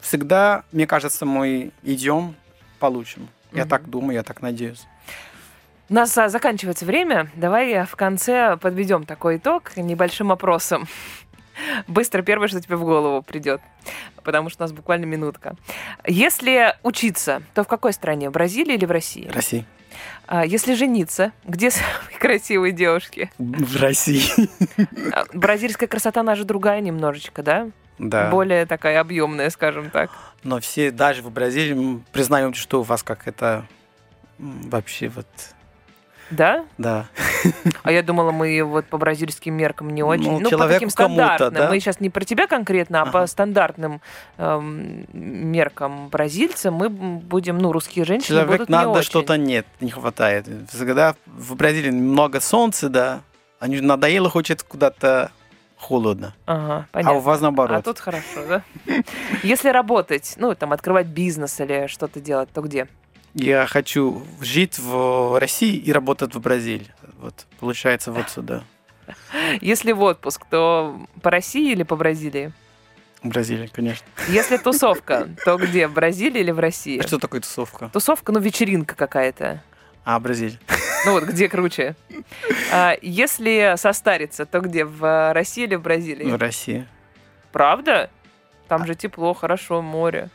Всегда, 0.02 0.64
мне 0.74 0.86
кажется, 0.86 1.26
мы 1.26 1.72
идем 1.84 2.36
по 2.80 2.88
лучшему. 2.88 3.28
Я 3.54 3.66
так 3.66 3.90
думаю, 3.90 4.16
я 4.16 4.24
так 4.24 4.42
надеюсь. 4.42 4.86
У 5.90 5.94
нас 5.94 6.18
а, 6.18 6.28
заканчивается 6.28 6.86
время. 6.86 7.30
Давай 7.36 7.86
в 7.86 7.96
конце 7.96 8.58
подведем 8.58 9.06
такой 9.06 9.38
итог 9.38 9.78
небольшим 9.78 10.32
опросом. 10.32 10.88
Быстро 11.88 12.22
первое, 12.22 12.48
что 12.48 12.62
тебе 12.62 12.76
в 12.76 12.84
голову 12.84 13.22
придет, 13.22 13.62
потому 14.24 14.50
что 14.50 14.64
у 14.64 14.66
нас 14.66 14.72
буквально 14.72 15.06
минутка. 15.06 15.56
Если 16.06 16.76
учиться, 16.84 17.44
то 17.54 17.64
в 17.64 17.68
какой 17.68 17.94
стране? 17.94 18.30
В 18.30 18.34
Бразилии 18.34 18.76
или 18.76 18.86
в 18.86 18.92
России? 18.92 19.30
Россия. 19.34 19.66
А 20.26 20.46
если 20.46 20.74
жениться, 20.74 21.32
где 21.46 21.72
самые 21.72 22.18
красивые 22.20 22.72
девушки? 22.72 23.32
В 23.38 23.82
России. 23.82 24.24
А, 25.12 25.26
Бразильская 25.34 25.88
красота, 25.88 26.22
она 26.22 26.36
же 26.36 26.46
другая 26.46 26.82
немножечко, 26.82 27.44
да? 27.44 27.70
Да. 28.00 28.30
Более 28.30 28.66
такая 28.66 29.00
объемная, 29.00 29.50
скажем 29.50 29.90
так. 29.90 30.10
Но 30.44 30.60
все, 30.60 30.92
даже 30.92 31.22
в 31.22 31.30
Бразилии, 31.32 32.02
признаем, 32.12 32.54
что 32.54 32.80
у 32.80 32.84
вас 32.84 33.04
как 33.04 33.28
это 33.28 33.66
вообще 34.40 35.10
вот 35.10 35.28
Да? 36.36 36.66
Да. 36.78 37.06
А 37.84 37.92
я 37.92 38.04
думала, 38.04 38.32
мы 38.32 38.64
вот 38.64 38.86
по 38.86 38.98
бразильским 38.98 39.54
меркам 39.54 39.90
не 39.90 40.02
очень. 40.04 40.40
Ну, 40.40 40.50
Ну, 40.50 40.50
по 40.58 40.68
таким 40.68 40.90
стандартным. 40.90 41.54
да? 41.54 41.70
Мы 41.70 41.80
сейчас 41.80 42.00
не 42.00 42.10
про 42.10 42.24
тебя 42.24 42.48
конкретно, 42.48 43.02
а 43.02 43.06
по 43.06 43.20
Ага. 43.20 43.28
стандартным 43.28 44.02
эм, 44.38 45.06
меркам 45.14 46.10
бразильца 46.10 46.72
мы 46.72 46.90
будем, 46.90 47.58
ну, 47.58 47.72
русские 47.72 48.06
женщины 48.06 48.28
Человек 48.40 48.52
будут 48.52 48.70
не 48.70 48.74
надо, 48.76 48.90
очень. 48.90 49.04
что-то 49.04 49.38
нет, 49.38 49.66
не 49.82 49.92
хватает. 49.92 50.48
Всегда 50.70 51.16
в 51.26 51.56
Бразилии 51.56 51.90
много 51.92 52.40
солнца, 52.40 52.90
да. 52.90 53.22
Они 53.60 53.80
надоело, 53.82 54.30
хочет 54.30 54.64
куда-то 54.64 55.32
холодно. 55.78 56.34
Ага, 56.46 56.86
А 56.92 56.94
понятно. 56.94 57.18
у 57.18 57.20
вас 57.20 57.42
наоборот. 57.42 57.78
А 57.80 57.82
тут 57.82 58.00
хорошо, 58.00 58.46
да? 58.48 58.64
Если 59.44 59.68
работать, 59.70 60.36
ну, 60.38 60.56
там, 60.56 60.72
открывать 60.72 61.08
бизнес 61.08 61.60
или 61.60 61.88
что-то 61.88 62.22
делать, 62.22 62.50
то 62.54 62.62
где? 62.62 62.88
Я 63.34 63.66
хочу 63.68 64.24
жить 64.42 64.78
в 64.78 65.40
России 65.40 65.76
и 65.76 65.92
работать 65.92 66.36
в 66.36 66.40
Бразилии. 66.40 66.94
Вот, 67.20 67.46
получается, 67.60 68.12
вот 68.12 68.30
сюда, 68.30 68.64
Если 69.62 69.92
в 69.92 70.02
отпуск, 70.02 70.46
то 70.50 71.00
по 71.22 71.32
России 71.32 71.72
или 71.72 71.84
по 71.84 71.96
Бразилии? 71.96 72.52
в 73.22 73.30
Бразилии, 73.30 73.68
конечно. 73.68 74.06
Если 74.28 74.58
тусовка, 74.58 75.30
то 75.46 75.56
где? 75.56 75.88
В 75.88 75.94
Бразилии 75.94 76.42
или 76.42 76.52
в 76.52 76.60
России? 76.60 77.00
А 77.00 77.08
что 77.08 77.20
такое 77.20 77.40
тусовка? 77.40 77.90
Тусовка, 77.94 78.34
ну, 78.34 78.40
вечеринка 78.42 78.96
какая-то. 78.96 79.64
А, 80.04 80.20
Бразилия. 80.20 80.60
Ну 81.06 81.14
вот, 81.14 81.24
где 81.24 81.48
круче? 81.48 81.96
А, 82.74 82.98
если 83.02 83.76
состариться, 83.78 84.46
то 84.46 84.60
где? 84.60 84.84
В 84.84 85.34
России 85.34 85.64
или 85.64 85.76
в 85.76 85.82
Бразилии? 85.82 86.30
В 86.30 86.36
России. 86.36 86.86
Правда? 87.54 88.10
Там 88.68 88.86
же 88.86 88.94
тепло, 88.94 89.34
хорошо, 89.34 89.82
море. 89.82 90.30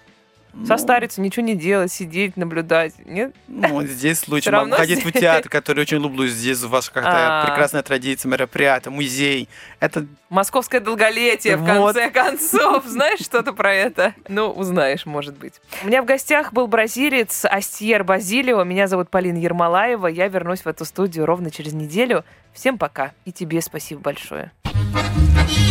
Ну, 0.60 0.66
Состариться, 0.66 1.20
ничего 1.20 1.46
не 1.46 1.54
делать, 1.54 1.92
сидеть, 1.92 2.36
наблюдать. 2.36 2.94
Нет? 3.06 3.32
Ну, 3.46 3.84
здесь 3.86 4.26
лучше. 4.28 4.50
Всё 4.50 4.60
Могу 4.60 4.72
ходить 4.74 5.04
в 5.04 5.12
театр, 5.12 5.48
который 5.48 5.82
очень 5.82 5.98
люблю. 5.98 6.26
Здесь 6.26 6.64
у 6.64 6.68
вас 6.68 6.88
какая-то 6.90 7.42
А. 7.42 7.46
прекрасная 7.46 7.82
традиция, 7.82 8.28
мероприятие, 8.28 8.90
музей. 8.90 9.48
Это 9.78 10.06
Московское 10.30 10.80
долголетие, 10.80 11.56
в 11.56 11.64
конце 11.64 12.10
концов. 12.10 12.84
Знаешь 12.86 13.20
что-то 13.20 13.52
про 13.52 13.72
это? 13.72 14.14
Ну, 14.28 14.50
узнаешь, 14.50 15.06
может 15.06 15.38
быть. 15.38 15.54
У 15.84 15.86
меня 15.86 16.02
в 16.02 16.06
гостях 16.06 16.52
был 16.52 16.66
бразилец 16.66 17.44
Астьер 17.44 18.02
Базилио. 18.02 18.64
Меня 18.64 18.88
зовут 18.88 19.10
Полина 19.10 19.38
Ермолаева. 19.38 20.08
Я 20.08 20.26
вернусь 20.26 20.62
в 20.62 20.66
эту 20.66 20.84
студию 20.84 21.24
ровно 21.24 21.52
через 21.52 21.72
неделю. 21.72 22.24
Всем 22.52 22.78
пока. 22.78 23.12
И 23.24 23.30
тебе 23.32 23.62
спасибо 23.62 24.00
большое. 24.00 24.50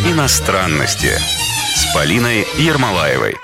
Иностранности 0.05 1.11
с 1.75 1.93
Полиной 1.93 2.45
Ермолаевой. 2.57 3.35